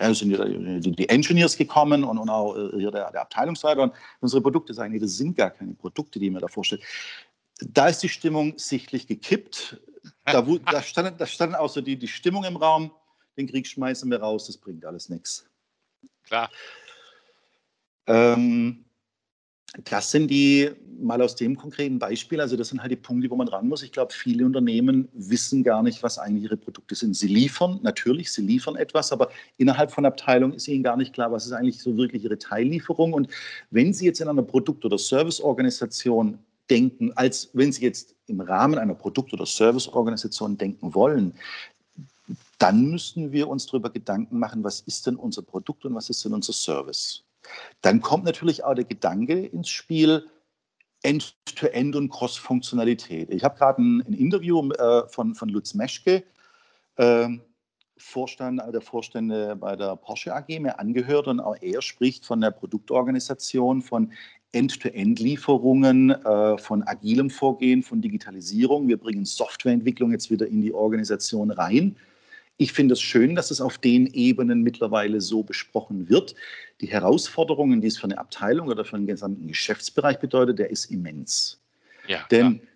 Ja, 0.00 0.12
sind 0.12 0.30
die, 0.30 0.92
die, 0.92 1.08
Engineers 1.08 1.56
gekommen 1.56 2.04
und, 2.04 2.18
und 2.18 2.28
auch 2.28 2.56
äh, 2.56 2.78
hier 2.78 2.90
der, 2.90 3.10
der, 3.12 3.22
Abteilungsleiter. 3.22 3.82
Und 3.82 3.92
unsere 4.20 4.42
Produkte 4.42 4.74
sagen, 4.74 4.92
nee, 4.92 4.98
das 4.98 5.16
sind 5.16 5.36
gar 5.36 5.50
keine 5.50 5.74
Produkte, 5.74 6.18
die 6.18 6.30
mir 6.30 6.40
da 6.40 6.48
vorstellt. 6.48 6.82
Da 7.60 7.88
ist 7.88 8.02
die 8.02 8.08
Stimmung 8.08 8.58
sichtlich 8.58 9.06
gekippt. 9.06 9.80
Da, 10.24 10.42
da, 10.42 10.82
stand, 10.82 11.20
da 11.20 11.26
stand 11.26 11.54
auch 11.56 11.68
so 11.68 11.80
die, 11.80 11.96
die 11.96 12.08
Stimmung 12.08 12.44
im 12.44 12.56
Raum, 12.56 12.90
den 13.36 13.46
Krieg 13.46 13.66
schmeißen 13.66 14.10
wir 14.10 14.20
raus, 14.20 14.46
das 14.46 14.56
bringt 14.56 14.84
alles 14.84 15.08
nichts. 15.08 15.48
Klar. 16.24 16.50
Ähm, 18.06 18.84
das 19.84 20.10
sind 20.10 20.28
die, 20.28 20.70
mal 20.98 21.20
aus 21.20 21.36
dem 21.36 21.56
konkreten 21.56 21.98
Beispiel, 21.98 22.40
also 22.40 22.56
das 22.56 22.68
sind 22.68 22.80
halt 22.80 22.92
die 22.92 22.96
Punkte, 22.96 23.28
wo 23.30 23.36
man 23.36 23.48
ran 23.48 23.68
muss. 23.68 23.82
Ich 23.82 23.92
glaube, 23.92 24.12
viele 24.12 24.44
Unternehmen 24.46 25.08
wissen 25.12 25.62
gar 25.62 25.82
nicht, 25.82 26.02
was 26.02 26.18
eigentlich 26.18 26.44
ihre 26.44 26.56
Produkte 26.56 26.94
sind. 26.94 27.14
Sie 27.14 27.28
liefern, 27.28 27.80
natürlich, 27.82 28.32
sie 28.32 28.42
liefern 28.42 28.76
etwas, 28.76 29.12
aber 29.12 29.30
innerhalb 29.58 29.90
von 29.90 30.06
Abteilung 30.06 30.52
ist 30.54 30.68
ihnen 30.68 30.82
gar 30.82 30.96
nicht 30.96 31.12
klar, 31.12 31.30
was 31.30 31.46
ist 31.46 31.52
eigentlich 31.52 31.80
so 31.80 31.96
wirklich 31.96 32.24
ihre 32.24 32.38
Teillieferung. 32.38 33.12
Und 33.12 33.28
wenn 33.70 33.92
Sie 33.92 34.06
jetzt 34.06 34.20
in 34.20 34.28
einer 34.28 34.42
Produkt- 34.42 34.84
oder 34.84 34.98
Serviceorganisation 34.98 36.38
denken, 36.70 37.12
als 37.14 37.50
wenn 37.52 37.72
Sie 37.72 37.82
jetzt 37.82 38.14
im 38.26 38.40
Rahmen 38.40 38.78
einer 38.78 38.94
Produkt- 38.94 39.32
oder 39.32 39.46
Serviceorganisation 39.46 40.56
denken 40.58 40.94
wollen, 40.94 41.34
dann 42.58 42.86
müssten 42.86 43.32
wir 43.32 43.48
uns 43.48 43.66
darüber 43.66 43.90
Gedanken 43.90 44.38
machen, 44.38 44.64
was 44.64 44.80
ist 44.80 45.06
denn 45.06 45.16
unser 45.16 45.42
Produkt 45.42 45.84
und 45.84 45.94
was 45.94 46.10
ist 46.10 46.24
denn 46.24 46.34
unser 46.34 46.52
Service. 46.52 47.22
Dann 47.82 48.00
kommt 48.00 48.24
natürlich 48.24 48.64
auch 48.64 48.74
der 48.74 48.84
Gedanke 48.84 49.46
ins 49.46 49.68
Spiel, 49.68 50.26
End-to-End 51.02 51.94
-End 51.94 51.96
und 51.96 52.08
Cross-Funktionalität. 52.08 53.30
Ich 53.30 53.44
habe 53.44 53.56
gerade 53.56 53.82
ein, 53.82 54.02
ein, 54.08 54.12
Interview 54.14 54.70
äh, 54.72 55.06
von, 55.08 55.34
von 55.34 55.48
Lutz 55.48 55.74
Meschke, 55.74 56.24
äh, 56.96 57.28
Vorstand, 57.98 58.60
der 58.72 58.80
Vorstände 58.80 59.56
bei 59.56 59.76
der 59.76 59.96
Porsche 59.96 60.34
AG, 60.34 60.48
mir 60.60 60.78
angehört 60.78 61.28
und 61.28 61.40
auch 61.40 61.56
er 61.60 61.80
spricht 61.80 62.26
von 62.26 62.40
der 62.40 62.50
Produktorganisation, 62.50 63.80
von 63.80 64.12
End-to-End-Lieferungen, 64.52 66.10
äh, 66.10 66.58
von 66.58 66.82
agilem 66.86 67.30
Vorgehen, 67.30 67.82
von 67.82 68.00
Digitalisierung. 68.00 68.88
Wir 68.88 68.96
bringen 68.96 69.24
Softwareentwicklung 69.24 70.12
jetzt 70.12 70.30
wieder 70.30 70.46
in 70.46 70.62
die 70.62 70.72
Organisation 70.72 71.50
rein. 71.50 71.96
Ich 72.58 72.72
finde 72.72 72.94
es 72.94 73.02
schön, 73.02 73.34
dass 73.34 73.50
es 73.50 73.60
auf 73.60 73.76
den 73.76 74.06
Ebenen 74.06 74.62
mittlerweile 74.62 75.20
so 75.20 75.42
besprochen 75.42 76.08
wird. 76.08 76.34
Die 76.80 76.86
Herausforderungen, 76.86 77.82
die 77.82 77.88
es 77.88 77.98
für 77.98 78.04
eine 78.04 78.18
Abteilung 78.18 78.68
oder 78.68 78.84
für 78.84 78.96
einen 78.96 79.06
gesamten 79.06 79.46
Geschäftsbereich 79.46 80.18
bedeutet, 80.18 80.58
der 80.58 80.70
ist 80.70 80.86
immens. 80.86 81.60
Ja, 82.08 82.24
Denn 82.30 82.60
klar. 82.60 82.68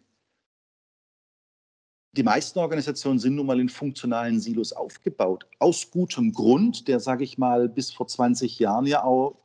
die 2.12 2.22
meisten 2.22 2.58
Organisationen 2.58 3.18
sind 3.18 3.36
nun 3.36 3.46
mal 3.46 3.58
in 3.58 3.70
funktionalen 3.70 4.38
Silos 4.38 4.74
aufgebaut. 4.74 5.46
Aus 5.58 5.90
gutem 5.90 6.32
Grund, 6.32 6.86
der, 6.86 7.00
sage 7.00 7.24
ich 7.24 7.38
mal, 7.38 7.68
bis 7.68 7.90
vor 7.90 8.06
20 8.06 8.58
Jahren 8.58 8.84
ja 8.84 9.02
auch 9.02 9.38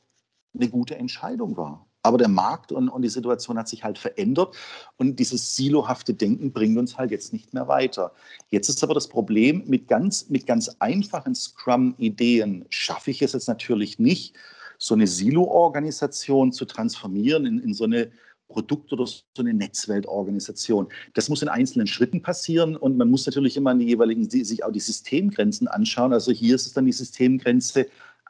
eine 0.54 0.68
gute 0.68 0.96
Entscheidung 0.96 1.56
war. 1.56 1.85
Aber 2.06 2.20
der 2.20 2.28
Markt 2.28 2.72
und, 2.72 2.88
und 2.88 3.02
die 3.02 3.10
Situation 3.10 3.58
hat 3.58 3.68
sich 3.68 3.84
halt 3.84 3.98
verändert 3.98 4.56
und 4.98 5.20
dieses 5.20 5.56
silohafte 5.56 6.14
Denken 6.14 6.54
bringt 6.54 6.78
uns 6.78 7.00
halt 7.00 7.10
jetzt 7.10 7.34
nicht 7.34 7.52
mehr 7.56 7.68
weiter. 7.68 8.12
Jetzt 8.50 8.70
ist 8.70 8.84
aber 8.84 8.94
das 8.94 9.08
Problem, 9.08 9.64
mit 9.66 9.88
ganz, 9.88 10.30
mit 10.30 10.46
ganz 10.46 10.70
einfachen 10.78 11.34
Scrum-Ideen 11.34 12.66
schaffe 12.70 13.10
ich 13.10 13.24
es 13.24 13.34
jetzt 13.34 13.48
natürlich 13.48 13.98
nicht, 13.98 14.36
so 14.78 14.94
eine 14.94 15.08
Silo-Organisation 15.08 16.52
zu 16.52 16.66
transformieren 16.66 17.48
in, 17.48 17.58
in 17.58 17.74
so 17.74 17.86
eine 17.86 18.12
Produkt- 18.50 18.94
oder 18.94 19.08
so 19.08 19.24
eine 19.40 19.56
Netzweltorganisation. 19.56 20.90
Das 21.16 21.28
muss 21.28 21.42
in 21.42 21.48
einzelnen 21.48 21.88
Schritten 21.88 22.22
passieren 22.22 22.76
und 22.76 22.98
man 22.98 23.10
muss 23.10 23.26
natürlich 23.26 23.58
immer 23.58 23.74
die 23.74 23.86
jeweiligen, 23.86 24.30
sich 24.30 24.64
auch 24.64 24.72
die 24.72 24.80
Systemgrenzen 24.80 25.68
anschauen. 25.68 26.14
Also 26.14 26.32
hier 26.32 26.54
ist 26.54 26.68
es 26.68 26.74
dann 26.74 26.86
die 26.86 26.92
Systemgrenze 26.92 27.88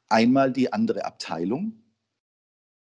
einmal 0.08 0.54
die 0.54 0.72
andere 0.72 1.04
Abteilung, 1.04 1.74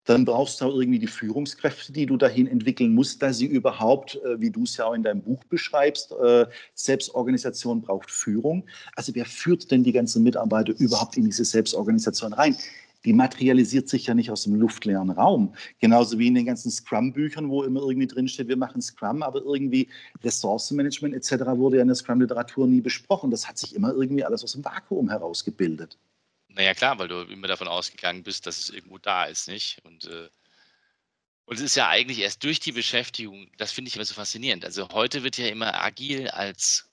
dann 0.07 0.25
brauchst 0.25 0.61
du 0.61 0.65
auch 0.65 0.75
irgendwie 0.75 1.01
die 1.01 1.07
Führungskräfte, 1.09 1.93
die 1.93 2.07
du 2.07 2.17
dahin 2.17 2.47
entwickeln 2.47 2.95
musst, 2.95 3.21
dass 3.23 3.39
sie 3.39 3.47
überhaupt, 3.47 4.19
äh, 4.25 4.41
wie 4.41 4.51
du 4.51 4.63
es 4.63 4.77
ja 4.77 4.87
auch 4.87 4.95
in 4.95 5.03
deinem 5.03 5.21
Buch 5.21 5.43
beschreibst, 5.45 6.13
äh, 6.13 6.47
Selbstorganisation 6.75 7.83
braucht 7.83 8.11
Führung. 8.11 8.65
Also 8.95 9.15
wer 9.15 9.27
führt 9.27 9.71
denn 9.71 9.83
die 9.83 9.93
ganzen 9.93 10.23
Mitarbeiter 10.23 10.73
überhaupt 10.79 11.17
in 11.17 11.25
diese 11.25 11.45
Selbstorganisation 11.45 12.33
rein? 12.33 12.57
Die 13.05 13.13
materialisiert 13.13 13.89
sich 13.89 14.07
ja 14.07 14.15
nicht 14.15 14.31
aus 14.31 14.45
dem 14.45 14.55
luftleeren 14.55 15.11
Raum. 15.11 15.55
Genauso 15.81 16.19
wie 16.19 16.29
in 16.29 16.35
den 16.35 16.47
ganzen 16.47 16.71
Scrum-Büchern, 16.71 17.49
wo 17.49 17.63
immer 17.63 17.81
irgendwie 17.81 18.09
drinsteht, 18.09 18.49
wir 18.49 18.57
machen 18.57 18.83
Scrum, 18.83 19.23
aber 19.23 19.43
irgendwie 19.43 19.89
Ressourcenmanagement 20.25 21.15
etc. 21.15 21.45
wurde 21.57 21.77
ja 21.77 21.83
in 21.83 21.89
der 21.89 21.95
Scrum-Literatur 21.95 22.67
nie 22.67 22.81
besprochen. 22.81 23.31
Das 23.31 23.49
hat 23.49 23.59
sich 23.59 23.75
immer 23.75 23.93
irgendwie 23.93 24.25
alles 24.25 24.43
aus 24.43 24.53
dem 24.53 24.65
Vakuum 24.65 25.09
herausgebildet. 25.09 25.99
Naja, 26.57 26.73
klar, 26.73 26.99
weil 26.99 27.09
du 27.09 27.21
immer 27.21 27.49
davon 27.49 27.69
ausgegangen 27.69 28.23
bist, 28.23 28.47
dass 28.47 28.57
es 28.59 28.71
irgendwo 28.71 28.97
da 28.97 29.27
ist, 29.27 29.47
nicht? 29.47 29.79
Und, 29.85 30.07
äh, 30.07 30.31
und 31.45 31.57
es 31.57 31.61
ist 31.61 31.75
ja 31.77 31.89
eigentlich 31.89 32.21
erst 32.21 32.43
durch 32.45 32.61
die 32.61 32.73
Beschäftigung, 32.73 33.51
das 33.59 33.73
finde 33.73 33.91
ich 33.91 33.97
immer 33.97 34.07
so 34.07 34.15
faszinierend. 34.15 34.65
Also 34.65 34.89
heute 34.89 35.23
wird 35.23 35.37
ja 35.37 35.49
immer 35.49 35.79
agil 35.79 36.29
als, 36.31 36.91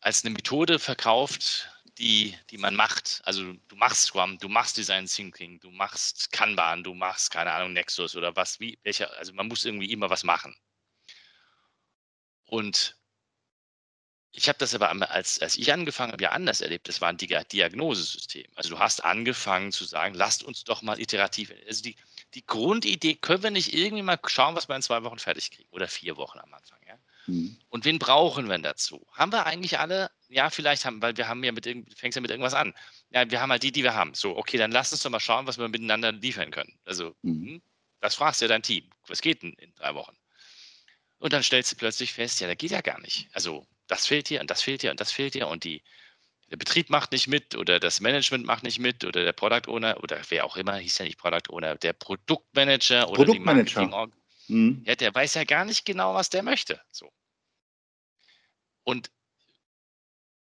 als 0.00 0.24
eine 0.24 0.32
Methode 0.32 0.78
verkauft, 0.78 1.68
die, 1.98 2.34
die 2.48 2.56
man 2.56 2.74
macht. 2.74 3.20
Also 3.24 3.52
du 3.68 3.76
machst 3.76 4.06
Scrum, 4.06 4.38
du 4.38 4.48
machst 4.48 4.78
Design 4.78 5.04
Thinking, 5.04 5.60
du 5.60 5.70
machst 5.70 6.32
Kanban, 6.32 6.82
du 6.82 6.94
machst, 6.94 7.30
keine 7.30 7.52
Ahnung, 7.52 7.74
Nexus 7.74 8.16
oder 8.16 8.34
was, 8.36 8.58
wie, 8.58 8.78
welcher, 8.84 9.14
also 9.18 9.34
man 9.34 9.48
muss 9.48 9.66
irgendwie 9.66 9.92
immer 9.92 10.08
was 10.08 10.24
machen. 10.24 10.56
Und 12.46 12.96
ich 14.34 14.48
habe 14.48 14.58
das 14.58 14.74
aber, 14.74 14.90
als, 15.10 15.40
als 15.40 15.56
ich 15.56 15.72
angefangen 15.72 16.12
habe, 16.12 16.22
ja 16.22 16.30
anders 16.30 16.62
erlebt. 16.62 16.88
Das 16.88 17.02
war 17.02 17.10
ein 17.10 17.18
Diagnosesystem. 17.18 18.46
Also 18.54 18.70
du 18.70 18.78
hast 18.78 19.04
angefangen 19.04 19.72
zu 19.72 19.84
sagen, 19.84 20.14
lasst 20.14 20.42
uns 20.42 20.64
doch 20.64 20.80
mal 20.80 20.98
iterativ. 20.98 21.52
Also 21.66 21.82
die, 21.82 21.96
die 22.34 22.46
Grundidee, 22.46 23.14
können 23.14 23.42
wir 23.42 23.50
nicht 23.50 23.74
irgendwie 23.74 24.02
mal 24.02 24.18
schauen, 24.26 24.56
was 24.56 24.68
wir 24.68 24.76
in 24.76 24.82
zwei 24.82 25.02
Wochen 25.04 25.18
fertig 25.18 25.50
kriegen 25.50 25.68
oder 25.70 25.86
vier 25.86 26.16
Wochen 26.16 26.38
am 26.38 26.52
Anfang. 26.54 26.78
Ja? 26.88 26.94
Mhm. 27.26 27.58
Und 27.68 27.84
wen 27.84 27.98
brauchen 27.98 28.48
wir 28.48 28.58
dazu? 28.58 29.06
Haben 29.12 29.32
wir 29.32 29.44
eigentlich 29.44 29.78
alle? 29.78 30.10
Ja, 30.30 30.48
vielleicht 30.48 30.86
haben, 30.86 31.02
weil 31.02 31.14
wir 31.18 31.28
haben 31.28 31.44
ja 31.44 31.52
mit 31.52 31.66
fängst 31.94 32.16
ja 32.16 32.22
mit 32.22 32.30
irgendwas 32.30 32.54
an. 32.54 32.72
Ja, 33.10 33.30
wir 33.30 33.38
haben 33.38 33.50
halt 33.50 33.62
die, 33.62 33.72
die 33.72 33.82
wir 33.82 33.94
haben. 33.94 34.14
So, 34.14 34.36
okay, 34.36 34.56
dann 34.56 34.72
lass 34.72 34.92
uns 34.92 35.02
doch 35.02 35.10
mal 35.10 35.20
schauen, 35.20 35.46
was 35.46 35.58
wir 35.58 35.68
miteinander 35.68 36.10
liefern 36.10 36.50
können. 36.50 36.78
Also, 36.86 37.14
mhm. 37.20 37.46
Hm, 37.46 37.62
das 38.00 38.14
fragst 38.14 38.40
ja 38.40 38.48
dein 38.48 38.62
Team. 38.62 38.88
Was 39.08 39.20
geht 39.20 39.42
denn 39.42 39.52
in 39.54 39.74
drei 39.74 39.94
Wochen? 39.94 40.16
Und 41.18 41.32
dann 41.34 41.42
stellst 41.42 41.70
du 41.70 41.76
plötzlich 41.76 42.14
fest, 42.14 42.40
ja, 42.40 42.48
da 42.48 42.54
geht 42.54 42.70
ja 42.72 42.80
gar 42.80 43.00
nicht. 43.00 43.28
Also 43.32 43.66
das 43.92 44.06
fehlt 44.06 44.28
hier 44.28 44.40
und 44.40 44.50
das 44.50 44.62
fehlt 44.62 44.80
hier 44.80 44.90
und 44.90 45.00
das 45.00 45.12
fehlt 45.12 45.34
hier 45.34 45.48
und 45.48 45.64
die, 45.64 45.82
der 46.50 46.56
Betrieb 46.56 46.88
macht 46.88 47.12
nicht 47.12 47.28
mit 47.28 47.54
oder 47.54 47.78
das 47.78 48.00
Management 48.00 48.46
macht 48.46 48.62
nicht 48.62 48.78
mit 48.78 49.04
oder 49.04 49.22
der 49.22 49.34
Product 49.34 49.68
Owner 49.70 50.02
oder 50.02 50.18
wer 50.30 50.46
auch 50.46 50.56
immer, 50.56 50.76
hieß 50.76 50.96
ja 50.96 51.04
nicht 51.04 51.18
Product 51.18 51.50
Owner, 51.50 51.76
der 51.76 51.92
Produktmanager 51.92 53.10
oder 53.10 53.16
Produktmanager. 53.16 53.80
die 53.82 53.86
Marketing 53.86 54.14
mhm. 54.48 54.82
ja, 54.86 54.94
der 54.94 55.14
weiß 55.14 55.34
ja 55.34 55.44
gar 55.44 55.66
nicht 55.66 55.84
genau, 55.84 56.14
was 56.14 56.30
der 56.30 56.42
möchte. 56.42 56.80
So. 56.90 57.12
Und, 58.82 59.10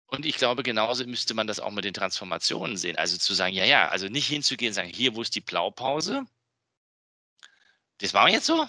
und 0.08 0.26
ich 0.26 0.38
glaube, 0.38 0.64
genauso 0.64 1.06
müsste 1.06 1.34
man 1.34 1.48
das 1.48 1.60
auch 1.60 1.72
mit 1.72 1.84
den 1.84 1.94
Transformationen 1.94 2.78
sehen. 2.78 2.98
Also 2.98 3.18
zu 3.18 3.34
sagen, 3.34 3.54
ja, 3.54 3.66
ja, 3.66 3.90
also 3.90 4.08
nicht 4.08 4.28
hinzugehen 4.28 4.70
und 4.70 4.76
sagen, 4.76 4.88
hier, 4.88 5.18
wo 5.18 5.22
ist 5.22 5.36
die 5.36 5.42
Blaupause? 5.42 6.26
Das 7.98 8.14
machen 8.14 8.28
wir 8.28 8.36
jetzt 8.36 8.46
so. 8.46 8.66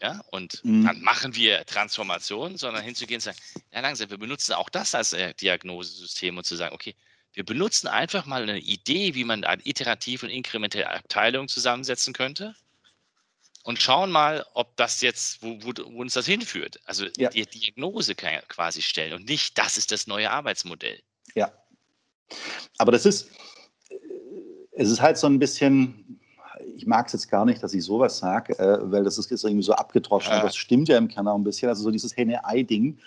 Ja, 0.00 0.20
und 0.30 0.64
mhm. 0.64 0.84
dann 0.84 1.00
machen 1.02 1.34
wir 1.34 1.64
Transformation, 1.66 2.56
sondern 2.56 2.84
hinzugehen 2.84 3.16
und 3.16 3.22
sagen, 3.22 3.38
ja, 3.72 3.80
langsam, 3.80 4.10
wir 4.10 4.18
benutzen 4.18 4.52
auch 4.52 4.68
das 4.68 4.94
als 4.94 5.12
äh, 5.12 5.34
Diagnosesystem 5.34 6.36
und 6.36 6.44
zu 6.44 6.54
sagen, 6.54 6.74
okay, 6.74 6.94
wir 7.32 7.44
benutzen 7.44 7.88
einfach 7.88 8.26
mal 8.26 8.42
eine 8.42 8.58
Idee, 8.58 9.14
wie 9.14 9.24
man 9.24 9.44
eine 9.44 9.62
iterativ 9.64 10.22
und 10.22 10.30
inkrementelle 10.30 10.88
Abteilung 10.88 11.48
zusammensetzen 11.48 12.12
könnte 12.12 12.54
und 13.64 13.82
schauen 13.82 14.10
mal, 14.10 14.46
ob 14.54 14.76
das 14.76 15.02
jetzt, 15.02 15.42
wo, 15.42 15.58
wo, 15.62 15.72
wo 15.92 16.00
uns 16.00 16.14
das 16.14 16.26
hinführt. 16.26 16.80
Also 16.84 17.06
ja. 17.16 17.28
die 17.28 17.44
Diagnose 17.44 18.14
quasi 18.14 18.82
stellen 18.82 19.14
und 19.14 19.28
nicht, 19.28 19.58
das 19.58 19.76
ist 19.76 19.92
das 19.92 20.06
neue 20.06 20.30
Arbeitsmodell. 20.30 21.00
Ja. 21.34 21.52
Aber 22.78 22.92
das 22.92 23.04
ist, 23.04 23.30
äh, 23.90 23.96
es 24.72 24.90
ist 24.90 25.00
halt 25.00 25.18
so 25.18 25.26
ein 25.26 25.38
bisschen, 25.38 26.17
ich 26.78 26.86
mag 26.86 27.08
es 27.08 27.12
jetzt 27.12 27.28
gar 27.28 27.44
nicht, 27.44 27.60
dass 27.60 27.74
ich 27.74 27.84
sowas 27.84 28.18
sage, 28.18 28.56
äh, 28.58 28.78
weil 28.82 29.02
das 29.02 29.18
ist 29.18 29.30
jetzt 29.30 29.44
irgendwie 29.44 29.64
so 29.64 29.72
abgedroschen. 29.72 30.32
Ja. 30.32 30.42
Das 30.42 30.56
stimmt 30.56 30.88
ja 30.88 30.96
im 30.96 31.08
Kern 31.08 31.26
auch 31.26 31.34
ein 31.34 31.42
bisschen. 31.42 31.68
Also 31.68 31.82
so 31.82 31.90
dieses 31.90 32.16
Henne-Ei-Ding. 32.16 32.98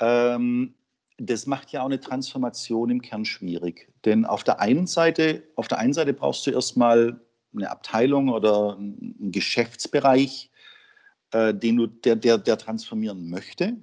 Ähm, 0.00 0.74
das 1.18 1.46
macht 1.46 1.70
ja 1.72 1.82
auch 1.82 1.86
eine 1.86 2.00
Transformation 2.00 2.88
im 2.88 3.02
Kern 3.02 3.26
schwierig. 3.26 3.92
Denn 4.06 4.24
auf 4.24 4.42
der 4.42 4.60
einen 4.60 4.86
Seite, 4.86 5.42
auf 5.54 5.68
der 5.68 5.78
einen 5.78 5.92
Seite 5.92 6.14
brauchst 6.14 6.46
du 6.46 6.50
erstmal 6.50 7.20
eine 7.54 7.70
Abteilung 7.70 8.30
oder 8.30 8.76
einen 8.78 9.32
Geschäftsbereich, 9.32 10.50
äh, 11.32 11.52
den 11.52 11.76
du, 11.76 11.86
der, 11.86 12.16
der, 12.16 12.38
der 12.38 12.56
transformieren 12.56 13.28
möchte. 13.28 13.76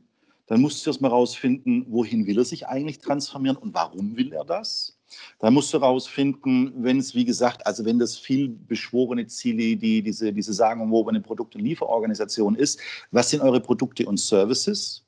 Dann 0.47 0.61
musst 0.61 0.84
du 0.84 0.89
erstmal 0.89 1.11
rausfinden, 1.11 1.86
wohin 1.89 2.26
will 2.26 2.39
er 2.39 2.45
sich 2.45 2.67
eigentlich 2.67 2.97
transformieren 2.99 3.57
und 3.57 3.76
warum 3.76 4.17
will 4.17 4.34
er 4.34 4.45
das? 4.45 4.92
Da 5.39 5.51
musst 5.51 5.74
du 5.74 5.78
rausfinden, 5.78 6.74
wenn 6.78 6.99
es, 6.99 7.16
wie 7.16 7.26
gesagt, 7.26 7.66
also 7.66 7.86
wenn 7.86 7.99
das 7.99 8.18
viel 8.18 8.49
beschworene 8.49 9.28
Ziele, 9.28 9.76
die, 9.76 10.01
diese, 10.01 10.32
diese 10.32 10.53
sagenumwobene 10.53 11.22
Produkt- 11.22 11.55
und 11.55 11.61
Lieferorganisation 11.61 12.55
ist, 12.55 12.80
was 13.11 13.30
sind 13.30 13.41
eure 13.41 13.59
Produkte 13.59 14.05
und 14.05 14.18
Services? 14.18 15.05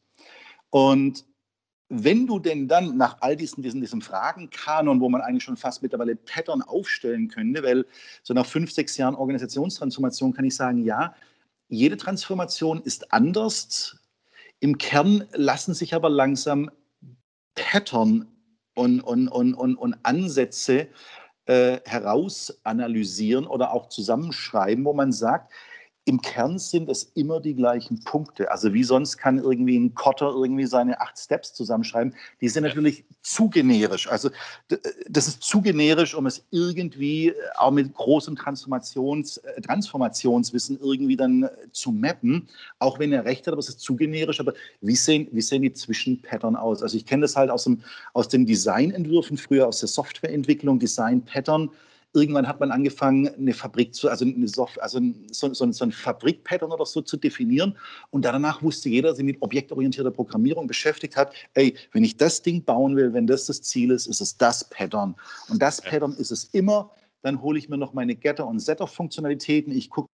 Und 0.69 1.25
wenn 1.89 2.25
du 2.25 2.39
denn 2.39 2.67
dann 2.67 2.97
nach 2.97 3.17
all 3.21 3.35
diesen, 3.35 3.61
diesen, 3.61 3.79
diesem 3.79 4.01
Fragenkanon, 4.01 4.99
wo 4.99 5.09
man 5.09 5.21
eigentlich 5.21 5.43
schon 5.43 5.57
fast 5.57 5.83
mittlerweile 5.83 6.15
Pattern 6.15 6.61
aufstellen 6.61 7.27
könnte, 7.27 7.61
weil 7.63 7.85
so 8.23 8.33
nach 8.33 8.45
fünf, 8.45 8.71
sechs 8.71 8.97
Jahren 8.97 9.15
Organisationstransformation 9.15 10.33
kann 10.33 10.45
ich 10.45 10.55
sagen, 10.55 10.83
ja, 10.83 11.15
jede 11.67 11.97
Transformation 11.97 12.81
ist 12.81 13.13
anders. 13.13 13.97
Im 14.59 14.77
Kern 14.77 15.25
lassen 15.33 15.73
sich 15.73 15.93
aber 15.93 16.09
langsam 16.09 16.71
Pattern 17.55 18.27
und, 18.75 19.01
und, 19.01 19.27
und, 19.27 19.55
und, 19.55 19.75
und 19.75 19.95
Ansätze 20.03 20.89
äh, 21.47 21.79
herausanalysieren 21.85 23.47
oder 23.47 23.73
auch 23.73 23.89
zusammenschreiben, 23.89 24.85
wo 24.85 24.93
man 24.93 25.11
sagt, 25.11 25.51
im 26.07 26.21
Kern 26.21 26.59
sind 26.59 26.87
es 26.87 27.11
immer 27.15 27.39
die 27.39 27.55
gleichen 27.55 27.99
Punkte. 28.03 28.51
Also 28.51 28.73
wie 28.73 28.83
sonst 28.83 29.17
kann 29.17 29.39
irgendwie 29.39 29.75
ein 29.75 29.95
Kotter 29.95 30.27
irgendwie 30.35 30.67
seine 30.67 31.01
acht 31.01 31.17
Steps 31.17 31.55
zusammenschreiben. 31.55 32.13
Die 32.41 32.47
sind 32.47 32.63
natürlich 32.63 33.05
zu 33.23 33.49
generisch. 33.49 34.07
Also 34.07 34.29
das 35.09 35.27
ist 35.27 35.41
zu 35.41 35.61
generisch, 35.63 36.13
um 36.13 36.27
es 36.27 36.45
irgendwie 36.51 37.33
auch 37.57 37.71
mit 37.71 37.91
großem 37.95 38.35
Transformations, 38.35 39.37
äh, 39.37 39.61
Transformationswissen 39.61 40.79
irgendwie 40.79 41.17
dann 41.17 41.43
äh, 41.43 41.49
zu 41.71 41.91
mappen. 41.91 42.49
Auch 42.77 42.99
wenn 42.99 43.11
er 43.11 43.25
recht 43.25 43.47
hat, 43.47 43.53
aber 43.53 43.59
es 43.59 43.69
ist 43.69 43.79
zu 43.79 43.95
generisch. 43.95 44.39
Aber 44.39 44.53
wie 44.81 44.95
sehen, 44.95 45.27
wie 45.31 45.41
sehen 45.41 45.63
die 45.63 45.73
Zwischenpattern 45.73 46.55
aus? 46.55 46.83
Also 46.83 46.97
ich 46.97 47.07
kenne 47.07 47.23
das 47.23 47.35
halt 47.35 47.49
aus, 47.49 47.63
dem, 47.63 47.81
aus 48.13 48.27
den 48.27 48.45
Designentwürfen 48.45 49.37
früher, 49.37 49.67
aus 49.67 49.79
der 49.79 49.89
Softwareentwicklung, 49.89 50.77
Design-Pattern 50.77 51.71
irgendwann 52.15 52.47
hat 52.47 52.59
man 52.59 52.71
angefangen, 52.71 53.27
eine 53.27 53.53
Fabrik 53.53 53.93
zu, 53.93 54.09
also, 54.09 54.25
eine 54.25 54.47
Soft, 54.47 54.81
also 54.81 54.99
so, 55.31 55.53
so, 55.53 55.71
so 55.71 55.85
ein 55.85 55.91
Fabrikpattern 55.91 56.71
oder 56.71 56.85
so 56.85 57.01
zu 57.01 57.17
definieren. 57.17 57.77
Und 58.09 58.25
danach 58.25 58.63
wusste 58.63 58.89
jeder, 58.89 59.09
der 59.09 59.15
sich 59.15 59.25
mit 59.25 59.41
objektorientierter 59.41 60.11
Programmierung 60.11 60.67
beschäftigt 60.67 61.15
hat, 61.15 61.33
ey, 61.53 61.75
wenn 61.91 62.03
ich 62.03 62.17
das 62.17 62.41
Ding 62.41 62.63
bauen 62.63 62.95
will, 62.95 63.13
wenn 63.13 63.27
das 63.27 63.45
das 63.45 63.61
Ziel 63.61 63.91
ist, 63.91 64.07
ist 64.07 64.21
es 64.21 64.37
das 64.37 64.69
Pattern. 64.69 65.15
Und 65.49 65.61
das. 65.61 65.81
Pattern 65.81 66.13
ist 66.13 66.31
es 66.31 66.45
immer. 66.45 66.91
Dann 67.21 67.41
hole 67.41 67.57
ich 67.59 67.69
mir 67.69 67.77
noch 67.77 67.93
meine 67.93 68.15
Getter- 68.15 68.47
und 68.47 68.59
Setter-Funktionalitäten. 68.59 69.71
Ich 69.75 69.89
gucke 69.89 70.09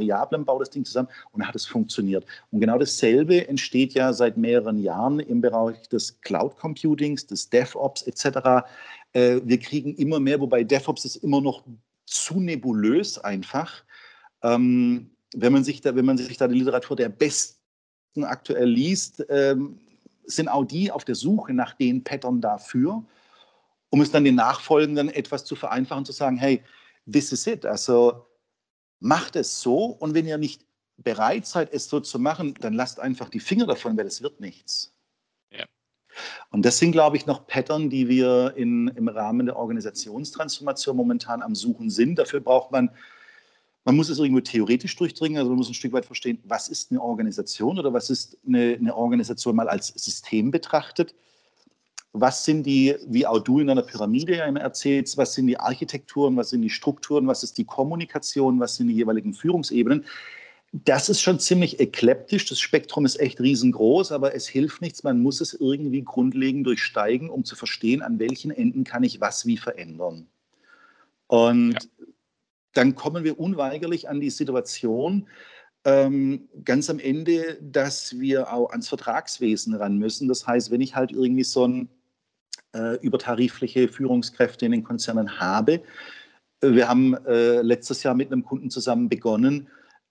Variablen, 0.00 0.44
baue 0.44 0.60
das 0.60 0.70
Ding 0.70 0.84
zusammen 0.84 1.08
und 1.32 1.46
hat 1.46 1.54
es 1.54 1.66
funktioniert. 1.66 2.24
Und 2.50 2.60
genau 2.60 2.78
dasselbe 2.78 3.46
entsteht 3.46 3.94
ja 3.94 4.12
seit 4.12 4.36
mehreren 4.36 4.78
Jahren 4.78 5.20
im 5.20 5.40
Bereich 5.40 5.88
des 5.88 6.20
Cloud 6.22 6.56
Computings, 6.56 7.26
des 7.26 7.50
DevOps 7.50 8.02
etc. 8.02 8.66
Äh, 9.12 9.40
wir 9.44 9.58
kriegen 9.58 9.94
immer 9.94 10.20
mehr, 10.20 10.40
wobei 10.40 10.64
DevOps 10.64 11.04
ist 11.04 11.16
immer 11.16 11.40
noch 11.40 11.64
zu 12.06 12.40
nebulös 12.40 13.18
einfach. 13.18 13.84
Ähm, 14.42 15.10
wenn, 15.34 15.52
man 15.52 15.64
sich 15.64 15.80
da, 15.80 15.94
wenn 15.94 16.04
man 16.04 16.18
sich 16.18 16.36
da 16.36 16.48
die 16.48 16.58
Literatur 16.58 16.96
der 16.96 17.08
Besten 17.08 18.24
aktuell 18.24 18.68
liest, 18.68 19.24
ähm, 19.28 19.78
sind 20.24 20.48
auch 20.48 20.64
die 20.64 20.90
auf 20.90 21.04
der 21.04 21.14
Suche 21.14 21.52
nach 21.52 21.74
den 21.74 22.02
Pattern 22.04 22.40
dafür, 22.40 23.04
um 23.90 24.00
es 24.00 24.10
dann 24.10 24.24
den 24.24 24.36
Nachfolgenden 24.36 25.08
etwas 25.08 25.44
zu 25.44 25.56
vereinfachen, 25.56 26.04
zu 26.04 26.12
sagen, 26.12 26.36
hey, 26.36 26.62
this 27.10 27.32
is 27.32 27.46
it. 27.46 27.66
Also 27.66 28.26
macht 29.00 29.36
es 29.36 29.60
so 29.60 29.86
und 29.86 30.14
wenn 30.14 30.26
ihr 30.26 30.38
nicht 30.38 30.64
bereit 30.98 31.46
seid, 31.46 31.72
es 31.72 31.88
so 31.88 32.00
zu 32.00 32.18
machen, 32.18 32.54
dann 32.60 32.74
lasst 32.74 33.00
einfach 33.00 33.30
die 33.30 33.40
Finger 33.40 33.66
davon, 33.66 33.96
weil 33.96 34.06
es 34.06 34.22
wird 34.22 34.40
nichts. 34.40 34.92
Und 36.50 36.64
das 36.64 36.78
sind, 36.78 36.92
glaube 36.92 37.16
ich, 37.16 37.26
noch 37.26 37.46
Pattern, 37.46 37.90
die 37.90 38.08
wir 38.08 38.54
in, 38.56 38.88
im 38.88 39.08
Rahmen 39.08 39.46
der 39.46 39.56
Organisationstransformation 39.56 40.96
momentan 40.96 41.42
am 41.42 41.54
Suchen 41.54 41.90
sind. 41.90 42.18
Dafür 42.18 42.40
braucht 42.40 42.72
man, 42.72 42.90
man 43.84 43.96
muss 43.96 44.08
es 44.08 44.18
irgendwo 44.18 44.40
theoretisch 44.40 44.96
durchdringen, 44.96 45.38
also 45.38 45.50
man 45.50 45.58
muss 45.58 45.68
ein 45.68 45.74
Stück 45.74 45.92
weit 45.92 46.06
verstehen, 46.06 46.38
was 46.44 46.68
ist 46.68 46.90
eine 46.90 47.00
Organisation 47.00 47.78
oder 47.78 47.92
was 47.92 48.10
ist 48.10 48.36
eine, 48.46 48.76
eine 48.78 48.94
Organisation 48.94 49.56
mal 49.56 49.68
als 49.68 49.88
System 49.88 50.50
betrachtet. 50.50 51.14
Was 52.12 52.44
sind 52.44 52.64
die, 52.64 52.96
wie 53.06 53.26
auch 53.26 53.38
du 53.38 53.60
in 53.60 53.68
deiner 53.68 53.82
Pyramide 53.82 54.36
ja 54.36 54.46
immer 54.46 54.60
erzählst, 54.60 55.16
was 55.16 55.34
sind 55.34 55.46
die 55.46 55.60
Architekturen, 55.60 56.36
was 56.36 56.50
sind 56.50 56.62
die 56.62 56.70
Strukturen, 56.70 57.26
was 57.26 57.42
ist 57.42 57.56
die 57.56 57.64
Kommunikation, 57.64 58.58
was 58.58 58.76
sind 58.76 58.88
die 58.88 58.94
jeweiligen 58.94 59.32
Führungsebenen 59.32 60.04
das 60.72 61.08
ist 61.08 61.20
schon 61.20 61.40
ziemlich 61.40 61.80
ekliptisch. 61.80 62.46
Das 62.46 62.60
Spektrum 62.60 63.04
ist 63.04 63.18
echt 63.18 63.40
riesengroß, 63.40 64.12
aber 64.12 64.34
es 64.34 64.46
hilft 64.46 64.80
nichts. 64.80 65.02
Man 65.02 65.20
muss 65.20 65.40
es 65.40 65.52
irgendwie 65.52 66.02
grundlegend 66.02 66.66
durchsteigen, 66.66 67.28
um 67.28 67.44
zu 67.44 67.56
verstehen, 67.56 68.02
an 68.02 68.18
welchen 68.18 68.50
Enden 68.50 68.84
kann 68.84 69.02
ich 69.02 69.20
was 69.20 69.46
wie 69.46 69.56
verändern. 69.56 70.28
Und 71.26 71.72
ja. 71.72 72.06
dann 72.74 72.94
kommen 72.94 73.24
wir 73.24 73.40
unweigerlich 73.40 74.08
an 74.08 74.20
die 74.20 74.30
Situation, 74.30 75.28
ähm, 75.84 76.48
ganz 76.64 76.88
am 76.88 76.98
Ende, 76.98 77.58
dass 77.60 78.20
wir 78.20 78.52
auch 78.52 78.70
ans 78.70 78.88
Vertragswesen 78.88 79.74
ran 79.74 79.96
müssen. 79.96 80.28
Das 80.28 80.46
heißt, 80.46 80.70
wenn 80.70 80.80
ich 80.80 80.94
halt 80.94 81.10
irgendwie 81.10 81.44
so 81.44 81.66
ein 81.66 81.88
äh, 82.72 82.96
übertarifliche 83.00 83.88
Führungskräfte 83.88 84.66
in 84.66 84.72
den 84.72 84.84
Konzernen 84.84 85.40
habe, 85.40 85.82
wir 86.62 86.88
haben 86.88 87.14
äh, 87.26 87.62
letztes 87.62 88.02
Jahr 88.02 88.14
mit 88.14 88.30
einem 88.30 88.44
Kunden 88.44 88.70
zusammen 88.70 89.08
begonnen, 89.08 89.68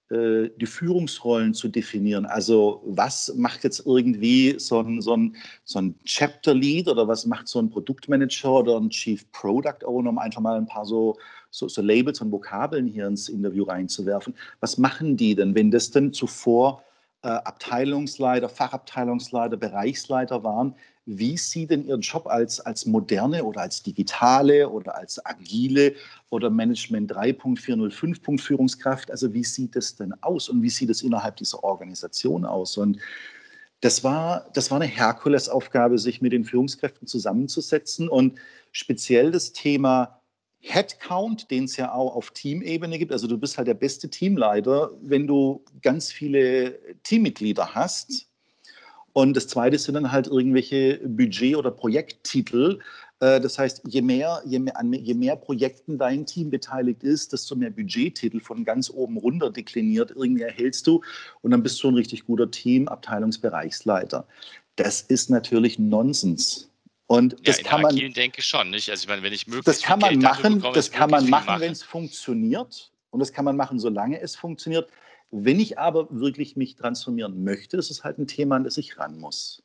äh, 0.10 0.50
die 0.58 0.66
Führungsrollen 0.66 1.54
zu 1.54 1.68
definieren. 1.68 2.26
Also 2.26 2.82
was 2.86 3.32
macht 3.36 3.64
jetzt 3.64 3.86
irgendwie 3.86 4.56
so 4.58 4.80
ein, 4.80 5.02
so 5.02 5.16
ein, 5.16 5.36
so 5.64 5.80
ein 5.80 5.96
Chapter 6.06 6.56
Lead 6.56 6.88
oder 6.88 7.08
was 7.08 7.28
macht 7.28 7.48
so 7.48 7.60
ein 7.60 7.70
Produktmanager 7.70 8.52
oder 8.52 8.78
ein 8.78 8.90
Chief 8.90 9.32
Product 9.32 9.86
Owner, 9.86 10.10
um 10.10 10.18
einfach 10.18 10.42
mal 10.42 10.58
ein 10.58 10.66
paar 10.66 10.86
so, 10.86 11.16
so, 11.52 11.68
so 11.68 11.84
Labels 11.84 12.22
und 12.22 12.32
Vokabeln 12.32 12.88
hier 12.88 13.06
ins 13.06 13.30
Interview 13.30 13.66
reinzuwerfen. 13.66 14.34
Was 14.60 14.80
machen 14.80 15.16
die 15.16 15.36
denn, 15.36 15.54
wenn 15.54 15.70
das 15.70 15.92
denn 15.92 16.12
zuvor 16.12 16.84
äh, 17.22 17.28
Abteilungsleiter, 17.28 18.50
Fachabteilungsleiter, 18.50 19.58
Bereichsleiter 19.58 20.44
waren, 20.44 20.74
wie 21.18 21.38
Sie 21.38 21.66
denn 21.66 21.88
Ihren 21.88 22.02
Job 22.02 22.28
als, 22.28 22.60
als 22.60 22.86
moderne 22.86 23.44
oder 23.44 23.62
als 23.62 23.82
digitale 23.82 24.70
oder 24.70 24.96
als 24.96 25.24
agile 25.26 25.96
oder 26.30 26.52
Management 26.52 27.12
3.405. 27.12 28.40
Führungskraft, 28.40 29.10
also 29.10 29.34
wie 29.34 29.44
sieht 29.44 29.76
es 29.76 29.96
denn 29.96 30.14
aus 30.22 30.50
und 30.50 30.62
wie 30.62 30.70
sieht 30.70 30.92
es 30.92 31.02
innerhalb 31.02 31.38
dieser 31.38 31.64
Organisation 31.64 32.46
aus? 32.46 32.78
Und 32.78 33.00
das 33.82 34.04
war, 34.04 34.50
das 34.54 34.70
war 34.70 34.80
eine 34.80 34.90
Herkulesaufgabe, 34.90 35.98
sich 35.98 36.22
mit 36.22 36.32
den 36.32 36.46
Führungskräften 36.46 37.08
zusammenzusetzen 37.08 38.08
und 38.08 38.38
speziell 38.72 39.32
das 39.32 39.52
Thema 39.52 40.22
Headcount, 40.60 41.50
den 41.50 41.64
es 41.64 41.78
ja 41.78 41.92
auch 41.92 42.16
auf 42.16 42.32
Teamebene 42.32 43.00
gibt. 43.00 43.12
Also 43.12 43.26
du 43.26 43.38
bist 43.38 43.58
halt 43.58 43.68
der 43.68 43.74
beste 43.74 44.10
Teamleiter, 44.10 44.92
wenn 45.02 45.26
du 45.26 45.64
ganz 45.82 46.12
viele 46.12 46.78
Teammitglieder 47.04 47.74
hast 47.74 48.29
und 49.20 49.36
das 49.36 49.50
Zweite 49.50 49.78
sind 49.78 49.96
dann 49.96 50.14
halt 50.14 50.28
irgendwelche 50.28 51.02
Budget- 51.04 51.58
oder 51.58 51.72
Projekttitel. 51.72 52.80
Äh, 53.20 53.42
das 53.42 53.60
heißt, 53.60 53.82
je 53.86 54.02
mehr, 54.02 54.42
je, 54.46 54.60
mehr, 54.60 54.74
je 54.82 55.14
mehr 55.14 55.36
Projekten 55.36 55.98
dein 55.98 56.26
Team 56.26 56.50
beteiligt 56.50 57.04
ist, 57.04 57.34
desto 57.34 57.58
mehr 57.58 57.70
Budgettitel 57.70 58.40
von 58.40 58.64
ganz 58.64 58.90
oben 58.90 59.18
runter 59.18 59.50
dekliniert 59.50 60.12
irgendwie 60.16 60.44
erhältst 60.44 60.88
du. 60.88 61.02
Und 61.42 61.52
dann 61.52 61.62
bist 61.62 61.84
du 61.84 61.90
ein 61.90 61.96
richtig 61.96 62.28
guter 62.28 62.50
Team, 62.50 62.88
Abteilungsbereichsleiter. 62.88 64.26
Das 64.78 65.02
ist 65.02 65.30
natürlich 65.30 65.78
Nonsens. 65.80 66.70
Und 67.08 67.36
das 67.46 67.58
ja, 67.58 67.64
kann 67.66 67.82
man. 67.82 67.98
denke 67.98 68.42
schon, 68.42 68.70
nicht? 68.70 68.90
Also 68.90 69.04
ich 69.04 69.10
meine, 69.10 69.22
wenn 69.22 69.34
ich 69.34 69.48
möglichst 69.48 69.68
das 69.68 69.82
kann 69.82 70.00
man 70.00 70.18
machen, 70.20 70.56
bekomme, 70.56 70.76
das 70.76 70.92
kann 70.92 71.10
man 71.10 71.30
machen, 71.30 71.60
wenn 71.60 71.74
es 71.74 71.84
funktioniert. 71.84 72.90
Und 73.10 73.20
das 73.20 73.34
kann 73.34 73.44
man 73.44 73.58
machen, 73.58 73.80
solange 73.80 74.22
es 74.22 74.38
funktioniert. 74.38 74.90
Wenn 75.32 75.60
ich 75.60 75.78
aber 75.78 76.08
wirklich 76.10 76.56
mich 76.56 76.76
transformieren 76.76 77.44
möchte, 77.44 77.78
ist 77.78 78.04
halt 78.04 78.18
ein 78.18 78.28
Thema, 78.28 78.56
an 78.56 78.64
das 78.64 78.78
ich 78.78 78.98
ran 78.98 79.20
muss. 79.20 79.64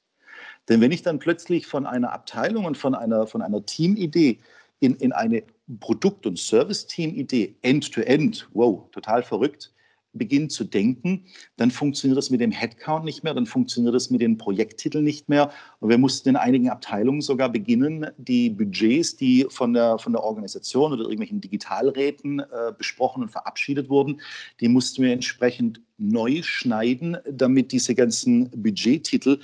Denn 0.68 0.80
wenn 0.80 0.92
ich 0.92 1.02
dann 1.02 1.18
plötzlich 1.18 1.66
von 1.66 1.86
einer 1.86 2.12
Abteilung 2.12 2.64
und 2.64 2.76
von 2.76 2.94
einer, 2.94 3.26
von 3.26 3.42
einer 3.42 3.64
Teamidee 3.64 4.40
in, 4.80 4.96
in 4.96 5.12
eine 5.12 5.42
Produkt- 5.80 6.26
und 6.26 6.38
Service-Team-Idee 6.38 7.56
end-to-end, 7.62 8.48
wow, 8.52 8.88
total 8.90 9.22
verrückt, 9.22 9.72
beginnen 10.14 10.50
zu 10.50 10.64
denken, 10.64 11.26
dann 11.56 11.70
funktioniert 11.70 12.16
das 12.16 12.30
mit 12.30 12.40
dem 12.40 12.50
Headcount 12.50 13.04
nicht 13.04 13.24
mehr, 13.24 13.34
dann 13.34 13.46
funktioniert 13.46 13.94
das 13.94 14.10
mit 14.10 14.20
den 14.20 14.38
Projekttiteln 14.38 15.04
nicht 15.04 15.28
mehr. 15.28 15.50
Und 15.80 15.90
wir 15.90 15.98
mussten 15.98 16.30
in 16.30 16.36
einigen 16.36 16.70
Abteilungen 16.70 17.20
sogar 17.20 17.50
beginnen, 17.50 18.06
die 18.16 18.50
Budgets, 18.50 19.16
die 19.16 19.46
von 19.50 19.74
der, 19.74 19.98
von 19.98 20.12
der 20.12 20.22
Organisation 20.22 20.92
oder 20.92 21.02
irgendwelchen 21.02 21.40
Digitalräten 21.40 22.40
äh, 22.40 22.72
besprochen 22.76 23.22
und 23.22 23.30
verabschiedet 23.30 23.88
wurden, 23.88 24.20
die 24.60 24.68
mussten 24.68 25.02
wir 25.02 25.12
entsprechend 25.12 25.80
neu 25.98 26.42
schneiden, 26.42 27.16
damit 27.30 27.72
diese 27.72 27.94
ganzen 27.94 28.50
Budgettitel 28.50 29.38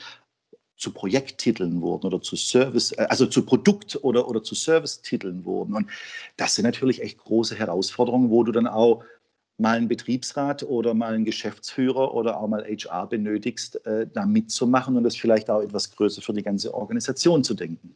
zu 0.81 0.93
Projekttiteln 0.93 1.83
wurden 1.83 2.07
oder 2.07 2.23
zu 2.23 2.37
Service, 2.37 2.93
äh, 2.93 3.07
also 3.09 3.27
zu 3.27 3.45
Produkt- 3.45 4.03
oder, 4.03 4.29
oder 4.29 4.43
zu 4.43 4.55
Service-Titeln 4.55 5.45
wurden. 5.45 5.75
Und 5.75 5.91
das 6.37 6.55
sind 6.55 6.65
natürlich 6.65 7.03
echt 7.03 7.19
große 7.19 7.55
Herausforderungen, 7.55 8.31
wo 8.31 8.43
du 8.43 8.51
dann 8.51 8.67
auch 8.67 9.05
mal 9.61 9.77
einen 9.77 9.89
Betriebsrat 9.89 10.63
oder 10.63 10.95
mal 10.95 11.15
einen 11.15 11.25
Geschäftsführer 11.25 12.15
oder 12.15 12.41
auch 12.41 12.49
mal 12.49 12.65
HR 12.65 13.07
benötigst, 13.07 13.85
äh, 13.87 14.07
da 14.13 14.25
mitzumachen 14.25 14.97
und 14.97 15.05
das 15.05 15.17
vielleicht 15.17 15.51
auch 15.51 15.61
etwas 15.61 15.91
größer 15.91 16.23
für 16.23 16.33
die 16.33 16.43
ganze 16.43 16.73
Organisation 16.73 17.45
zu 17.45 17.55
denken. 17.55 17.95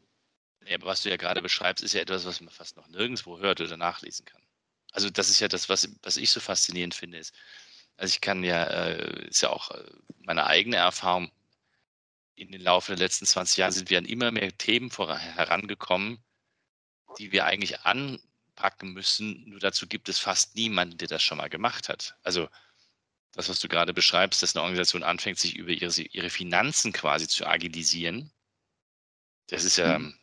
Ja, 0.67 0.77
aber 0.77 0.87
was 0.87 1.03
du 1.03 1.11
ja 1.11 1.17
gerade 1.17 1.43
beschreibst, 1.43 1.83
ist 1.83 1.95
ja 1.95 2.03
etwas, 2.03 2.27
was 2.27 2.41
man 2.41 2.51
fast 2.51 2.77
noch 2.77 2.89
nirgendwo 2.89 3.39
hört 3.39 3.61
oder 3.61 3.77
nachlesen 3.77 4.25
kann. 4.25 4.43
Also 4.93 5.11
das 5.11 5.29
ist 5.29 5.41
ja 5.41 5.49
das, 5.49 5.69
was, 5.69 5.89
was 6.03 6.17
ich 6.17 6.31
so 6.31 6.41
faszinierend 6.41 6.95
finde. 6.95 7.19
Ist, 7.19 7.35
also 7.97 8.13
ich 8.13 8.21
kann 8.21 8.45
ja, 8.45 8.65
äh, 8.65 9.29
ist 9.29 9.43
ja 9.43 9.51
auch 9.51 9.71
äh, 9.71 9.83
meine 10.21 10.47
eigene 10.47 10.77
Erfahrung, 10.77 11.31
in 12.37 12.51
den 12.51 12.61
Laufe 12.61 12.93
der 12.93 12.99
letzten 12.99 13.27
20 13.27 13.59
Jahre 13.59 13.73
sind 13.73 13.91
wir 13.91 13.99
an 13.99 14.07
immer 14.07 14.33
mehr 14.33 14.57
Themen 14.59 14.91
herangekommen, 14.91 16.19
die 17.19 17.31
wir 17.33 17.47
eigentlich 17.47 17.81
anpacken 18.55 18.93
müssen. 18.93 19.49
Nur 19.49 19.61
dazu 19.61 19.87
gibt 19.87 20.09
es 20.09 20.19
fast 20.19 20.55
niemanden, 20.57 20.99
der 20.99 21.09
das 21.09 21.23
schon 21.23 21.39
mal 21.39 21.49
gemacht 21.49 21.89
hat. 21.89 22.17
Also 22.23 22.49
das, 23.33 23.49
was 23.49 23.59
du 23.59 23.69
gerade 23.69 23.93
beschreibst, 23.93 24.43
dass 24.43 24.55
eine 24.55 24.63
Organisation 24.63 25.03
anfängt, 25.03 25.39
sich 25.39 25.57
über 25.57 25.71
ihre, 25.71 25.91
ihre 26.03 26.31
Finanzen 26.31 26.93
quasi 26.93 27.27
zu 27.27 27.47
agilisieren, 27.47 28.31
das 29.49 29.65
ist 29.65 29.77
ja, 29.77 29.99
mhm. 29.99 30.17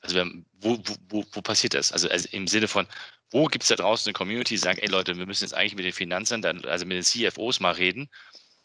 also 0.00 0.24
wo, 0.52 0.78
wo, 1.08 1.24
wo 1.32 1.42
passiert 1.42 1.74
das? 1.74 1.92
Also, 1.92 2.08
also 2.08 2.28
im 2.30 2.46
Sinne 2.46 2.68
von, 2.68 2.86
wo 3.30 3.46
gibt 3.46 3.64
es 3.64 3.68
da 3.68 3.76
draußen 3.76 4.08
eine 4.08 4.14
Community, 4.14 4.54
die 4.54 4.58
sagt, 4.58 4.80
ey 4.80 4.88
Leute, 4.88 5.16
wir 5.16 5.26
müssen 5.26 5.44
jetzt 5.44 5.54
eigentlich 5.54 5.74
mit 5.74 5.84
den 5.84 5.92
Finanzen, 5.92 6.44
also 6.44 6.86
mit 6.86 6.96
den 6.96 7.02
CFOs 7.02 7.60
mal 7.60 7.72
reden 7.72 8.08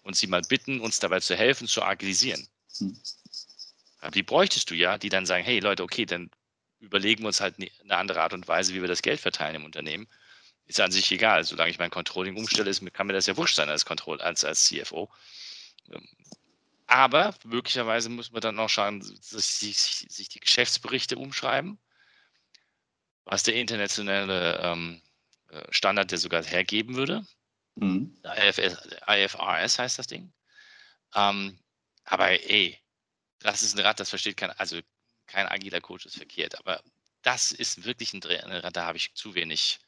und 0.02 0.16
sie 0.16 0.28
mal 0.28 0.42
bitten, 0.42 0.80
uns 0.80 1.00
dabei 1.00 1.20
zu 1.20 1.36
helfen, 1.36 1.68
zu 1.68 1.82
agilisieren. 1.82 2.48
Hm. 2.78 2.98
Die 4.14 4.24
bräuchtest 4.24 4.70
du 4.70 4.76
ja, 4.76 4.98
die 4.98 5.10
dann 5.10 5.26
sagen, 5.26 5.44
hey 5.44 5.60
Leute, 5.60 5.84
okay, 5.84 6.06
dann 6.06 6.30
überlegen 6.80 7.24
wir 7.24 7.28
uns 7.28 7.42
halt 7.42 7.60
ne, 7.60 7.72
eine 7.84 7.98
andere 7.98 8.22
Art 8.22 8.34
und 8.34 8.48
Weise, 8.48 8.74
wie 8.74 8.82
wir 8.82 8.88
das 8.88 9.02
Geld 9.02 9.20
verteilen 9.20 9.56
im 9.56 9.66
Unternehmen. 9.66 10.08
Ist 10.66 10.80
an 10.80 10.92
sich 10.92 11.12
egal. 11.12 11.44
Solange 11.44 11.72
ich 11.72 11.80
mein 11.80 11.90
Controlling 11.90 12.36
umstelle, 12.36 12.70
ist, 12.70 12.84
kann 12.94 13.08
mir 13.08 13.14
das 13.14 13.26
ja 13.26 13.38
wurscht 13.38 13.56
sein 13.56 13.70
als, 13.70 13.86
Control, 13.86 14.22
als, 14.22 14.44
als 14.44 14.66
CFO. 14.66 15.10
Ähm, 15.92 16.08
aber 16.88 17.36
möglicherweise 17.44 18.10
muss 18.10 18.32
man 18.32 18.42
dann 18.42 18.60
auch 18.60 18.70
schauen, 18.70 19.02
sich, 19.02 19.68
sich 19.68 20.30
die 20.30 20.40
Geschäftsberichte 20.40 21.18
umschreiben, 21.18 21.80
was 23.26 23.44
der 23.44 23.56
internationale 23.56 24.60
ähm, 24.64 25.02
äh, 25.50 25.64
Standard 25.70 26.12
der 26.12 26.18
sogar 26.18 26.44
hergeben 26.44 26.96
würde. 26.96 27.26
Mhm. 27.76 28.18
IFS, 28.24 28.88
IFRS 29.06 29.80
heißt 29.80 30.00
das 30.00 30.08
Ding. 30.08 30.32
Ähm, 31.14 31.60
aber 32.06 32.30
ey, 32.30 32.80
das 33.40 33.64
ist 33.64 33.78
ein 33.78 33.86
Rad, 33.86 34.00
das 34.00 34.10
versteht 34.10 34.38
kein, 34.38 34.52
also 34.52 34.80
kein 35.28 35.48
agiler 35.48 35.82
Coach 35.82 36.06
ist 36.06 36.18
verkehrt, 36.18 36.58
aber 36.58 36.82
das 37.22 37.52
ist 37.52 37.84
wirklich 37.84 38.14
ein 38.14 38.24
Rad, 38.24 38.76
da 38.76 38.86
habe 38.86 38.98
ich 38.98 39.14
zu 39.14 39.36
wenig 39.36 39.80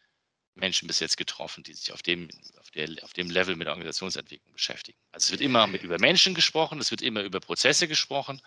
Menschen 0.56 0.88
bis 0.88 1.00
jetzt 1.00 1.18
getroffen, 1.18 1.64
die 1.64 1.74
sich 1.74 1.94
auf 1.94 2.02
dem, 2.02 2.30
auf, 2.60 2.70
der, 2.72 2.90
auf 3.04 3.14
dem 3.14 3.30
Level 3.30 3.56
mit 3.56 3.68
Organisationsentwicklung 3.68 4.54
beschäftigen. 4.54 4.98
Also 5.12 5.26
es 5.26 5.32
wird 5.32 5.42
immer 5.42 5.68
mit, 5.68 5.84
über 5.84 6.00
Menschen 6.00 6.34
gesprochen, 6.34 6.80
es 6.80 6.92
wird 6.92 7.02
immer 7.02 7.24
über 7.24 7.40
Prozesse 7.40 7.88
gesprochen, 7.88 8.42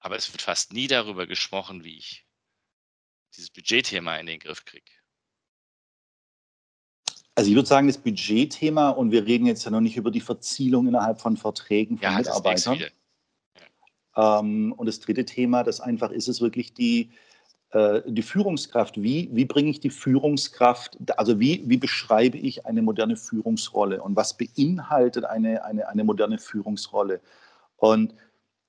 aber 0.00 0.16
es 0.16 0.32
wird 0.32 0.42
fast 0.42 0.72
nie 0.72 0.88
darüber 0.88 1.26
gesprochen, 1.26 1.84
wie 1.84 1.96
ich 1.96 2.24
dieses 3.34 3.50
Budgetthema 3.50 4.16
in 4.16 4.26
den 4.26 4.40
Griff 4.40 4.64
kriege. 4.64 4.90
Also 7.34 7.50
ich 7.50 7.54
würde 7.54 7.68
sagen, 7.68 7.86
das 7.86 7.98
Budgetthema, 7.98 8.90
und 8.90 9.10
wir 9.10 9.26
reden 9.26 9.46
jetzt 9.46 9.64
ja 9.64 9.70
noch 9.70 9.82
nicht 9.82 9.96
über 9.96 10.10
die 10.10 10.22
Verzielung 10.22 10.88
innerhalb 10.88 11.20
von 11.20 11.36
Verträgen 11.36 11.98
von 11.98 12.04
ja, 12.04 12.18
Mitarbeitern. 12.18 12.78
Ja. 12.78 12.88
Ähm, 14.16 14.72
und 14.76 14.86
das 14.86 15.00
dritte 15.00 15.24
Thema, 15.24 15.62
das 15.62 15.80
einfach 15.80 16.10
ist, 16.10 16.28
ist 16.28 16.40
wirklich 16.40 16.74
die, 16.74 17.10
äh, 17.70 18.02
die 18.06 18.22
Führungskraft. 18.22 19.02
Wie, 19.02 19.28
wie 19.32 19.44
bringe 19.44 19.70
ich 19.70 19.80
die 19.80 19.90
Führungskraft, 19.90 20.98
also 21.18 21.38
wie, 21.38 21.62
wie 21.66 21.76
beschreibe 21.76 22.38
ich 22.38 22.66
eine 22.66 22.82
moderne 22.82 23.16
Führungsrolle 23.16 24.02
und 24.02 24.16
was 24.16 24.36
beinhaltet 24.36 25.24
eine, 25.24 25.64
eine, 25.64 25.88
eine 25.88 26.04
moderne 26.04 26.38
Führungsrolle? 26.38 27.20
Und 27.76 28.14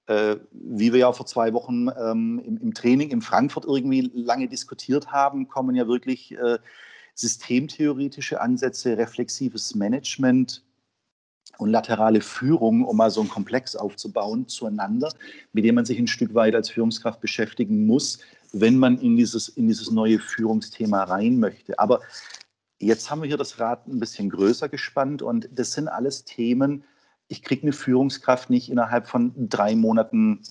äh, 0.07 0.37
wie 0.51 0.93
wir 0.93 0.99
ja 0.99 1.13
vor 1.13 1.25
zwei 1.25 1.53
Wochen 1.53 1.87
ähm, 1.89 2.41
im, 2.45 2.57
im, 2.57 2.73
Training 2.73 3.09
in 3.09 3.21
Frankfurt 3.21 3.65
irgendwie 3.65 4.11
lange 4.13 4.47
diskutiert 4.47 5.11
haben, 5.11 5.47
kommen 5.47 5.75
ja 5.75 5.87
wirklich 5.87 6.33
äh, 6.37 6.57
systemtheoretische 7.13 8.39
Ansätze, 8.39 8.97
reflexives 8.97 9.75
Management 9.75 10.63
und 11.57 11.69
laterale 11.69 12.21
Führung, 12.21 12.85
um 12.85 12.97
mal 12.97 13.11
so 13.11 13.21
einen 13.21 13.29
Komplex 13.29 13.75
aufzubauen, 13.75 14.47
zueinander, 14.47 15.11
mit 15.53 15.65
dem 15.65 15.75
man 15.75 15.85
sich 15.85 15.99
ein 15.99 16.07
Stück 16.07 16.33
weit 16.33 16.55
als 16.55 16.69
Führungskraft 16.69 17.21
beschäftigen 17.21 17.85
muss, 17.85 18.19
wenn 18.53 18.77
man 18.77 18.99
in 18.99 19.17
dieses, 19.17 19.49
in 19.49 19.67
dieses 19.67 19.91
neue 19.91 20.19
Führungsthema 20.19 21.03
rein 21.03 21.39
möchte. 21.39 21.77
Aber 21.79 22.01
jetzt 22.79 23.09
haben 23.09 23.21
wir 23.21 23.27
hier 23.27 23.37
das 23.37 23.59
Rad 23.59 23.87
ein 23.87 23.99
bisschen 23.99 24.29
größer 24.29 24.69
gespannt 24.69 25.21
und 25.21 25.49
das 25.51 25.73
sind 25.73 25.87
alles 25.87 26.25
Themen, 26.25 26.83
ich 27.29 27.43
kriege 27.43 27.63
eine 27.63 27.73
Führungskraft 27.73 28.49
nicht 28.49 28.69
innerhalb 28.69 29.07
von 29.07 29.33
drei 29.49 29.75
Monaten 29.75 30.41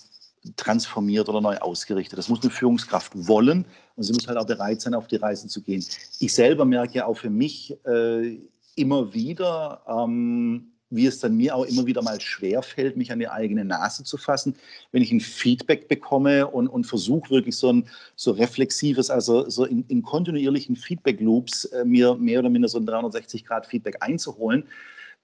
transformiert 0.55 1.27
oder 1.27 1.41
neu 1.41 1.57
ausgerichtet. 1.57 2.17
Das 2.17 2.29
muss 2.29 2.41
eine 2.41 2.51
Führungskraft 2.51 3.11
wollen 3.27 3.65
und 3.95 4.03
sie 4.03 4.13
muss 4.13 4.27
halt 4.27 4.37
auch 4.37 4.45
bereit 4.45 4.81
sein, 4.81 4.93
auf 4.93 5.07
die 5.07 5.15
Reise 5.17 5.47
zu 5.47 5.61
gehen. 5.61 5.83
Ich 6.19 6.33
selber 6.33 6.65
merke 6.65 7.05
auch 7.05 7.17
für 7.17 7.29
mich 7.29 7.75
äh, 7.85 8.39
immer 8.75 9.13
wieder, 9.13 9.81
ähm, 9.87 10.71
wie 10.89 11.05
es 11.05 11.19
dann 11.19 11.35
mir 11.35 11.55
auch 11.55 11.65
immer 11.65 11.85
wieder 11.85 12.01
mal 12.01 12.19
schwer 12.21 12.61
fällt, 12.61 12.95
mich 12.95 13.11
an 13.11 13.19
die 13.19 13.27
eigene 13.27 13.65
Nase 13.65 14.03
zu 14.03 14.17
fassen, 14.17 14.55
wenn 14.91 15.01
ich 15.01 15.11
ein 15.11 15.19
Feedback 15.19 15.87
bekomme 15.87 16.47
und, 16.47 16.67
und 16.67 16.85
versuche 16.85 17.29
wirklich 17.29 17.57
so 17.57 17.71
ein 17.71 17.89
so 18.15 18.31
reflexives, 18.31 19.09
also 19.09 19.49
so 19.49 19.65
in, 19.65 19.83
in 19.87 20.01
kontinuierlichen 20.01 20.75
Feedback-Loops 20.75 21.65
äh, 21.65 21.85
mir 21.85 22.15
mehr 22.15 22.39
oder 22.39 22.49
minder 22.49 22.69
so 22.69 22.79
ein 22.79 22.87
360-Grad-Feedback 22.87 23.97
einzuholen. 24.01 24.63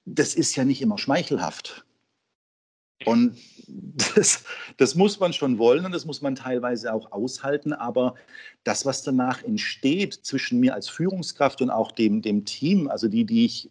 Das 0.06 0.36
ist 0.36 0.56
ja 0.56 0.66
nicht 0.66 0.82
immer 0.82 0.98
schmeichelhaft. 0.98 1.86
Und 3.06 3.38
das, 4.16 4.44
das, 4.78 4.96
muss 4.96 5.20
man 5.20 5.34
schon 5.34 5.58
wollen 5.58 5.86
und 5.86 5.94
das 5.94 6.06
muss 6.06 6.22
man 6.22 6.36
teilweise 6.36 6.94
auch 6.94 7.12
aushalten. 7.12 7.74
Aber 7.74 8.16
das, 8.64 8.86
was 8.86 9.04
danach 9.04 9.44
entsteht 9.44 10.14
zwischen 10.14 10.60
mir 10.60 10.74
als 10.74 10.88
Führungskraft 10.90 11.62
und 11.62 11.70
auch 11.70 11.92
dem, 11.92 12.22
dem 12.22 12.46
Team, 12.46 12.88
also 12.88 13.08
die, 13.08 13.26
die 13.26 13.46
ich 13.46 13.70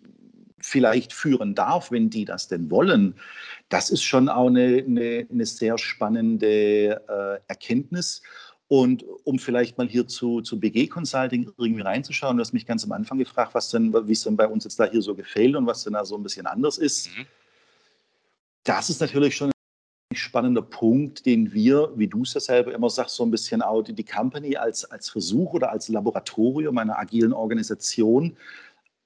vielleicht 0.63 1.13
führen 1.13 1.55
darf, 1.55 1.91
wenn 1.91 2.11
die 2.11 2.25
das 2.25 2.49
denn 2.49 2.71
wollen, 2.71 3.15
das 3.69 3.91
ist 3.91 4.03
schon 4.03 4.29
auch 4.29 4.47
eine, 4.47 4.85
eine, 4.87 5.27
eine 5.31 5.47
sehr 5.47 5.79
spannende 5.79 7.03
äh, 7.09 7.41
Erkenntnis. 7.49 8.23
Und 8.69 9.05
um 9.25 9.39
vielleicht 9.39 9.77
mal 9.77 9.89
hier 9.89 10.07
zu, 10.09 10.41
zu 10.41 10.59
BG 10.59 10.87
Consulting 10.87 11.53
irgendwie 11.59 11.83
reinzuschauen, 11.83 12.37
du 12.37 12.41
hast 12.41 12.55
mich 12.55 12.65
ganz 12.65 12.85
am 12.85 12.93
Anfang 12.93 13.19
gefragt, 13.19 13.55
was 13.55 13.69
denn, 13.69 13.93
wie 14.07 14.13
es 14.13 14.23
denn 14.23 14.37
bei 14.37 14.47
uns 14.47 14.65
jetzt 14.65 14.81
da 14.81 14.85
hier 14.85 15.03
so 15.03 15.15
gefällt 15.15 15.57
und 15.57 15.67
was 15.67 15.85
denn 15.85 15.93
da 15.93 16.05
so 16.07 16.17
ein 16.17 16.23
bisschen 16.23 16.47
anders 16.47 16.79
ist. 16.79 17.11
Mhm 17.17 17.27
das 18.65 18.91
ist 18.91 19.01
natürlich 19.01 19.37
schon 19.37 19.51
ein 19.51 20.17
spannender 20.17 20.63
Punkt, 20.63 21.27
den 21.27 21.53
wir, 21.53 21.91
wie 21.97 22.07
du 22.07 22.23
es 22.23 22.35
ja 22.35 22.41
selber 22.41 22.73
immer 22.73 22.91
sagst, 22.91 23.17
so 23.17 23.25
ein 23.25 23.31
bisschen 23.31 23.63
auch 23.63 23.83
die, 23.83 23.95
die 23.95 24.05
Company 24.05 24.57
als, 24.57 24.85
als 24.85 25.11
Versuch 25.11 25.55
oder 25.55 25.71
als 25.71 25.89
Laboratorium 25.89 26.77
einer 26.79 26.99
agilen 26.99 27.33
Organisation, 27.33 28.37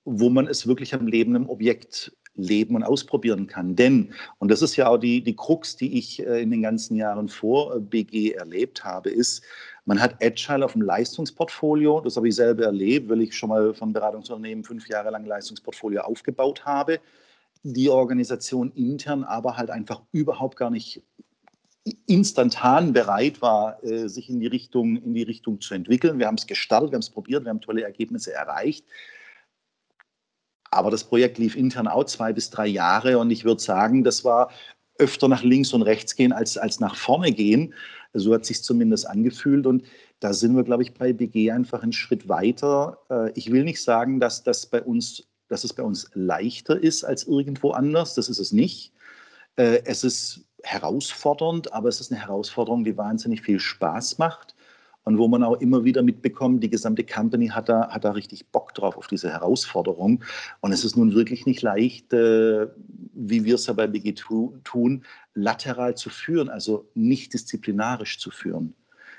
wo 0.07 0.30
man 0.30 0.46
es 0.46 0.66
wirklich 0.66 0.94
am 0.94 1.07
lebenden 1.07 1.46
Objekt 1.46 2.16
leben 2.34 2.74
und 2.74 2.82
ausprobieren 2.82 3.46
kann. 3.46 3.76
Denn, 3.76 4.14
und 4.38 4.50
das 4.50 4.62
ist 4.62 4.76
ja 4.76 4.88
auch 4.88 4.98
die, 4.98 5.22
die 5.22 5.36
Krux, 5.36 5.76
die 5.76 5.98
ich 5.98 6.26
äh, 6.26 6.40
in 6.40 6.50
den 6.50 6.62
ganzen 6.62 6.96
Jahren 6.96 7.28
vor 7.28 7.76
äh, 7.76 7.80
BG 7.80 8.32
erlebt 8.32 8.84
habe, 8.84 9.11
ist, 9.11 9.42
man 9.84 10.00
hat 10.00 10.22
Agile 10.22 10.64
auf 10.64 10.72
dem 10.72 10.82
Leistungsportfolio, 10.82 12.00
das 12.00 12.16
habe 12.16 12.28
ich 12.28 12.34
selber 12.34 12.64
erlebt, 12.64 13.09
weil 13.09 13.22
ich 13.22 13.36
schon 13.36 13.50
mal 13.50 13.74
von 13.74 13.92
Beratungsunternehmen 13.92 14.64
fünf 14.64 14.88
Jahre 14.88 15.11
lang 15.11 15.24
Leistungsportfolio 15.26 16.00
aufgebaut 16.00 16.64
habe 16.64 17.00
die 17.74 17.90
Organisation 17.90 18.70
intern 18.72 19.24
aber 19.24 19.57
halt 19.57 19.70
einfach 19.70 20.02
überhaupt 20.12 20.57
gar 20.57 20.70
nicht 20.70 21.02
instantan 22.07 22.92
bereit 22.92 23.42
war, 23.42 23.82
äh, 23.84 24.09
sich 24.09 24.28
in 24.28 24.40
die 24.40 24.46
Richtung, 24.46 24.96
in 24.96 25.14
die 25.14 25.22
Richtung 25.22 25.61
zu 25.61 25.74
entwickeln. 25.74 26.18
Wir 26.18 26.26
haben 26.26 26.36
es 26.36 26.46
gestartet, 26.46 26.90
wir 26.90 26.96
haben 26.96 27.02
es 27.02 27.11
probiert, 27.11 27.44
wir 27.44 27.50
haben 27.50 27.61
tolle 27.61 27.82
Ergebnisse 27.82 28.32
erreicht. 28.32 28.84
Aber 30.77 30.91
das 30.91 31.05
Projekt 31.05 31.39
lief 31.39 31.57
intern 31.57 31.89
auch 31.89 32.05
zwei 32.05 32.33
bis 32.33 32.51
drei 32.51 32.66
Jahre 32.66 33.18
und 33.18 33.31
ich 33.31 33.45
würde 33.45 33.62
sagen, 33.62 34.05
das 34.05 34.24
war 34.24 34.51
öfter 34.99 35.29
nach 35.29 35.43
links 35.43 35.72
und 35.72 35.83
rechts 35.83 36.16
gehen 36.16 36.33
als, 36.33 36.57
als 36.57 36.81
nach 36.81 36.97
vorne 36.97 37.33
gehen. 37.33 37.74
So 38.14 38.33
hat 38.33 38.47
sich 38.47 38.62
zumindest 38.62 39.07
angefühlt 39.07 39.66
und 39.66 39.85
da 40.20 40.33
sind 40.33 40.57
wir, 40.57 40.64
glaube 40.64 40.83
ich, 40.83 40.95
bei 40.95 41.12
BG 41.12 41.51
einfach 41.51 41.83
einen 41.83 41.93
Schritt 41.93 42.29
weiter. 42.29 42.99
Äh, 43.11 43.33
ich 43.35 43.53
will 43.53 43.64
nicht 43.64 43.83
sagen, 43.83 44.20
dass 44.20 44.43
das 44.43 44.66
bei 44.66 44.83
uns 44.83 45.27
dass 45.49 45.62
es 45.62 45.72
bei 45.72 45.85
uns 45.85 46.11
leichter 46.14 46.77
ist 46.83 47.05
als 47.05 47.24
irgendwo 47.24 47.70
anders. 47.70 48.14
Das 48.14 48.29
ist 48.29 48.41
es 48.41 48.51
nicht. 48.51 48.93
Äh, 49.55 49.83
es 49.85 50.03
ist 50.03 50.45
herausfordernd, 50.64 51.72
aber 51.72 51.89
es 51.89 52.01
ist 52.01 52.11
eine 52.11 52.20
Herausforderung, 52.20 52.83
die 52.83 52.97
wahnsinnig 52.97 53.43
viel 53.43 53.61
Spaß 53.61 54.18
macht 54.18 54.55
und 55.07 55.18
wo 55.18 55.28
man 55.28 55.44
auch 55.44 55.61
immer 55.61 55.84
wieder 55.84 56.02
mitbekommt, 56.02 56.64
die 56.64 56.68
gesamte 56.68 57.04
Company 57.04 57.46
hat 57.46 57.68
da, 57.68 57.90
hat 57.90 58.04
da 58.04 58.11
richtig 58.11 58.48
Bock 58.48 58.74
drauf, 58.74 58.96
auf 58.96 59.07
diese 59.07 59.30
Herausforderung. 59.30 60.24
Und 60.61 60.72
es 60.72 60.84
ist 60.84 60.96
nun 60.96 61.14
wirklich 61.14 61.46
nicht 61.46 61.62
leicht, 61.62 62.12
äh, 62.12 62.66
wie 63.14 63.44
wir 63.44 63.54
es 63.54 63.66
ja 63.66 63.72
bei 63.72 63.86
BG 63.86 64.14
tun, 64.64 65.04
lateral 65.32 65.94
zu 65.96 66.11
führen, 66.11 66.48
also 66.48 66.88
nicht 66.94 67.34
disziplinarisch 67.34 68.18
zu 68.18 68.32
führen. 68.32 68.74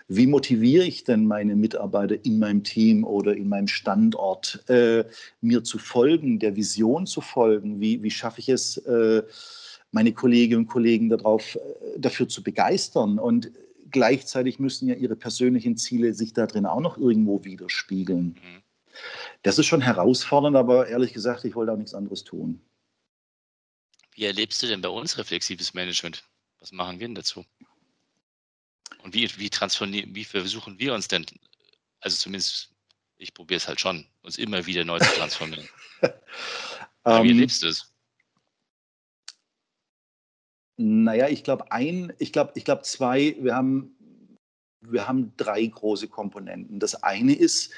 Wie 0.10 0.28
motiviere 0.28 0.84
ich 0.84 1.06
denn 1.06 1.26
meine 1.26 1.56
Mitarbeiter 1.56 2.18
in 2.26 2.40
meinem 2.40 2.66
Team 2.66 3.06
oder 3.06 3.38
in 3.38 3.48
meinem 3.48 3.68
Standort, 3.68 4.66
äh, 4.68 5.06
mir 5.40 5.64
zu 5.64 5.78
folgen, 5.78 6.40
der 6.40 6.58
Vision 6.58 7.06
zu 7.06 7.22
folgen? 7.22 7.80
Wie, 7.80 8.04
wie 8.04 8.12
schaffe 8.12 8.42
ich 8.42 8.50
es, 8.50 8.76
äh, 8.76 9.24
meine 9.94 10.12
Kolleginnen 10.12 10.64
und 10.64 10.68
Kollegen 10.68 11.08
darauf, 11.08 11.56
äh, 11.56 11.60
dafür 11.98 12.28
zu 12.28 12.44
begeistern? 12.44 13.20
Und 13.20 13.52
gleichzeitig 13.92 14.60
müssen 14.60 14.88
ja 14.88 14.96
ihre 14.96 15.16
persönlichen 15.16 15.78
Ziele 15.78 16.14
sich 16.14 16.34
da 16.34 16.48
drin 16.48 16.66
auch 16.66 16.82
noch 16.82 16.98
irgendwo 16.98 17.44
widerspiegeln. 17.44 18.40
Mhm. 18.42 18.64
Das 19.44 19.60
ist 19.60 19.68
schon 19.68 19.82
herausfordernd, 19.82 20.56
aber 20.56 20.88
ehrlich 20.88 21.14
gesagt, 21.14 21.46
ich 21.46 21.56
wollte 21.56 21.72
auch 21.72 21.78
nichts 21.78 21.94
anderes 21.94 22.24
tun. 22.24 22.62
Wie 24.14 24.26
erlebst 24.26 24.62
du 24.64 24.68
denn 24.68 24.82
bei 24.82 24.90
uns 24.90 25.18
reflexives 25.18 25.74
Management? 25.74 26.24
Was 26.60 26.72
machen 26.72 27.00
wir 27.00 27.08
denn 27.08 27.16
dazu? 27.16 27.46
Und 29.04 29.14
wie, 29.14 29.30
wie 29.38 29.50
transformieren, 29.50 30.16
wie 30.16 30.26
versuchen 30.26 30.80
wir 30.80 30.94
uns 30.94 31.08
denn, 31.08 31.26
also 32.00 32.18
zumindest 32.18 32.72
ich 33.18 33.34
probiere 33.34 33.58
es 33.58 33.68
halt 33.68 33.80
schon, 33.80 34.06
uns 34.22 34.38
immer 34.38 34.66
wieder 34.66 34.86
neu 34.86 35.00
zu 35.00 35.12
transformieren. 35.14 35.68
um, 36.02 36.10
wie 37.24 37.30
ähm, 37.30 37.38
erlebst 37.38 37.64
du 37.64 37.68
es? 37.68 37.92
Naja, 40.78 41.28
ich 41.28 41.44
glaube 41.44 41.72
ein, 41.72 42.14
ich 42.20 42.32
glaube, 42.32 42.52
ich 42.56 42.64
glaube 42.64 42.84
zwei, 42.84 43.36
wir 43.40 43.56
haben, 43.56 43.96
wir 44.82 45.08
haben 45.08 45.34
drei 45.36 45.66
große 45.66 46.08
Komponenten. 46.08 46.80
Das 46.80 47.02
eine 47.04 47.34
ist, 47.34 47.74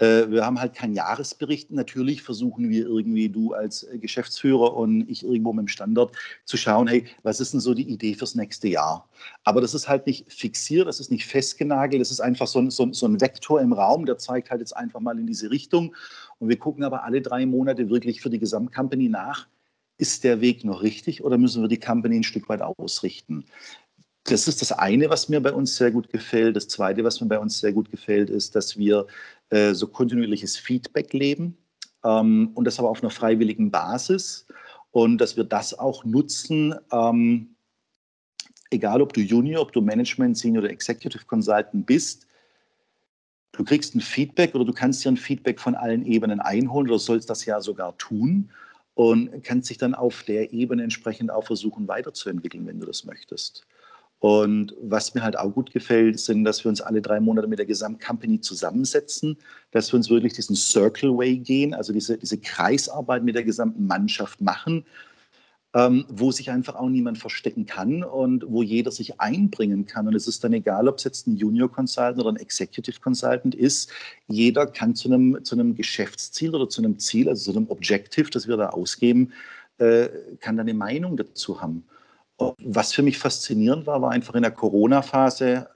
äh, 0.00 0.30
wir 0.30 0.46
haben 0.46 0.58
halt 0.58 0.74
keinen 0.74 0.94
Jahresbericht. 0.94 1.70
Natürlich 1.70 2.22
versuchen 2.22 2.70
wir 2.70 2.86
irgendwie, 2.86 3.28
du 3.28 3.52
als 3.52 3.82
äh, 3.82 3.98
Geschäftsführer 3.98 4.74
und 4.74 5.08
ich 5.10 5.22
irgendwo 5.22 5.52
mit 5.52 5.64
dem 5.64 5.68
Standort, 5.68 6.16
zu 6.46 6.56
schauen, 6.56 6.88
hey, 6.88 7.04
was 7.22 7.40
ist 7.40 7.52
denn 7.52 7.60
so 7.60 7.74
die 7.74 7.88
Idee 7.90 8.14
fürs 8.14 8.34
nächste 8.34 8.68
Jahr? 8.68 9.06
Aber 9.44 9.60
das 9.60 9.74
ist 9.74 9.88
halt 9.88 10.06
nicht 10.06 10.32
fixiert, 10.32 10.88
das 10.88 10.98
ist 11.00 11.10
nicht 11.10 11.26
festgenagelt, 11.26 12.00
das 12.00 12.10
ist 12.10 12.20
einfach 12.20 12.46
so 12.46 12.60
ein, 12.60 12.70
so, 12.70 12.90
so 12.92 13.06
ein 13.06 13.20
Vektor 13.20 13.60
im 13.60 13.74
Raum, 13.74 14.06
der 14.06 14.16
zeigt 14.16 14.50
halt 14.50 14.60
jetzt 14.60 14.74
einfach 14.74 15.00
mal 15.00 15.18
in 15.18 15.26
diese 15.26 15.50
Richtung. 15.50 15.94
Und 16.38 16.48
wir 16.48 16.58
gucken 16.58 16.84
aber 16.84 17.04
alle 17.04 17.20
drei 17.20 17.44
Monate 17.44 17.90
wirklich 17.90 18.22
für 18.22 18.30
die 18.30 18.38
Gesamtcompany 18.38 19.10
nach, 19.10 19.46
ist 20.00 20.24
der 20.24 20.40
Weg 20.40 20.64
noch 20.64 20.82
richtig 20.82 21.22
oder 21.22 21.36
müssen 21.36 21.62
wir 21.62 21.68
die 21.68 21.78
Company 21.78 22.16
ein 22.16 22.24
Stück 22.24 22.48
weit 22.48 22.62
ausrichten? 22.62 23.44
Das 24.24 24.48
ist 24.48 24.60
das 24.62 24.72
eine, 24.72 25.10
was 25.10 25.28
mir 25.28 25.40
bei 25.40 25.52
uns 25.52 25.76
sehr 25.76 25.90
gut 25.90 26.10
gefällt. 26.10 26.56
Das 26.56 26.68
zweite, 26.68 27.04
was 27.04 27.20
mir 27.20 27.28
bei 27.28 27.38
uns 27.38 27.60
sehr 27.60 27.72
gut 27.72 27.90
gefällt, 27.90 28.30
ist, 28.30 28.54
dass 28.54 28.78
wir 28.78 29.06
äh, 29.50 29.74
so 29.74 29.86
kontinuierliches 29.86 30.56
Feedback 30.56 31.12
leben 31.12 31.56
ähm, 32.04 32.50
und 32.54 32.64
das 32.64 32.78
aber 32.78 32.88
auf 32.88 33.02
einer 33.02 33.10
freiwilligen 33.10 33.70
Basis 33.70 34.46
und 34.90 35.18
dass 35.18 35.36
wir 35.36 35.44
das 35.44 35.78
auch 35.78 36.04
nutzen, 36.04 36.74
ähm, 36.92 37.54
egal 38.70 39.02
ob 39.02 39.12
du 39.12 39.20
Junior, 39.20 39.62
ob 39.62 39.72
du 39.72 39.82
Management, 39.82 40.36
Senior 40.38 40.64
oder 40.64 40.72
Executive 40.72 41.24
Consultant 41.26 41.86
bist. 41.86 42.26
Du 43.52 43.64
kriegst 43.64 43.94
ein 43.94 44.00
Feedback 44.00 44.54
oder 44.54 44.64
du 44.64 44.72
kannst 44.72 45.04
dir 45.04 45.10
ein 45.10 45.16
Feedback 45.16 45.60
von 45.60 45.74
allen 45.74 46.06
Ebenen 46.06 46.40
einholen 46.40 46.88
oder 46.88 46.98
sollst 46.98 47.28
das 47.28 47.44
ja 47.44 47.60
sogar 47.60 47.98
tun 47.98 48.50
und 48.94 49.42
kannst 49.44 49.70
dich 49.70 49.78
dann 49.78 49.94
auf 49.94 50.22
der 50.24 50.52
Ebene 50.52 50.82
entsprechend 50.82 51.30
auch 51.30 51.44
versuchen 51.44 51.88
weiterzuentwickeln, 51.88 52.66
wenn 52.66 52.80
du 52.80 52.86
das 52.86 53.04
möchtest. 53.04 53.66
Und 54.20 54.74
was 54.82 55.14
mir 55.14 55.22
halt 55.22 55.38
auch 55.38 55.50
gut 55.50 55.72
gefällt, 55.72 56.20
sind, 56.20 56.44
dass 56.44 56.62
wir 56.62 56.68
uns 56.68 56.82
alle 56.82 57.00
drei 57.00 57.20
Monate 57.20 57.48
mit 57.48 57.58
der 57.58 57.64
Gesamtcompany 57.64 58.42
zusammensetzen, 58.42 59.38
dass 59.70 59.90
wir 59.90 59.96
uns 59.96 60.10
wirklich 60.10 60.34
diesen 60.34 60.56
Circle 60.56 61.16
Way 61.16 61.38
gehen, 61.38 61.72
also 61.72 61.94
diese, 61.94 62.18
diese 62.18 62.36
Kreisarbeit 62.36 63.24
mit 63.24 63.34
der 63.34 63.44
gesamten 63.44 63.86
Mannschaft 63.86 64.42
machen, 64.42 64.84
ähm, 65.74 66.04
wo 66.08 66.32
sich 66.32 66.50
einfach 66.50 66.74
auch 66.74 66.88
niemand 66.88 67.18
verstecken 67.18 67.64
kann 67.64 68.02
und 68.02 68.44
wo 68.48 68.62
jeder 68.62 68.90
sich 68.90 69.20
einbringen 69.20 69.86
kann. 69.86 70.08
Und 70.08 70.14
es 70.14 70.26
ist 70.26 70.42
dann 70.42 70.52
egal, 70.52 70.88
ob 70.88 70.98
es 70.98 71.04
jetzt 71.04 71.28
ein 71.28 71.36
Junior 71.36 71.70
Consultant 71.70 72.18
oder 72.18 72.30
ein 72.30 72.36
Executive 72.36 73.00
Consultant 73.00 73.54
ist. 73.54 73.90
Jeder 74.26 74.66
kann 74.66 74.96
zu 74.96 75.08
einem, 75.08 75.44
zu 75.44 75.54
einem 75.54 75.76
Geschäftsziel 75.76 76.54
oder 76.54 76.68
zu 76.68 76.82
einem 76.82 76.98
Ziel, 76.98 77.28
also 77.28 77.52
zu 77.52 77.56
einem 77.56 77.70
Objective, 77.70 78.30
das 78.30 78.48
wir 78.48 78.56
da 78.56 78.70
ausgeben, 78.70 79.32
äh, 79.78 80.08
kann 80.40 80.56
da 80.56 80.62
eine 80.62 80.74
Meinung 80.74 81.16
dazu 81.16 81.62
haben. 81.62 81.84
Was 82.58 82.92
für 82.92 83.02
mich 83.02 83.18
faszinierend 83.18 83.86
war, 83.86 84.02
war 84.02 84.10
einfach 84.10 84.34
in 84.34 84.42
der 84.42 84.50
Corona-Phase, 84.50 85.68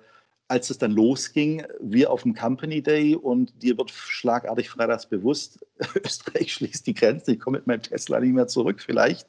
äh, 0.00 0.07
als 0.48 0.70
es 0.70 0.78
dann 0.78 0.92
losging, 0.92 1.62
wir 1.78 2.10
auf 2.10 2.22
dem 2.22 2.34
Company 2.34 2.82
Day 2.82 3.14
und 3.14 3.62
dir 3.62 3.76
wird 3.76 3.90
schlagartig 3.90 4.70
freitags 4.70 5.06
bewusst, 5.06 5.64
Österreich 6.04 6.54
schließt 6.54 6.86
die 6.86 6.94
Grenze, 6.94 7.32
ich 7.32 7.40
komme 7.40 7.58
mit 7.58 7.66
meinem 7.66 7.82
Tesla 7.82 8.18
nicht 8.18 8.32
mehr 8.32 8.48
zurück 8.48 8.80
vielleicht. 8.80 9.28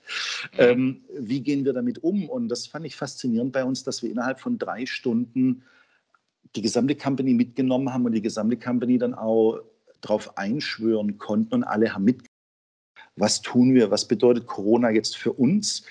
Ähm, 0.58 1.04
wie 1.14 1.42
gehen 1.42 1.66
wir 1.66 1.74
damit 1.74 2.04
um? 2.04 2.30
Und 2.30 2.48
das 2.48 2.68
fand 2.68 2.86
ich 2.86 2.96
faszinierend 2.96 3.52
bei 3.52 3.66
uns, 3.66 3.84
dass 3.84 4.02
wir 4.02 4.10
innerhalb 4.10 4.40
von 4.40 4.58
drei 4.58 4.86
Stunden 4.86 5.64
die 6.56 6.62
gesamte 6.62 6.96
Company 6.96 7.34
mitgenommen 7.34 7.94
haben 7.94 8.06
und 8.06 8.14
die 8.14 8.22
gesamte 8.22 8.58
Company 8.58 8.98
dann 8.98 9.14
auch 9.14 9.60
darauf 10.00 10.38
einschwören 10.38 11.18
konnten 11.18 11.54
und 11.56 11.64
alle 11.66 11.94
haben 11.94 12.06
mitgenommen. 12.06 12.30
Was 13.18 13.42
tun 13.42 13.74
wir? 13.76 13.92
Was 13.92 14.08
bedeutet 14.08 14.48
Corona 14.48 14.90
jetzt 14.90 15.18
für 15.18 15.34
uns? 15.34 15.84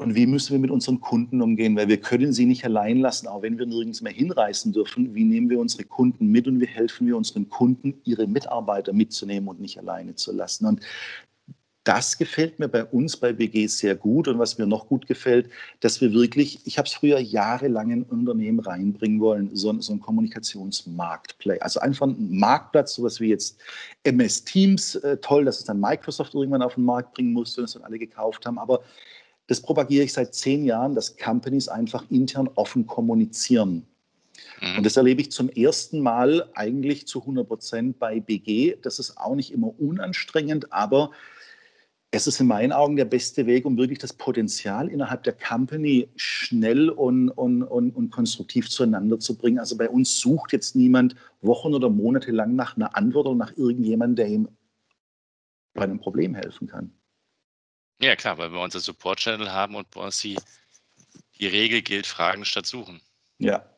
Und 0.00 0.14
wie 0.14 0.26
müssen 0.26 0.52
wir 0.52 0.60
mit 0.60 0.70
unseren 0.70 1.00
Kunden 1.00 1.42
umgehen? 1.42 1.74
Weil 1.76 1.88
wir 1.88 2.00
können 2.00 2.32
sie 2.32 2.46
nicht 2.46 2.64
allein 2.64 3.00
lassen, 3.00 3.26
auch 3.26 3.42
wenn 3.42 3.58
wir 3.58 3.66
nirgends 3.66 4.00
mehr 4.00 4.12
hinreisen 4.12 4.72
dürfen. 4.72 5.12
Wie 5.12 5.24
nehmen 5.24 5.50
wir 5.50 5.58
unsere 5.58 5.82
Kunden 5.82 6.28
mit 6.28 6.46
und 6.46 6.60
wie 6.60 6.68
helfen 6.68 7.08
wir 7.08 7.16
unseren 7.16 7.48
Kunden, 7.48 8.00
ihre 8.04 8.28
Mitarbeiter 8.28 8.92
mitzunehmen 8.92 9.48
und 9.48 9.60
nicht 9.60 9.76
alleine 9.76 10.14
zu 10.14 10.30
lassen? 10.30 10.66
Und 10.66 10.82
das 11.82 12.16
gefällt 12.16 12.60
mir 12.60 12.68
bei 12.68 12.84
uns 12.84 13.16
bei 13.16 13.32
BG 13.32 13.66
sehr 13.66 13.96
gut. 13.96 14.28
Und 14.28 14.38
was 14.38 14.56
mir 14.56 14.68
noch 14.68 14.86
gut 14.86 15.08
gefällt, 15.08 15.50
dass 15.80 16.00
wir 16.00 16.12
wirklich, 16.12 16.60
ich 16.64 16.78
habe 16.78 16.86
es 16.86 16.92
früher 16.92 17.18
jahrelang 17.18 17.90
in 17.90 18.04
Unternehmen 18.04 18.60
reinbringen 18.60 19.18
wollen, 19.18 19.50
so, 19.56 19.80
so 19.80 19.94
ein 19.94 20.00
Kommunikationsmarktplay. 20.00 21.58
Also 21.58 21.80
einfach 21.80 22.06
ein 22.06 22.38
Marktplatz, 22.38 22.94
sowas 22.94 23.18
wie 23.18 23.30
jetzt 23.30 23.58
MS 24.04 24.44
Teams, 24.44 24.94
äh, 24.94 25.16
toll, 25.16 25.44
dass 25.44 25.58
es 25.58 25.64
dann 25.64 25.80
Microsoft 25.80 26.34
irgendwann 26.34 26.62
auf 26.62 26.76
den 26.76 26.84
Markt 26.84 27.14
bringen 27.14 27.32
musste 27.32 27.62
und 27.62 27.64
es 27.64 27.72
dann 27.72 27.82
alle 27.82 27.98
gekauft 27.98 28.46
haben. 28.46 28.58
Aber 28.58 28.82
das 29.48 29.60
propagiere 29.60 30.04
ich 30.04 30.12
seit 30.12 30.34
zehn 30.34 30.64
Jahren, 30.64 30.94
dass 30.94 31.16
Companies 31.16 31.68
einfach 31.68 32.04
intern 32.10 32.48
offen 32.54 32.86
kommunizieren. 32.86 33.86
Mhm. 34.60 34.76
Und 34.78 34.86
das 34.86 34.96
erlebe 34.96 35.22
ich 35.22 35.32
zum 35.32 35.48
ersten 35.48 36.00
Mal 36.00 36.48
eigentlich 36.54 37.06
zu 37.06 37.20
100 37.20 37.48
Prozent 37.48 37.98
bei 37.98 38.20
BG. 38.20 38.76
Das 38.82 38.98
ist 38.98 39.18
auch 39.18 39.34
nicht 39.34 39.52
immer 39.52 39.72
unanstrengend, 39.80 40.72
aber 40.72 41.10
es 42.10 42.26
ist 42.26 42.40
in 42.40 42.46
meinen 42.46 42.72
Augen 42.72 42.96
der 42.96 43.04
beste 43.06 43.46
Weg, 43.46 43.64
um 43.64 43.76
wirklich 43.76 43.98
das 43.98 44.12
Potenzial 44.12 44.88
innerhalb 44.88 45.24
der 45.24 45.34
Company 45.34 46.08
schnell 46.16 46.88
und, 46.90 47.30
und, 47.30 47.62
und, 47.62 47.90
und 47.94 48.10
konstruktiv 48.10 48.68
zueinander 48.70 49.18
zu 49.18 49.36
bringen. 49.36 49.58
Also 49.58 49.76
bei 49.76 49.88
uns 49.88 50.18
sucht 50.18 50.52
jetzt 50.52 50.76
niemand 50.76 51.16
Wochen 51.40 51.74
oder 51.74 51.90
Monate 51.90 52.32
lang 52.32 52.54
nach 52.54 52.76
einer 52.76 52.96
Antwort 52.96 53.26
oder 53.26 53.36
nach 53.36 53.56
irgendjemandem, 53.56 54.16
der 54.16 54.28
ihm 54.28 54.48
bei 55.74 55.84
einem 55.84 56.00
Problem 56.00 56.34
helfen 56.34 56.66
kann. 56.66 56.92
Ja, 58.00 58.14
klar, 58.16 58.38
weil 58.38 58.52
wir 58.52 58.60
unser 58.60 58.80
Support-Channel 58.80 59.52
haben 59.52 59.74
und 59.74 59.90
bei 59.90 60.00
uns 60.00 60.20
die, 60.20 60.38
die 61.38 61.46
Regel 61.46 61.82
gilt, 61.82 62.06
Fragen 62.06 62.44
statt 62.44 62.66
Suchen. 62.66 63.02
Ja. 63.38 63.68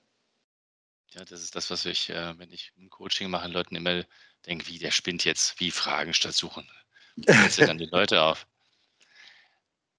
Ja, 1.13 1.25
das 1.25 1.43
ist 1.43 1.57
das, 1.57 1.71
was 1.71 1.87
ich, 1.87 2.11
äh, 2.11 2.39
wenn 2.39 2.53
ich 2.53 2.73
ein 2.79 2.91
Coaching 2.91 3.31
mache, 3.31 3.49
Leuten 3.49 3.77
immer 3.77 4.05
denke, 4.47 4.67
wie, 4.69 4.79
der 4.79 4.91
spinnt 4.91 5.25
jetzt, 5.25 5.59
wie 5.59 5.71
Fragen 5.71 6.15
statt 6.15 6.35
Suchen. 6.35 6.71
Jetzt 7.17 7.59
dann 7.61 7.79
die 7.79 7.87
Leute 7.87 8.23
auf. 8.23 8.47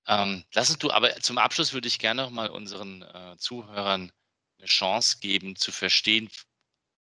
Ähm, 0.08 0.44
lass 0.56 0.72
uns 0.72 0.80
du, 0.80 0.90
aber 0.90 1.16
zum 1.18 1.38
Abschluss 1.38 1.74
würde 1.74 1.88
ich 1.88 2.00
gerne 2.00 2.24
noch 2.24 2.32
mal 2.32 2.50
unseren 2.50 3.04
äh, 3.04 3.38
Zuhörern 3.38 4.12
eine 4.58 4.68
Chance 4.68 5.20
geben, 5.22 5.56
zu 5.56 5.72
verstehen, 5.72 6.28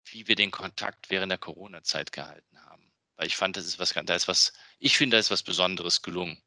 wie 0.06 0.26
wir 0.26 0.34
den 0.34 0.50
Kontakt 0.50 1.08
während 1.08 1.30
der 1.30 1.38
Corona-Zeit 1.38 2.10
gehalten 2.10 2.60
haben. 2.66 2.92
Weil 3.14 3.28
ich 3.28 3.36
fand, 3.36 3.56
das 3.56 3.66
ist 3.66 3.78
was, 3.78 3.94
da 3.94 4.14
ist 4.14 4.26
was, 4.26 4.52
ich 4.80 4.96
finde, 4.96 5.14
da 5.14 5.20
ist 5.20 5.30
was 5.30 5.44
Besonderes 5.44 6.02
gelungen. 6.02 6.42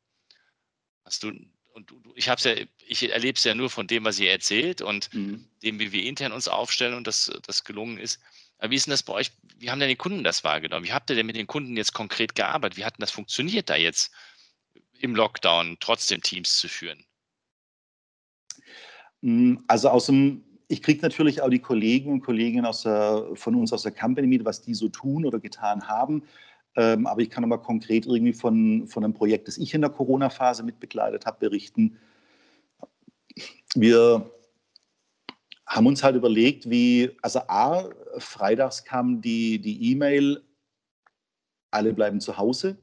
Hast 1.04 1.24
du, 1.24 1.32
und 1.74 1.90
du, 1.90 2.02
ich 2.16 2.30
habe 2.30 2.42
ja, 2.42 2.66
ich 2.88 3.10
erlebe 3.10 3.38
es 3.38 3.44
ja 3.44 3.56
nur 3.56 3.70
von 3.70 3.88
dem, 3.88 4.04
was 4.04 4.20
ihr 4.20 4.32
erzählt 4.32 4.82
und 4.82 5.14
mhm. 5.14 5.48
dem, 5.64 5.80
wie 5.80 5.92
wir 5.92 6.04
intern 6.04 6.32
uns 6.32 6.48
aufstellen 6.48 6.94
und 6.94 7.08
das, 7.08 7.32
das 7.46 7.64
gelungen 7.64 7.98
ist. 7.98 8.20
Aber 8.58 8.72
wie 8.72 8.76
ist 8.76 8.86
denn 8.86 8.92
das 8.92 9.04
bei 9.04 9.14
euch? 9.14 9.32
Wie 9.58 9.72
haben 9.72 9.80
denn 9.80 9.90
die 9.90 9.96
Kunden 9.96 10.24
das 10.24 10.44
wahrgenommen? 10.44 10.86
Wie 10.86 10.94
habt 10.94 11.10
ihr 11.10 11.16
denn 11.16 11.26
mit 11.26 11.36
den 11.36 11.48
Kunden 11.48 11.76
jetzt 11.78 11.94
konkret 11.94 12.36
gearbeitet? 12.36 12.78
Wie 12.78 12.86
hat 12.86 12.98
denn 12.98 13.02
das 13.02 13.12
funktioniert, 13.12 13.70
da 13.70 13.76
jetzt 13.76 14.12
im 15.00 15.16
Lockdown 15.16 15.78
trotzdem 15.80 16.22
Teams 16.22 16.58
zu 16.58 16.68
führen? 16.68 17.04
Hm, 19.24 19.64
also 19.68 19.90
aus 19.90 20.06
dem, 20.08 20.44
ich 20.68 20.84
kriege 20.84 21.02
natürlich 21.02 21.42
auch 21.42 21.50
die 21.50 21.60
Kollegen 21.60 22.12
und 22.12 22.22
Kolleginnen 22.22 22.66
aus 22.66 22.84
der, 22.84 23.30
von 23.34 23.56
uns 23.56 23.74
aus 23.74 23.84
der 23.84 23.92
Company 23.92 24.28
mit, 24.28 24.46
was 24.46 24.62
die 24.62 24.76
so 24.76 24.90
tun 24.90 25.26
oder 25.26 25.40
getan 25.40 25.88
haben. 25.88 26.24
Ähm, 26.76 27.06
aber 27.06 27.22
ich 27.22 27.30
kann 27.30 27.42
nochmal 27.42 27.62
konkret 27.62 28.06
irgendwie 28.06 28.34
von, 28.34 28.88
von 28.88 29.04
einem 29.04 29.14
Projekt, 29.14 29.48
das 29.48 29.58
ich 29.58 29.74
in 29.74 29.82
der 29.82 29.90
Corona-Phase 29.90 30.64
mitbegleitet 30.64 31.26
habe, 31.26 31.40
berichten. 31.40 31.98
Wir 33.76 34.32
haben 35.66 35.88
uns 35.88 36.04
halt 36.04 36.16
überlegt, 36.16 36.70
wie, 36.70 37.18
also 37.22 37.40
A, 37.48 37.90
freitags 38.18 38.84
kam 38.84 39.22
die 39.22 39.92
E-Mail, 39.92 40.44
alle 41.72 41.94
bleiben 41.94 42.20
zu 42.20 42.38
Hause 42.38 42.78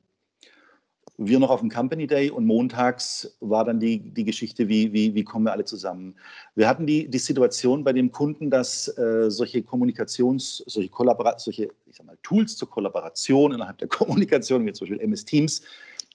wir 1.19 1.41
noch 1.41 1.51
auf 1.51 1.61
dem 1.61 1.69
Company 1.69 2.07
Day 2.07 2.31
und 2.31 2.47
montags 2.47 3.37
war 3.41 3.65
dann 3.65 3.81
die, 3.81 3.99
die 3.99 4.25
Geschichte, 4.25 4.69
wie, 4.69 4.93
wie, 4.93 5.15
wie 5.17 5.25
kommen 5.25 5.47
wir 5.47 5.53
alle 5.53 5.65
zusammen. 5.65 6.15
Wir 6.55 6.69
hatten 6.69 6.87
die, 6.87 7.09
die 7.09 7.19
Situation 7.19 7.83
bei 7.83 7.93
dem 7.93 8.13
Kunden, 8.13 8.51
dass 8.51 8.87
äh, 8.97 9.29
solche 9.29 9.63
Kommunikations-, 9.63 10.63
solche, 10.67 10.89
Kollabora 10.89 11.37
solche 11.37 11.71
ich 11.87 11.97
sag 11.97 12.07
mal, 12.07 12.17
Tools 12.23 12.57
zur 12.57 12.71
Kollaboration 12.71 13.53
innerhalb 13.53 13.79
der 13.79 13.89
Kommunikation, 13.89 14.65
wie 14.65 14.73
zum 14.73 14.87
Beispiel 14.89 15.05
MS 15.05 15.25
Teams, 15.25 15.63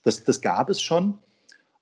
das, 0.06 0.24
das 0.24 0.40
gab 0.40 0.70
es 0.70 0.82
schon. 0.82 1.20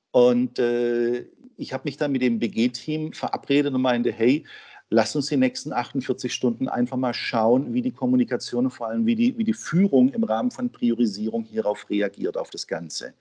Und 0.09 0.57
äh, 0.57 1.27
ich 1.57 1.73
habe 1.73 1.83
mich 1.85 1.97
dann 1.97 2.11
mit 2.11 2.23
dem 2.23 2.39
BG-Team 2.39 3.13
verabredet 3.13 3.73
und 3.73 3.81
meinte, 3.81 4.11
hey, 4.11 4.45
Lass 4.93 5.15
uns 5.15 5.27
die 5.27 5.37
nächsten 5.37 5.71
48 5.71 6.33
Stunden 6.33 6.67
einfach 6.67 6.97
mal 6.97 7.13
schauen, 7.13 7.73
wie 7.73 7.81
die 7.81 7.93
Kommunikation 7.93 8.69
vor 8.69 8.89
allem 8.89 9.05
wie 9.05 9.15
die, 9.15 9.37
wie 9.37 9.45
die 9.45 9.53
Führung 9.53 10.09
im 10.09 10.25
Rahmen 10.25 10.51
von 10.51 10.69
Priorisierung 10.69 11.45
hierauf 11.45 11.89
reagiert, 11.89 12.35
auf 12.35 12.49
das 12.49 12.67
Ganze. 12.67 13.13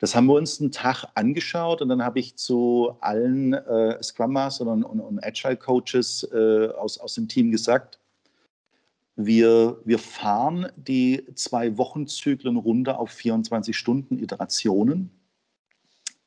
Das 0.00 0.14
haben 0.14 0.26
wir 0.26 0.34
uns 0.34 0.60
einen 0.60 0.70
Tag 0.70 1.06
angeschaut 1.14 1.80
und 1.80 1.88
dann 1.88 2.04
habe 2.04 2.18
ich 2.18 2.36
zu 2.36 2.94
allen 3.00 3.54
äh, 3.54 4.02
Scrum 4.02 4.34
Masters 4.34 4.68
und, 4.68 4.84
und, 4.84 5.00
und, 5.00 5.24
Agile 5.24 5.56
Coaches 5.56 6.28
äh, 6.30 6.68
aus, 6.76 6.98
aus 6.98 7.14
dem 7.14 7.26
Team 7.26 7.50
gesagt, 7.50 7.98
wir, 9.16 9.80
wir 9.86 9.98
fahren 9.98 10.70
die 10.76 11.24
zwei 11.34 11.78
Wochenzyklen 11.78 12.58
runter 12.58 13.00
auf 13.00 13.10
24 13.12 13.74
Stunden 13.74 14.22
Iterationen 14.22 15.17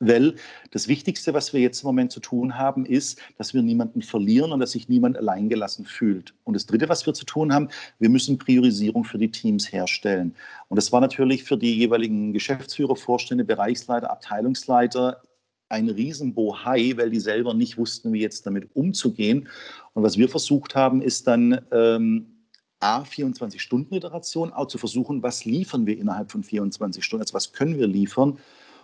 weil 0.02 0.36
das 0.72 0.88
Wichtigste, 0.88 1.34
was 1.34 1.54
wir 1.54 1.62
jetzt 1.62 1.84
im 1.84 1.88
Moment 1.88 2.12
zu 2.12 2.20
tun 2.20 2.58
haben, 2.58 2.86
ist, 2.86 3.20
dass 3.38 3.54
wir 3.54 3.62
niemanden 3.62 4.02
verlieren 4.02 4.52
und 4.52 4.60
dass 4.60 4.72
sich 4.72 4.90
niemand 4.90 5.18
alleingelassen 5.18 5.86
fühlt. 5.86 6.34
Und 6.44 6.56
das 6.56 6.66
Dritte, 6.66 6.90
was 6.90 7.06
wir 7.06 7.14
zu 7.14 7.26
tun 7.26 7.54
haben, 7.54 7.70
wir 8.00 8.10
müssen 8.10 8.38
Priorisierung 8.38 9.04
für 9.04 9.18
die 9.18 9.32
Teams 9.32 9.72
herstellen. 9.72 10.36
Und 10.68 10.76
das 10.76 10.92
war 10.92 11.02
natürlich 11.02 11.44
für 11.44 11.58
die 11.58 11.78
jeweiligen 11.78 12.34
Geschäftsführer, 12.34 12.96
Vorstände, 12.96 13.46
Bereichsleiter, 13.46 14.12
Abteilungsleiter 14.12 15.22
ein 15.70 15.90
Riesenbohai, 15.90 16.94
weil 16.98 17.10
die 17.10 17.20
selber 17.20 17.54
nicht 17.54 17.78
wussten, 17.78 18.12
wie 18.12 18.20
jetzt 18.20 18.46
damit 18.46 18.70
umzugehen. 18.76 19.48
Und 19.94 20.04
was 20.04 20.18
wir 20.18 20.28
versucht 20.28 20.76
haben, 20.76 21.02
ist 21.02 21.28
dann 21.28 21.62
ähm, 21.72 22.48
A, 22.82 23.04
24-Stunden-Iteration, 23.04 24.52
auch 24.52 24.68
zu 24.68 24.78
versuchen, 24.78 25.24
was 25.24 25.46
liefern 25.46 25.86
wir 25.86 25.98
innerhalb 25.98 26.32
von 26.32 26.44
24 26.44 27.04
Stunden, 27.04 27.22
also 27.22 27.36
was 27.36 27.54
können 27.54 27.78
wir 27.78 27.88
liefern 27.88 28.38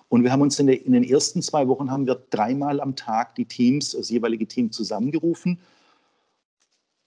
und 0.10 0.24
wir 0.24 0.32
haben 0.32 0.42
uns 0.42 0.60
in, 0.60 0.68
der, 0.68 0.86
in, 0.86 0.94
den 0.94 1.04
ersten 1.04 1.42
zwei 1.42 1.68
Wochen 1.68 1.92
haben 1.92 2.08
wir 2.08 2.16
dreimal 2.30 2.80
am 2.80 2.96
Tag 2.96 3.36
die 3.36 3.46
Teams, 3.46 3.92
das 3.92 4.10
jeweilige 4.10 4.48
Team 4.48 4.72
zusammengerufen. 4.72 5.60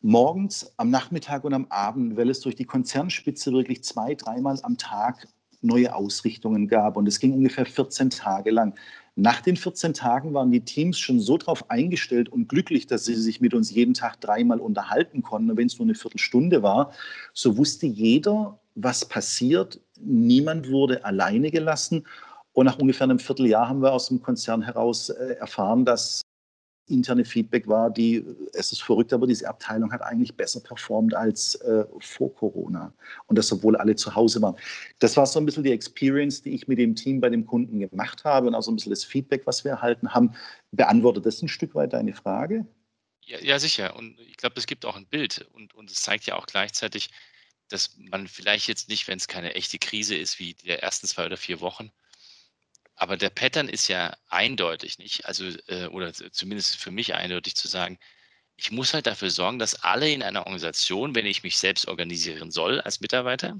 Morgens, 0.02 0.72
am 0.76 0.90
Nachmittag 0.90 1.44
und 1.44 1.54
am 1.54 1.66
Abend, 1.70 2.16
weil 2.16 2.30
es 2.30 2.40
durch 2.40 2.56
die 2.56 2.64
Konzernspitze 2.64 3.52
wirklich 3.52 3.84
zwei, 3.84 4.14
dreimal 4.14 4.58
am 4.62 4.76
Tag 4.76 5.28
neue 5.62 5.94
Ausrichtungen 5.94 6.68
gab. 6.68 6.96
Und 6.96 7.06
es 7.06 7.20
ging 7.20 7.32
ungefähr 7.32 7.66
14 7.66 8.10
Tage 8.10 8.50
lang. 8.50 8.74
Nach 9.16 9.40
den 9.40 9.56
14 9.56 9.92
Tagen 9.92 10.32
waren 10.32 10.50
die 10.50 10.64
Teams 10.64 10.98
schon 10.98 11.20
so 11.20 11.36
darauf 11.36 11.70
eingestellt 11.70 12.28
und 12.30 12.48
glücklich, 12.48 12.86
dass 12.86 13.04
sie 13.04 13.14
sich 13.14 13.40
mit 13.40 13.52
uns 13.52 13.70
jeden 13.70 13.92
Tag 13.92 14.20
dreimal 14.20 14.60
unterhalten 14.60 15.22
konnten, 15.22 15.56
wenn 15.56 15.66
es 15.66 15.78
nur 15.78 15.86
eine 15.86 15.94
Viertelstunde 15.94 16.62
war. 16.62 16.92
So 17.34 17.58
wusste 17.58 17.86
jeder, 17.86 18.58
was 18.74 19.04
passiert. 19.04 19.80
Niemand 20.00 20.70
wurde 20.70 21.04
alleine 21.04 21.50
gelassen. 21.50 22.06
Und 22.52 22.66
nach 22.66 22.78
ungefähr 22.78 23.04
einem 23.04 23.18
Vierteljahr 23.18 23.68
haben 23.68 23.82
wir 23.82 23.92
aus 23.92 24.08
dem 24.08 24.20
Konzern 24.22 24.62
heraus 24.62 25.08
äh, 25.08 25.34
erfahren, 25.34 25.84
dass 25.84 26.22
interne 26.90 27.24
Feedback 27.24 27.66
war, 27.68 27.90
die, 27.90 28.24
es 28.52 28.72
ist 28.72 28.82
verrückt, 28.82 29.12
aber 29.12 29.26
diese 29.26 29.48
Abteilung 29.48 29.92
hat 29.92 30.02
eigentlich 30.02 30.34
besser 30.34 30.60
performt 30.60 31.14
als 31.14 31.54
äh, 31.56 31.84
vor 32.00 32.34
Corona. 32.34 32.92
Und 33.26 33.38
das, 33.38 33.52
obwohl 33.52 33.76
alle 33.76 33.94
zu 33.94 34.14
Hause 34.14 34.42
waren. 34.42 34.56
Das 34.98 35.16
war 35.16 35.26
so 35.26 35.38
ein 35.38 35.46
bisschen 35.46 35.62
die 35.62 35.72
Experience, 35.72 36.42
die 36.42 36.50
ich 36.50 36.68
mit 36.68 36.78
dem 36.78 36.94
Team 36.94 37.20
bei 37.20 37.30
dem 37.30 37.46
Kunden 37.46 37.78
gemacht 37.80 38.24
habe 38.24 38.48
und 38.48 38.54
auch 38.54 38.62
so 38.62 38.72
ein 38.72 38.76
bisschen 38.76 38.90
das 38.90 39.04
Feedback, 39.04 39.46
was 39.46 39.64
wir 39.64 39.70
erhalten 39.70 40.12
haben. 40.12 40.32
Beantwortet 40.72 41.26
das 41.26 41.40
ein 41.42 41.48
Stück 41.48 41.74
weit 41.74 41.92
deine 41.92 42.14
Frage? 42.14 42.66
Ja, 43.24 43.38
ja 43.40 43.58
sicher. 43.58 43.96
Und 43.96 44.18
ich 44.20 44.36
glaube, 44.36 44.56
es 44.58 44.66
gibt 44.66 44.84
auch 44.84 44.96
ein 44.96 45.06
Bild 45.06 45.48
und, 45.52 45.74
und 45.74 45.90
es 45.90 46.02
zeigt 46.02 46.26
ja 46.26 46.36
auch 46.36 46.46
gleichzeitig, 46.46 47.10
dass 47.68 47.96
man 47.98 48.26
vielleicht 48.26 48.66
jetzt 48.66 48.88
nicht, 48.88 49.06
wenn 49.06 49.18
es 49.18 49.28
keine 49.28 49.54
echte 49.54 49.78
Krise 49.78 50.16
ist, 50.16 50.40
wie 50.40 50.54
die 50.54 50.70
ersten 50.70 51.06
zwei 51.06 51.26
oder 51.26 51.36
vier 51.36 51.60
Wochen, 51.60 51.92
aber 53.00 53.16
der 53.16 53.30
Pattern 53.30 53.70
ist 53.70 53.88
ja 53.88 54.14
eindeutig 54.28 54.98
nicht, 54.98 55.24
also 55.24 55.46
äh, 55.68 55.86
oder 55.86 56.12
zumindest 56.12 56.76
für 56.76 56.90
mich 56.90 57.14
eindeutig 57.14 57.56
zu 57.56 57.66
sagen, 57.66 57.98
ich 58.56 58.70
muss 58.72 58.92
halt 58.92 59.06
dafür 59.06 59.30
sorgen, 59.30 59.58
dass 59.58 59.74
alle 59.82 60.12
in 60.12 60.22
einer 60.22 60.40
Organisation, 60.40 61.14
wenn 61.14 61.24
ich 61.24 61.42
mich 61.42 61.56
selbst 61.56 61.88
organisieren 61.88 62.50
soll 62.50 62.78
als 62.82 63.00
Mitarbeiter, 63.00 63.58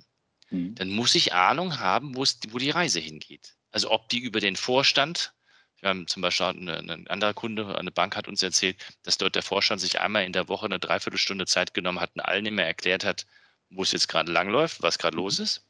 mhm. 0.51 0.74
dann 0.74 0.91
muss 0.91 1.14
ich 1.14 1.32
Ahnung 1.32 1.78
haben, 1.78 2.16
wo 2.16 2.24
die 2.59 2.68
Reise 2.68 3.01
hingeht. 3.01 3.55
Also 3.70 3.91
ob 3.91 4.11
die 4.11 4.18
über 4.18 4.41
den 4.41 4.57
Vorstand, 4.57 5.32
wir 5.80 5.88
haben 5.88 6.07
zum 6.07 6.20
Beispiel 6.20 6.47
eine, 6.47 6.76
ein 6.76 7.07
anderer 7.07 7.32
Kunde, 7.32 7.78
eine 7.78 7.91
Bank 7.91 8.16
hat 8.16 8.28
uns 8.28 8.43
erzählt, 8.43 8.76
dass 9.05 9.16
dort 9.16 9.36
der 9.36 9.43
Vorstand 9.43 9.80
sich 9.80 10.01
einmal 10.01 10.24
in 10.24 10.34
der 10.34 10.49
Woche 10.49 10.66
eine 10.66 10.78
Dreiviertelstunde 10.78 11.47
Zeit 11.47 11.72
genommen 11.72 12.01
hat 12.01 12.11
und 12.14 12.20
allen 12.20 12.45
immer 12.45 12.64
erklärt 12.64 13.07
hat, 13.07 13.24
wo 13.70 13.82
es 13.84 13.93
jetzt 13.93 14.09
gerade 14.09 14.30
langläuft, 14.30 14.82
was 14.82 14.99
gerade 14.99 15.16
los 15.16 15.38
mhm. 15.38 15.45
ist. 15.45 15.64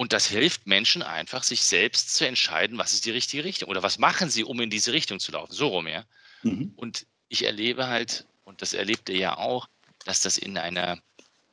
Und 0.00 0.14
das 0.14 0.26
hilft 0.26 0.66
Menschen 0.66 1.02
einfach, 1.02 1.42
sich 1.42 1.60
selbst 1.60 2.16
zu 2.16 2.26
entscheiden, 2.26 2.78
was 2.78 2.94
ist 2.94 3.04
die 3.04 3.10
richtige 3.10 3.44
Richtung 3.44 3.68
oder 3.68 3.82
was 3.82 3.98
machen 3.98 4.30
sie, 4.30 4.44
um 4.44 4.58
in 4.62 4.70
diese 4.70 4.94
Richtung 4.94 5.20
zu 5.20 5.30
laufen. 5.30 5.52
So 5.52 5.68
rum, 5.68 5.86
ja. 5.86 6.06
Mhm. 6.42 6.72
Und 6.74 7.04
ich 7.28 7.44
erlebe 7.44 7.86
halt, 7.86 8.24
und 8.44 8.62
das 8.62 8.72
erlebt 8.72 9.10
ihr 9.10 9.18
ja 9.18 9.36
auch, 9.36 9.68
dass 10.06 10.22
das 10.22 10.38
in 10.38 10.56
einer 10.56 10.98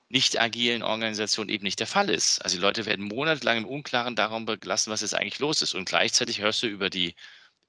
nicht 0.08 0.40
agilen 0.40 0.82
Organisation 0.82 1.50
eben 1.50 1.66
nicht 1.66 1.82
der 1.82 1.88
Fall 1.88 2.10
ist. 2.10 2.40
Also 2.40 2.56
die 2.56 2.62
Leute 2.62 2.86
werden 2.86 3.10
monatelang 3.10 3.58
im 3.58 3.66
Unklaren 3.66 4.16
darum 4.16 4.46
gelassen, 4.46 4.92
was 4.92 5.02
jetzt 5.02 5.14
eigentlich 5.14 5.40
los 5.40 5.62
ist. 5.62 5.76
Und 5.76 5.90
gleichzeitig 5.90 6.40
hörst 6.40 6.64
du 6.64 6.68
über 6.68 6.90
die, 6.90 7.16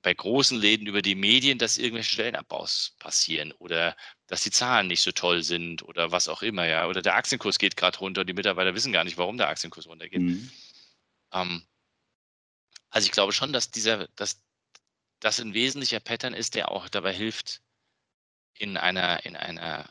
bei 0.03 0.15
großen 0.15 0.57
Läden 0.57 0.87
über 0.87 1.03
die 1.03 1.17
Medien, 1.17 1.59
dass 1.59 1.77
irgendwelche 1.77 2.13
Stellenabbaus 2.13 2.95
passieren 3.01 3.51
oder 3.59 3.97
dass 4.29 4.43
die 4.43 4.53
Zahlen 4.53 4.87
nicht 4.87 5.03
so 5.03 5.11
toll 5.11 5.43
sind 5.43 5.83
oder 5.83 6.13
was 6.13 6.29
auch 6.29 6.43
immer, 6.43 6.69
ja. 6.69 6.87
Oder 6.87 7.03
der 7.03 7.17
Aktienkurs 7.17 7.59
geht 7.59 7.77
gerade 7.77 7.99
runter 7.99 8.21
und 8.21 8.29
die 8.29 8.35
Mitarbeiter 8.35 8.77
wissen 8.77 8.93
gar 8.93 9.03
nicht, 9.03 9.19
warum 9.19 9.39
der 9.39 9.49
Aktienkurs 9.49 9.89
runtergeht. 9.89 10.21
Mhm. 10.21 10.49
Ähm, 11.33 11.67
also 12.91 13.07
ich 13.07 13.13
glaube 13.13 13.33
schon, 13.33 13.53
dass 13.53 13.71
dieser, 13.71 14.09
dass 14.17 14.43
das 15.21 15.41
ein 15.41 15.55
wesentlicher 15.55 16.01
Pattern 16.01 16.35
ist, 16.35 16.55
der 16.55 16.71
auch 16.71 16.89
dabei 16.89 17.13
hilft, 17.13 17.63
in 18.55 18.77
einer, 18.77 19.25
in 19.25 19.37
einer 19.37 19.89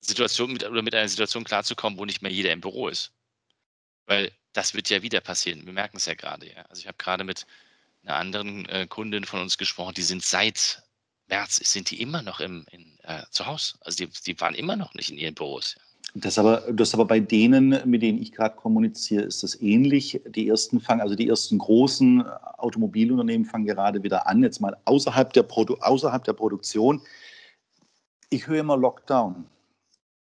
Situation 0.00 0.52
mit, 0.52 0.64
oder 0.64 0.82
mit 0.82 0.94
einer 0.94 1.08
Situation 1.08 1.44
klarzukommen, 1.44 1.98
wo 1.98 2.04
nicht 2.04 2.22
mehr 2.22 2.32
jeder 2.32 2.52
im 2.52 2.60
Büro 2.60 2.88
ist. 2.88 3.12
Weil 4.06 4.32
das 4.52 4.74
wird 4.74 4.88
ja 4.88 5.02
wieder 5.02 5.20
passieren. 5.20 5.66
Wir 5.66 5.72
merken 5.72 5.96
es 5.96 6.06
ja 6.06 6.14
gerade. 6.14 6.48
Ja. 6.50 6.62
Also 6.66 6.80
ich 6.80 6.86
habe 6.86 6.98
gerade 6.98 7.24
mit 7.24 7.46
einer 8.02 8.16
anderen 8.16 8.66
äh, 8.68 8.86
Kundin 8.86 9.24
von 9.24 9.40
uns 9.40 9.58
gesprochen, 9.58 9.94
die 9.94 10.02
sind 10.02 10.22
seit 10.22 10.82
März, 11.26 11.56
sind 11.56 11.90
die 11.90 12.00
immer 12.00 12.22
noch 12.22 12.40
im, 12.40 12.64
in, 12.70 12.98
äh, 13.02 13.24
zu 13.30 13.46
Hause. 13.46 13.76
Also 13.80 14.06
die, 14.06 14.12
die 14.26 14.40
waren 14.40 14.54
immer 14.54 14.76
noch 14.76 14.94
nicht 14.94 15.10
in 15.10 15.18
ihren 15.18 15.34
Büros. 15.34 15.74
Ja. 15.74 15.82
Das 16.14 16.38
aber, 16.38 16.62
das 16.72 16.94
aber 16.94 17.04
bei 17.04 17.20
denen, 17.20 17.78
mit 17.84 18.00
denen 18.00 18.18
ich 18.18 18.32
gerade 18.32 18.56
kommuniziere, 18.56 19.24
ist 19.24 19.42
das 19.42 19.60
ähnlich. 19.60 20.20
Die 20.26 20.48
ersten 20.48 20.80
fangen, 20.80 21.02
also 21.02 21.14
die 21.14 21.28
ersten 21.28 21.58
großen 21.58 22.22
Automobilunternehmen 22.56 23.44
fangen 23.46 23.66
gerade 23.66 24.02
wieder 24.02 24.26
an, 24.26 24.42
jetzt 24.42 24.60
mal 24.60 24.76
außerhalb 24.86 25.32
der, 25.34 25.42
Produ 25.42 25.76
außerhalb 25.80 26.24
der 26.24 26.32
Produktion. 26.32 27.02
Ich 28.30 28.46
höre 28.46 28.60
immer 28.60 28.78
Lockdown. 28.78 29.44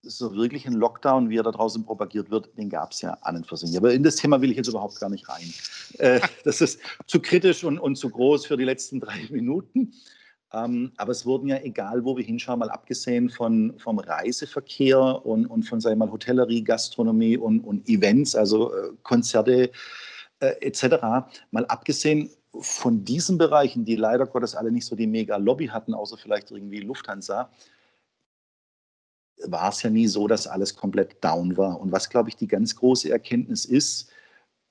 So 0.02 0.34
wirklich 0.34 0.66
ein 0.66 0.72
Lockdown, 0.72 1.28
wie 1.28 1.38
er 1.38 1.42
da 1.42 1.50
draußen 1.50 1.84
propagiert 1.84 2.30
wird, 2.30 2.56
den 2.56 2.70
gab 2.70 2.92
es 2.92 3.02
ja 3.02 3.10
an 3.22 3.36
und 3.36 3.46
für 3.46 3.56
sich. 3.56 3.76
Aber 3.76 3.92
in 3.92 4.02
das 4.02 4.16
Thema 4.16 4.40
will 4.40 4.50
ich 4.50 4.56
jetzt 4.56 4.68
überhaupt 4.68 4.98
gar 4.98 5.10
nicht 5.10 5.28
rein. 5.28 5.52
Äh, 5.98 6.20
das 6.44 6.60
ist 6.60 6.80
zu 7.06 7.20
kritisch 7.20 7.64
und, 7.64 7.78
und 7.78 7.96
zu 7.96 8.08
groß 8.08 8.46
für 8.46 8.56
die 8.56 8.64
letzten 8.64 9.00
drei 9.00 9.26
Minuten. 9.30 9.92
Ähm, 10.52 10.92
aber 10.96 11.12
es 11.12 11.26
wurden 11.26 11.48
ja, 11.48 11.58
egal 11.58 12.04
wo 12.04 12.16
wir 12.16 12.24
hinschauen, 12.24 12.60
mal 12.60 12.70
abgesehen 12.70 13.30
von, 13.30 13.74
vom 13.78 13.98
Reiseverkehr 13.98 15.26
und, 15.26 15.46
und 15.46 15.64
von, 15.64 15.80
sagen 15.80 15.98
wir 15.98 16.06
mal, 16.06 16.12
Hotellerie, 16.12 16.62
Gastronomie 16.62 17.36
und, 17.36 17.60
und 17.60 17.88
Events, 17.88 18.36
also 18.36 18.72
äh, 18.72 18.92
Konzerte 19.02 19.70
äh, 20.40 20.54
etc., 20.60 21.28
mal 21.50 21.66
abgesehen 21.66 22.30
von 22.60 23.04
diesen 23.04 23.38
Bereichen, 23.38 23.84
die 23.84 23.96
leider 23.96 24.26
Gottes 24.26 24.54
alle 24.54 24.70
nicht 24.70 24.86
so 24.86 24.96
die 24.96 25.06
mega 25.06 25.36
Lobby 25.36 25.66
hatten, 25.66 25.94
außer 25.94 26.16
vielleicht 26.16 26.50
irgendwie 26.50 26.80
Lufthansa, 26.80 27.50
war 29.46 29.68
es 29.68 29.82
ja 29.82 29.90
nie 29.90 30.06
so, 30.06 30.26
dass 30.26 30.46
alles 30.46 30.76
komplett 30.76 31.22
down 31.22 31.56
war. 31.56 31.80
Und 31.80 31.92
was, 31.92 32.08
glaube 32.08 32.28
ich, 32.28 32.36
die 32.36 32.48
ganz 32.48 32.76
große 32.76 33.10
Erkenntnis 33.10 33.64
ist, 33.64 34.10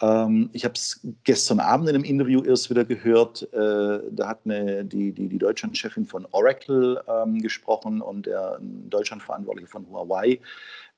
ähm, 0.02 0.50
ich 0.52 0.66
habe 0.66 0.74
es 0.74 1.00
gestern 1.24 1.60
Abend 1.60 1.88
in 1.88 1.96
einem 1.96 2.04
Interview 2.04 2.44
erst 2.44 2.70
wieder 2.70 2.84
gehört. 2.84 3.44
Äh, 3.54 4.00
da 4.12 4.28
hat 4.28 4.42
eine, 4.46 4.84
die, 4.84 5.14
die, 5.14 5.30
die 5.30 5.38
Deutschlandchefin 5.38 6.06
von 6.06 6.28
Oracle 6.32 7.02
ähm, 7.08 7.42
gesprochen 7.42 8.02
und 8.02 8.26
der 8.26 8.60
Deutschlandverantwortliche 8.62 9.68
von 9.68 9.88
Huawei, 9.90 10.40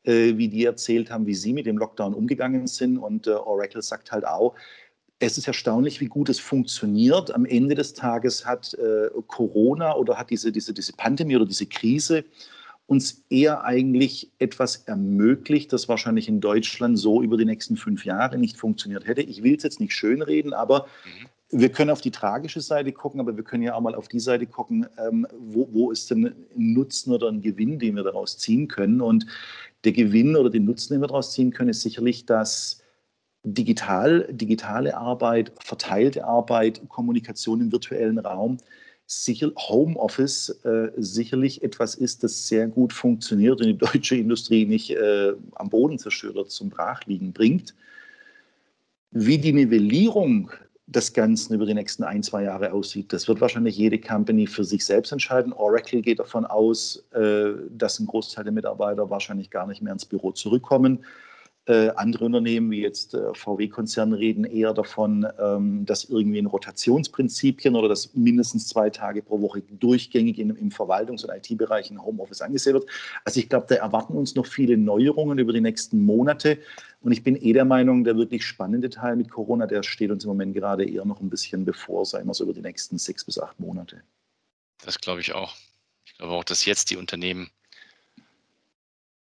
äh, 0.04 0.36
wie 0.38 0.48
die 0.48 0.66
erzählt 0.66 1.12
haben, 1.12 1.28
wie 1.28 1.36
sie 1.36 1.54
mit 1.54 1.68
dem 1.68 1.78
Lockdown 1.78 2.14
umgegangen 2.14 2.66
sind. 2.66 2.98
Und 2.98 3.28
äh, 3.28 3.32
Oracle 3.32 3.84
sagt 3.84 4.12
halt 4.12 4.26
auch, 4.26 4.56
es 5.20 5.38
ist 5.38 5.48
erstaunlich, 5.48 6.00
wie 6.00 6.08
gut 6.08 6.30
es 6.30 6.40
funktioniert. 6.40 7.34
Am 7.34 7.46
Ende 7.46 7.76
des 7.76 7.94
Tages 7.94 8.46
hat 8.46 8.74
äh, 8.76 9.10
Corona 9.28 9.96
oder 9.96 10.18
hat 10.18 10.30
diese, 10.30 10.52
diese, 10.52 10.74
diese 10.74 10.94
Pandemie 10.94 11.36
oder 11.36 11.46
diese 11.46 11.66
Krise 11.66 12.24
uns 12.88 13.26
eher 13.30 13.66
eigentlich 13.66 14.32
etwas 14.40 14.78
ermöglicht, 14.78 15.74
das 15.74 15.90
wahrscheinlich 15.90 16.30
in 16.30 16.40
Deutschland 16.40 16.98
so 16.98 17.22
über 17.22 17.38
die 17.38 17.46
nächsten 17.46 17.76
fünf 17.76 18.06
Jahre 18.06 18.38
nicht 18.38 18.58
funktioniert 18.58 19.06
hätte. 19.06 19.22
Ich 19.22 19.44
will 19.44 19.56
es 19.56 19.64
jetzt 19.64 19.82
nicht 19.82 19.94
schönreden, 19.94 20.54
aber 20.54 20.88
mhm. 21.52 21.60
wir 21.60 21.70
können 21.70 21.90
auf 21.90 22.00
die 22.00 22.12
tragische 22.12 22.62
Seite 22.62 22.94
gucken, 22.94 23.20
aber 23.20 23.36
wir 23.36 23.44
können 23.44 23.64
ja 23.64 23.76
auch 23.76 23.82
mal 23.82 23.94
auf 23.94 24.08
die 24.08 24.22
Seite 24.22 24.48
gucken, 24.48 24.88
ähm, 25.06 25.28
wo, 25.38 25.68
wo 25.72 25.92
ist 25.92 26.10
denn 26.10 26.28
ein 26.28 26.74
Nutzen 26.74 27.12
oder 27.12 27.28
ein 27.28 27.42
Gewinn, 27.42 27.78
den 27.78 27.98
wir 27.98 28.04
daraus 28.04 28.38
ziehen 28.38 28.70
können. 28.70 29.02
Und 29.02 29.26
der 29.84 29.92
Gewinn 29.92 30.38
oder 30.38 30.50
den 30.50 30.64
Nutzen, 30.64 30.94
den 30.94 31.02
wir 31.02 31.08
daraus 31.08 31.34
ziehen 31.34 31.52
können, 31.52 31.70
ist 31.70 31.82
sicherlich, 31.82 32.26
dass 32.26 32.82
digital, 33.44 34.28
digitale 34.32 34.96
Arbeit, 34.96 35.52
verteilte 35.60 36.26
Arbeit, 36.26 36.82
Kommunikation 36.88 37.60
im 37.60 37.72
virtuellen 37.72 38.20
Raum 38.20 38.60
sicher 39.08 39.52
Homeoffice 39.56 40.50
äh, 40.66 40.92
sicherlich 40.98 41.64
etwas 41.64 41.96
ist, 41.96 42.24
das 42.24 42.48
sehr 42.48 42.68
gut 42.68 42.92
funktioniert 42.92 43.62
und 43.62 43.68
die 43.68 43.78
deutsche 43.78 44.18
Industrie 44.18 44.66
nicht 44.66 44.92
äh, 44.92 45.34
am 45.56 45.70
Boden 45.70 45.98
zerstört 45.98 46.36
oder 46.36 46.48
zum 46.48 46.70
Brachliegen 46.70 47.32
bringt. 47.32 47.74
Wie 49.12 49.38
die 49.38 49.54
Nivellierung 49.54 50.52
des 50.88 51.14
Ganzen 51.14 51.54
über 51.54 51.66
die 51.66 51.74
nächsten 51.74 52.04
ein, 52.04 52.22
zwei 52.22 52.44
Jahre 52.44 52.74
aussieht, 52.74 53.12
das 53.14 53.28
wird 53.30 53.40
wahrscheinlich 53.40 53.78
jede 53.78 54.00
Company 54.00 54.46
für 54.46 54.66
sich 54.66 54.86
selbst 54.86 55.14
entscheiden. 55.14 55.54
Oracle 55.54 56.02
geht 56.02 56.20
davon 56.20 56.46
aus, 56.46 57.06
äh, 57.14 57.52
dass 57.70 58.00
ein 58.00 58.08
Großteil 58.08 58.44
der 58.44 58.54
Mitarbeiter 58.54 59.10
wahrscheinlich 59.10 59.50
gar 59.50 59.68
nicht 59.68 59.82
mehr 59.82 59.94
ins 59.94 60.06
Büro 60.06 60.34
zurückkommen. 60.34 61.06
Äh, 61.68 61.90
andere 61.98 62.24
Unternehmen 62.24 62.72
wie 62.72 62.82
jetzt 62.82 63.14
äh, 63.14 63.34
VW-Konzern 63.34 64.14
reden 64.14 64.46
eher 64.46 64.74
davon, 64.74 65.28
ähm, 65.38 65.86
dass 65.86 66.06
irgendwie 66.06 66.38
in 66.38 66.46
Rotationsprinzipien 66.46 67.76
oder 67.76 67.90
dass 67.90 68.14
mindestens 68.16 68.70
zwei 68.70 68.90
Tage 68.90 69.22
pro 69.22 69.42
Woche 69.42 69.62
durchgängig 69.62 70.40
in, 70.40 70.52
im 70.52 70.70
Verwaltungs- 70.70 71.26
und 71.26 71.36
IT-Bereich 71.36 71.92
in 71.92 72.02
Homeoffice 72.02 72.42
angesehen 72.42 72.76
wird. 72.76 72.90
Also 73.26 73.42
ich 73.42 73.50
glaube, 73.50 73.66
da 73.68 73.76
erwarten 73.76 74.14
uns 74.14 74.34
noch 74.36 74.46
viele 74.46 74.78
Neuerungen 74.78 75.40
über 75.40 75.52
die 75.52 75.60
nächsten 75.60 76.06
Monate. 76.06 76.58
Und 77.02 77.12
ich 77.12 77.22
bin 77.22 77.36
eh 77.36 77.52
der 77.52 77.66
Meinung, 77.66 78.06
der 78.06 78.16
wirklich 78.16 78.46
spannende 78.46 78.90
Teil 78.90 79.18
mit 79.18 79.30
Corona, 79.30 79.68
der 79.68 79.84
steht 79.84 80.10
uns 80.10 80.24
im 80.24 80.30
Moment 80.30 80.54
gerade 80.54 80.90
eher 80.90 81.04
noch 81.04 81.20
ein 81.20 81.30
bisschen 81.30 81.66
bevor, 81.66 82.06
sagen 82.06 82.28
wir 82.28 82.34
so 82.34 82.46
über 82.46 82.54
die 82.54 82.62
nächsten 82.62 82.98
sechs 82.98 83.26
bis 83.26 83.38
acht 83.38 83.60
Monate. 83.60 84.02
Das 84.86 85.00
glaube 85.00 85.20
ich 85.20 85.34
auch. 85.34 85.54
Ich 86.06 86.18
glaube 86.18 86.32
auch, 86.32 86.46
dass 86.46 86.64
jetzt 86.64 86.92
die 86.92 86.96
Unternehmen 86.96 87.50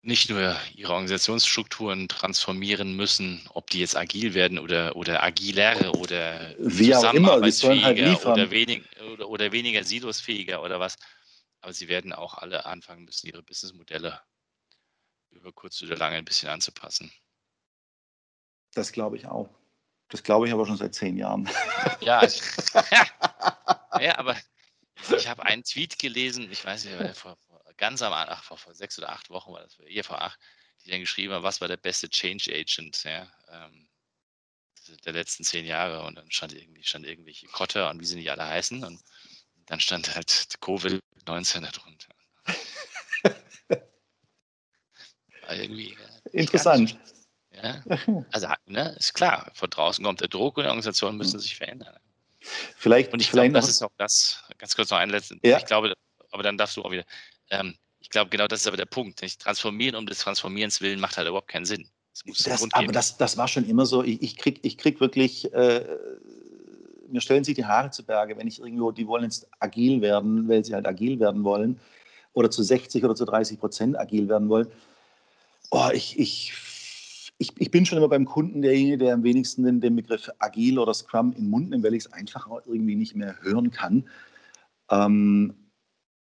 nicht 0.07 0.30
nur 0.30 0.57
ihre 0.74 0.92
Organisationsstrukturen 0.92 2.09
transformieren 2.09 2.94
müssen, 2.94 3.42
ob 3.52 3.68
die 3.70 3.80
jetzt 3.80 3.96
agil 3.96 4.34
werden 4.34 4.59
oder, 4.59 4.94
oder 4.94 5.22
agiler 5.22 5.94
oder 5.96 6.54
Wie 6.59 6.94
auch 6.94 7.12
immer, 7.12 7.50
sollen 7.50 7.84
halt 7.84 7.98
liefern. 7.98 8.34
Oder, 8.34 8.50
wenig, 8.50 8.84
oder, 9.12 9.28
oder 9.28 9.52
weniger 9.52 9.82
silosfähiger 9.82 10.62
oder 10.62 10.78
was. 10.78 10.96
Aber 11.61 11.72
sie 11.72 11.88
werden 11.88 12.12
auch 12.12 12.34
alle 12.34 12.66
anfangen 12.66 13.04
müssen, 13.04 13.26
ihre 13.26 13.42
Businessmodelle 13.42 14.20
über 15.30 15.52
kurz 15.52 15.82
oder 15.82 15.96
lange 15.96 16.16
ein 16.16 16.24
bisschen 16.24 16.48
anzupassen. 16.48 17.11
Das 18.74 18.92
glaube 18.92 19.16
ich 19.16 19.26
auch. 19.26 19.48
Das 20.09 20.22
glaube 20.22 20.46
ich 20.46 20.52
aber 20.52 20.66
schon 20.66 20.76
seit 20.76 20.94
zehn 20.94 21.16
Jahren. 21.16 21.48
Ja, 22.00 22.22
ich, 22.22 22.40
ja 24.00 24.18
aber 24.18 24.36
ich 25.16 25.28
habe 25.28 25.44
einen 25.44 25.64
Tweet 25.64 25.98
gelesen, 25.98 26.50
ich 26.50 26.64
weiß 26.64 26.84
nicht, 26.84 27.16
vor, 27.16 27.36
ganz 27.77 28.03
am 28.03 28.12
Anfang, 28.12 28.43
vor, 28.43 28.59
vor 28.59 28.74
sechs 28.74 28.99
oder 28.99 29.11
acht 29.11 29.31
Wochen 29.31 29.53
war 29.53 29.62
das, 29.62 29.79
eher 29.81 30.05
vor 30.05 30.22
acht, 30.22 30.39
die 30.85 30.91
dann 30.91 31.01
geschrieben 31.01 31.33
haben, 31.33 31.43
was 31.43 31.61
war 31.61 31.68
der 31.68 31.77
beste 31.77 32.09
Change 32.09 32.53
Agent 32.53 33.05
ja, 33.05 33.31
ähm, 33.51 33.89
der 35.05 35.12
letzten 35.12 35.45
zehn 35.45 35.64
Jahre. 35.64 36.05
Und 36.05 36.16
dann 36.16 36.31
stand 36.31 36.53
irgendwie, 36.55 36.85
stand 36.85 37.07
irgendwelche 37.07 37.47
Kotter 37.49 37.91
und 37.91 38.01
wie 38.01 38.05
sie 38.05 38.16
nicht 38.16 38.31
alle 38.31 38.47
heißen. 38.47 38.85
Und 38.85 39.03
dann 39.66 39.81
stand 39.81 40.14
halt 40.14 40.31
Covid-19 40.61 41.70
darunter. 41.72 42.09
irgendwie, 45.49 45.93
äh, 45.93 46.41
Interessant. 46.41 46.99
Ja? 47.53 47.83
Also, 48.33 48.49
ne, 48.66 48.95
ist 48.99 49.14
klar, 49.14 49.51
von 49.55 49.70
draußen 49.70 50.05
kommt 50.05 50.20
der 50.20 50.29
Druck 50.29 50.59
und 50.59 50.64
die 50.64 50.68
Organisationen 50.68 51.16
müssen 51.18 51.35
hm. 51.35 51.41
sich 51.41 51.57
verändern. 51.57 51.97
Vielleicht, 52.77 53.12
und 53.12 53.20
ich 53.20 53.31
glaube, 53.31 53.51
das 53.51 53.68
ist 53.68 53.83
auch 53.83 53.93
das, 53.97 54.45
ganz 54.59 54.77
kurz 54.77 54.91
noch 54.91 54.99
ein 54.99 55.11
letztes, 55.11 55.39
ja. 55.43 55.59
ich 55.59 55.66
glaube, 55.66 55.95
aber 56.31 56.43
dann 56.43 56.57
darfst 56.59 56.77
du 56.77 56.83
auch 56.83 56.91
wieder, 56.91 57.05
ähm, 57.51 57.76
ich 58.01 58.11
glaube, 58.11 58.30
genau 58.30 58.47
das 58.47 58.61
ist 58.61 58.66
aber 58.66 58.76
der 58.76 58.86
Punkt. 58.86 59.22
Nicht? 59.22 59.40
Transformieren 59.40 59.97
um 59.97 60.07
des 60.07 60.18
Transformierens 60.18 60.80
willen 60.80 61.01
macht 61.01 61.16
halt 61.16 61.28
überhaupt 61.28 61.49
keinen 61.49 61.66
Sinn. 61.66 61.88
Das, 62.44 62.66
aber 62.72 62.92
das, 62.92 63.18
das 63.18 63.36
war 63.36 63.49
schon 63.49 63.68
immer 63.68 63.84
so. 63.84 64.03
Ich, 64.03 64.22
ich 64.22 64.36
krieg, 64.36 64.61
ich 64.62 64.78
krieg 64.78 65.01
wirklich, 65.01 65.53
äh, 65.53 65.84
mir 67.09 67.20
stellen 67.20 67.44
sich 67.44 67.55
die 67.55 67.66
Haare 67.66 67.90
zu 67.90 68.05
Berge, 68.05 68.36
wenn 68.38 68.47
ich 68.47 68.59
irgendwo, 68.59 68.90
die 68.90 69.07
wollen 69.07 69.24
jetzt 69.24 69.47
agil 69.61 70.01
werden, 70.01 70.49
weil 70.49 70.64
sie 70.64 70.74
halt 70.74 70.86
agil 70.86 71.20
werden 71.20 71.44
wollen 71.44 71.78
oder 72.32 72.51
zu 72.51 72.62
60 72.62 73.05
oder 73.05 73.14
zu 73.14 73.24
30 73.24 73.59
Prozent 73.59 73.99
agil 73.99 74.28
werden 74.28 74.49
wollen. 74.49 74.68
Oh, 75.70 75.88
ich, 75.92 76.18
ich, 76.18 76.53
ich, 77.38 77.53
ich 77.59 77.70
bin 77.70 77.84
schon 77.84 77.99
immer 77.99 78.09
beim 78.09 78.24
Kunden 78.24 78.62
derjenige, 78.62 78.99
der 78.99 79.14
am 79.14 79.22
wenigsten 79.22 79.64
den, 79.64 79.80
den 79.80 79.97
Begriff 79.97 80.30
agil 80.38 80.78
oder 80.78 80.94
Scrum 80.94 81.32
in 81.32 81.44
den 81.44 81.51
Mund 81.51 81.70
nimmt, 81.70 81.84
weil 81.84 81.94
ich 81.94 82.05
es 82.05 82.12
einfach 82.12 82.49
irgendwie 82.66 82.94
nicht 82.94 83.14
mehr 83.14 83.36
hören 83.42 83.70
kann. 83.70 84.09
Ähm, 84.90 85.66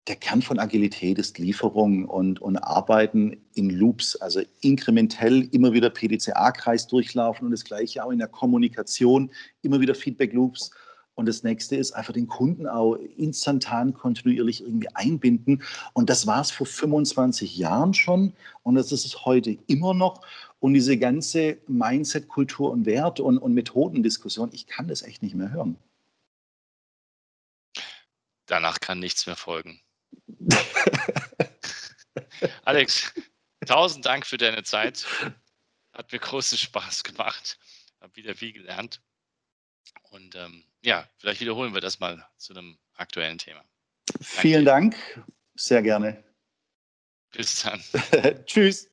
der 0.09 0.17
Kern 0.17 0.43
von 0.43 0.59
Agilität 0.59 1.19
ist 1.19 1.39
Lieferung 1.39 2.07
und, 2.07 2.41
und 2.43 2.57
Arbeiten 2.57 3.41
in 3.55 3.71
Loops, 3.71 4.17
also 4.17 4.43
inkrementell 4.61 5.49
immer 5.53 5.73
wieder 5.73 5.91
PDCA-Kreis 5.91 6.89
durchlaufen 6.89 7.47
und 7.47 7.53
das 7.53 7.65
gleiche 7.65 8.05
auch 8.05 8.11
in 8.11 8.19
der 8.19 8.29
Kommunikation, 8.29 9.31
immer 9.63 9.81
wieder 9.81 9.95
Feedback-Loops. 9.95 10.73
Und 11.15 11.27
das 11.27 11.45
nächste 11.45 11.77
ist 11.77 11.93
einfach 11.93 12.15
den 12.15 12.27
Kunden 12.27 12.67
auch 12.67 12.97
instantan 13.17 13.93
kontinuierlich 13.93 14.63
irgendwie 14.63 14.89
einbinden. 14.95 15.63
Und 15.93 16.11
das 16.11 16.27
war 16.27 16.41
es 16.41 16.51
vor 16.51 16.67
25 16.67 17.57
Jahren 17.57 17.95
schon 17.95 18.33
und 18.63 18.75
das 18.75 18.91
ist 18.91 19.05
es 19.05 19.25
heute 19.25 19.57
immer 19.69 19.95
noch. 19.95 20.23
Und 20.59 20.75
diese 20.75 20.97
ganze 20.97 21.59
Mindset, 21.69 22.29
Kultur 22.29 22.73
und 22.73 22.87
Wert 22.87 23.21
und, 23.21 23.39
und 23.39 23.55
Methodendiskussion, 23.55 24.51
ich 24.53 24.67
kann 24.67 24.89
das 24.89 25.03
echt 25.03 25.23
nicht 25.23 25.35
mehr 25.35 25.53
hören. 25.53 25.77
Danach 28.47 28.81
kann 28.81 28.99
nichts 28.99 29.27
mehr 29.27 29.37
folgen. 29.37 29.81
Alex, 32.65 33.13
tausend 33.67 34.07
Dank 34.07 34.27
für 34.27 34.37
deine 34.37 34.63
Zeit. 34.63 35.07
Hat 35.93 36.13
mir 36.13 36.19
großen 36.19 36.59
Spaß 36.59 37.05
gemacht. 37.05 37.59
Habe 38.01 38.17
wieder 38.17 38.35
viel 38.35 38.53
gelernt. 38.53 39.03
Und 40.11 40.35
ähm, 40.35 40.65
ja, 40.83 41.09
vielleicht 41.19 41.41
wiederholen 41.41 41.75
wir 41.75 41.81
das 41.81 42.01
mal 42.01 42.27
zu 42.37 42.53
einem 42.53 42.79
aktuellen 42.95 43.39
Thema. 43.39 43.65
Danke. 44.07 44.25
Vielen 44.25 44.65
Dank. 44.65 44.97
Sehr 45.55 45.83
gerne. 45.83 46.25
Bis 47.31 47.63
dann. 47.63 47.83
Tschüss. 48.47 48.92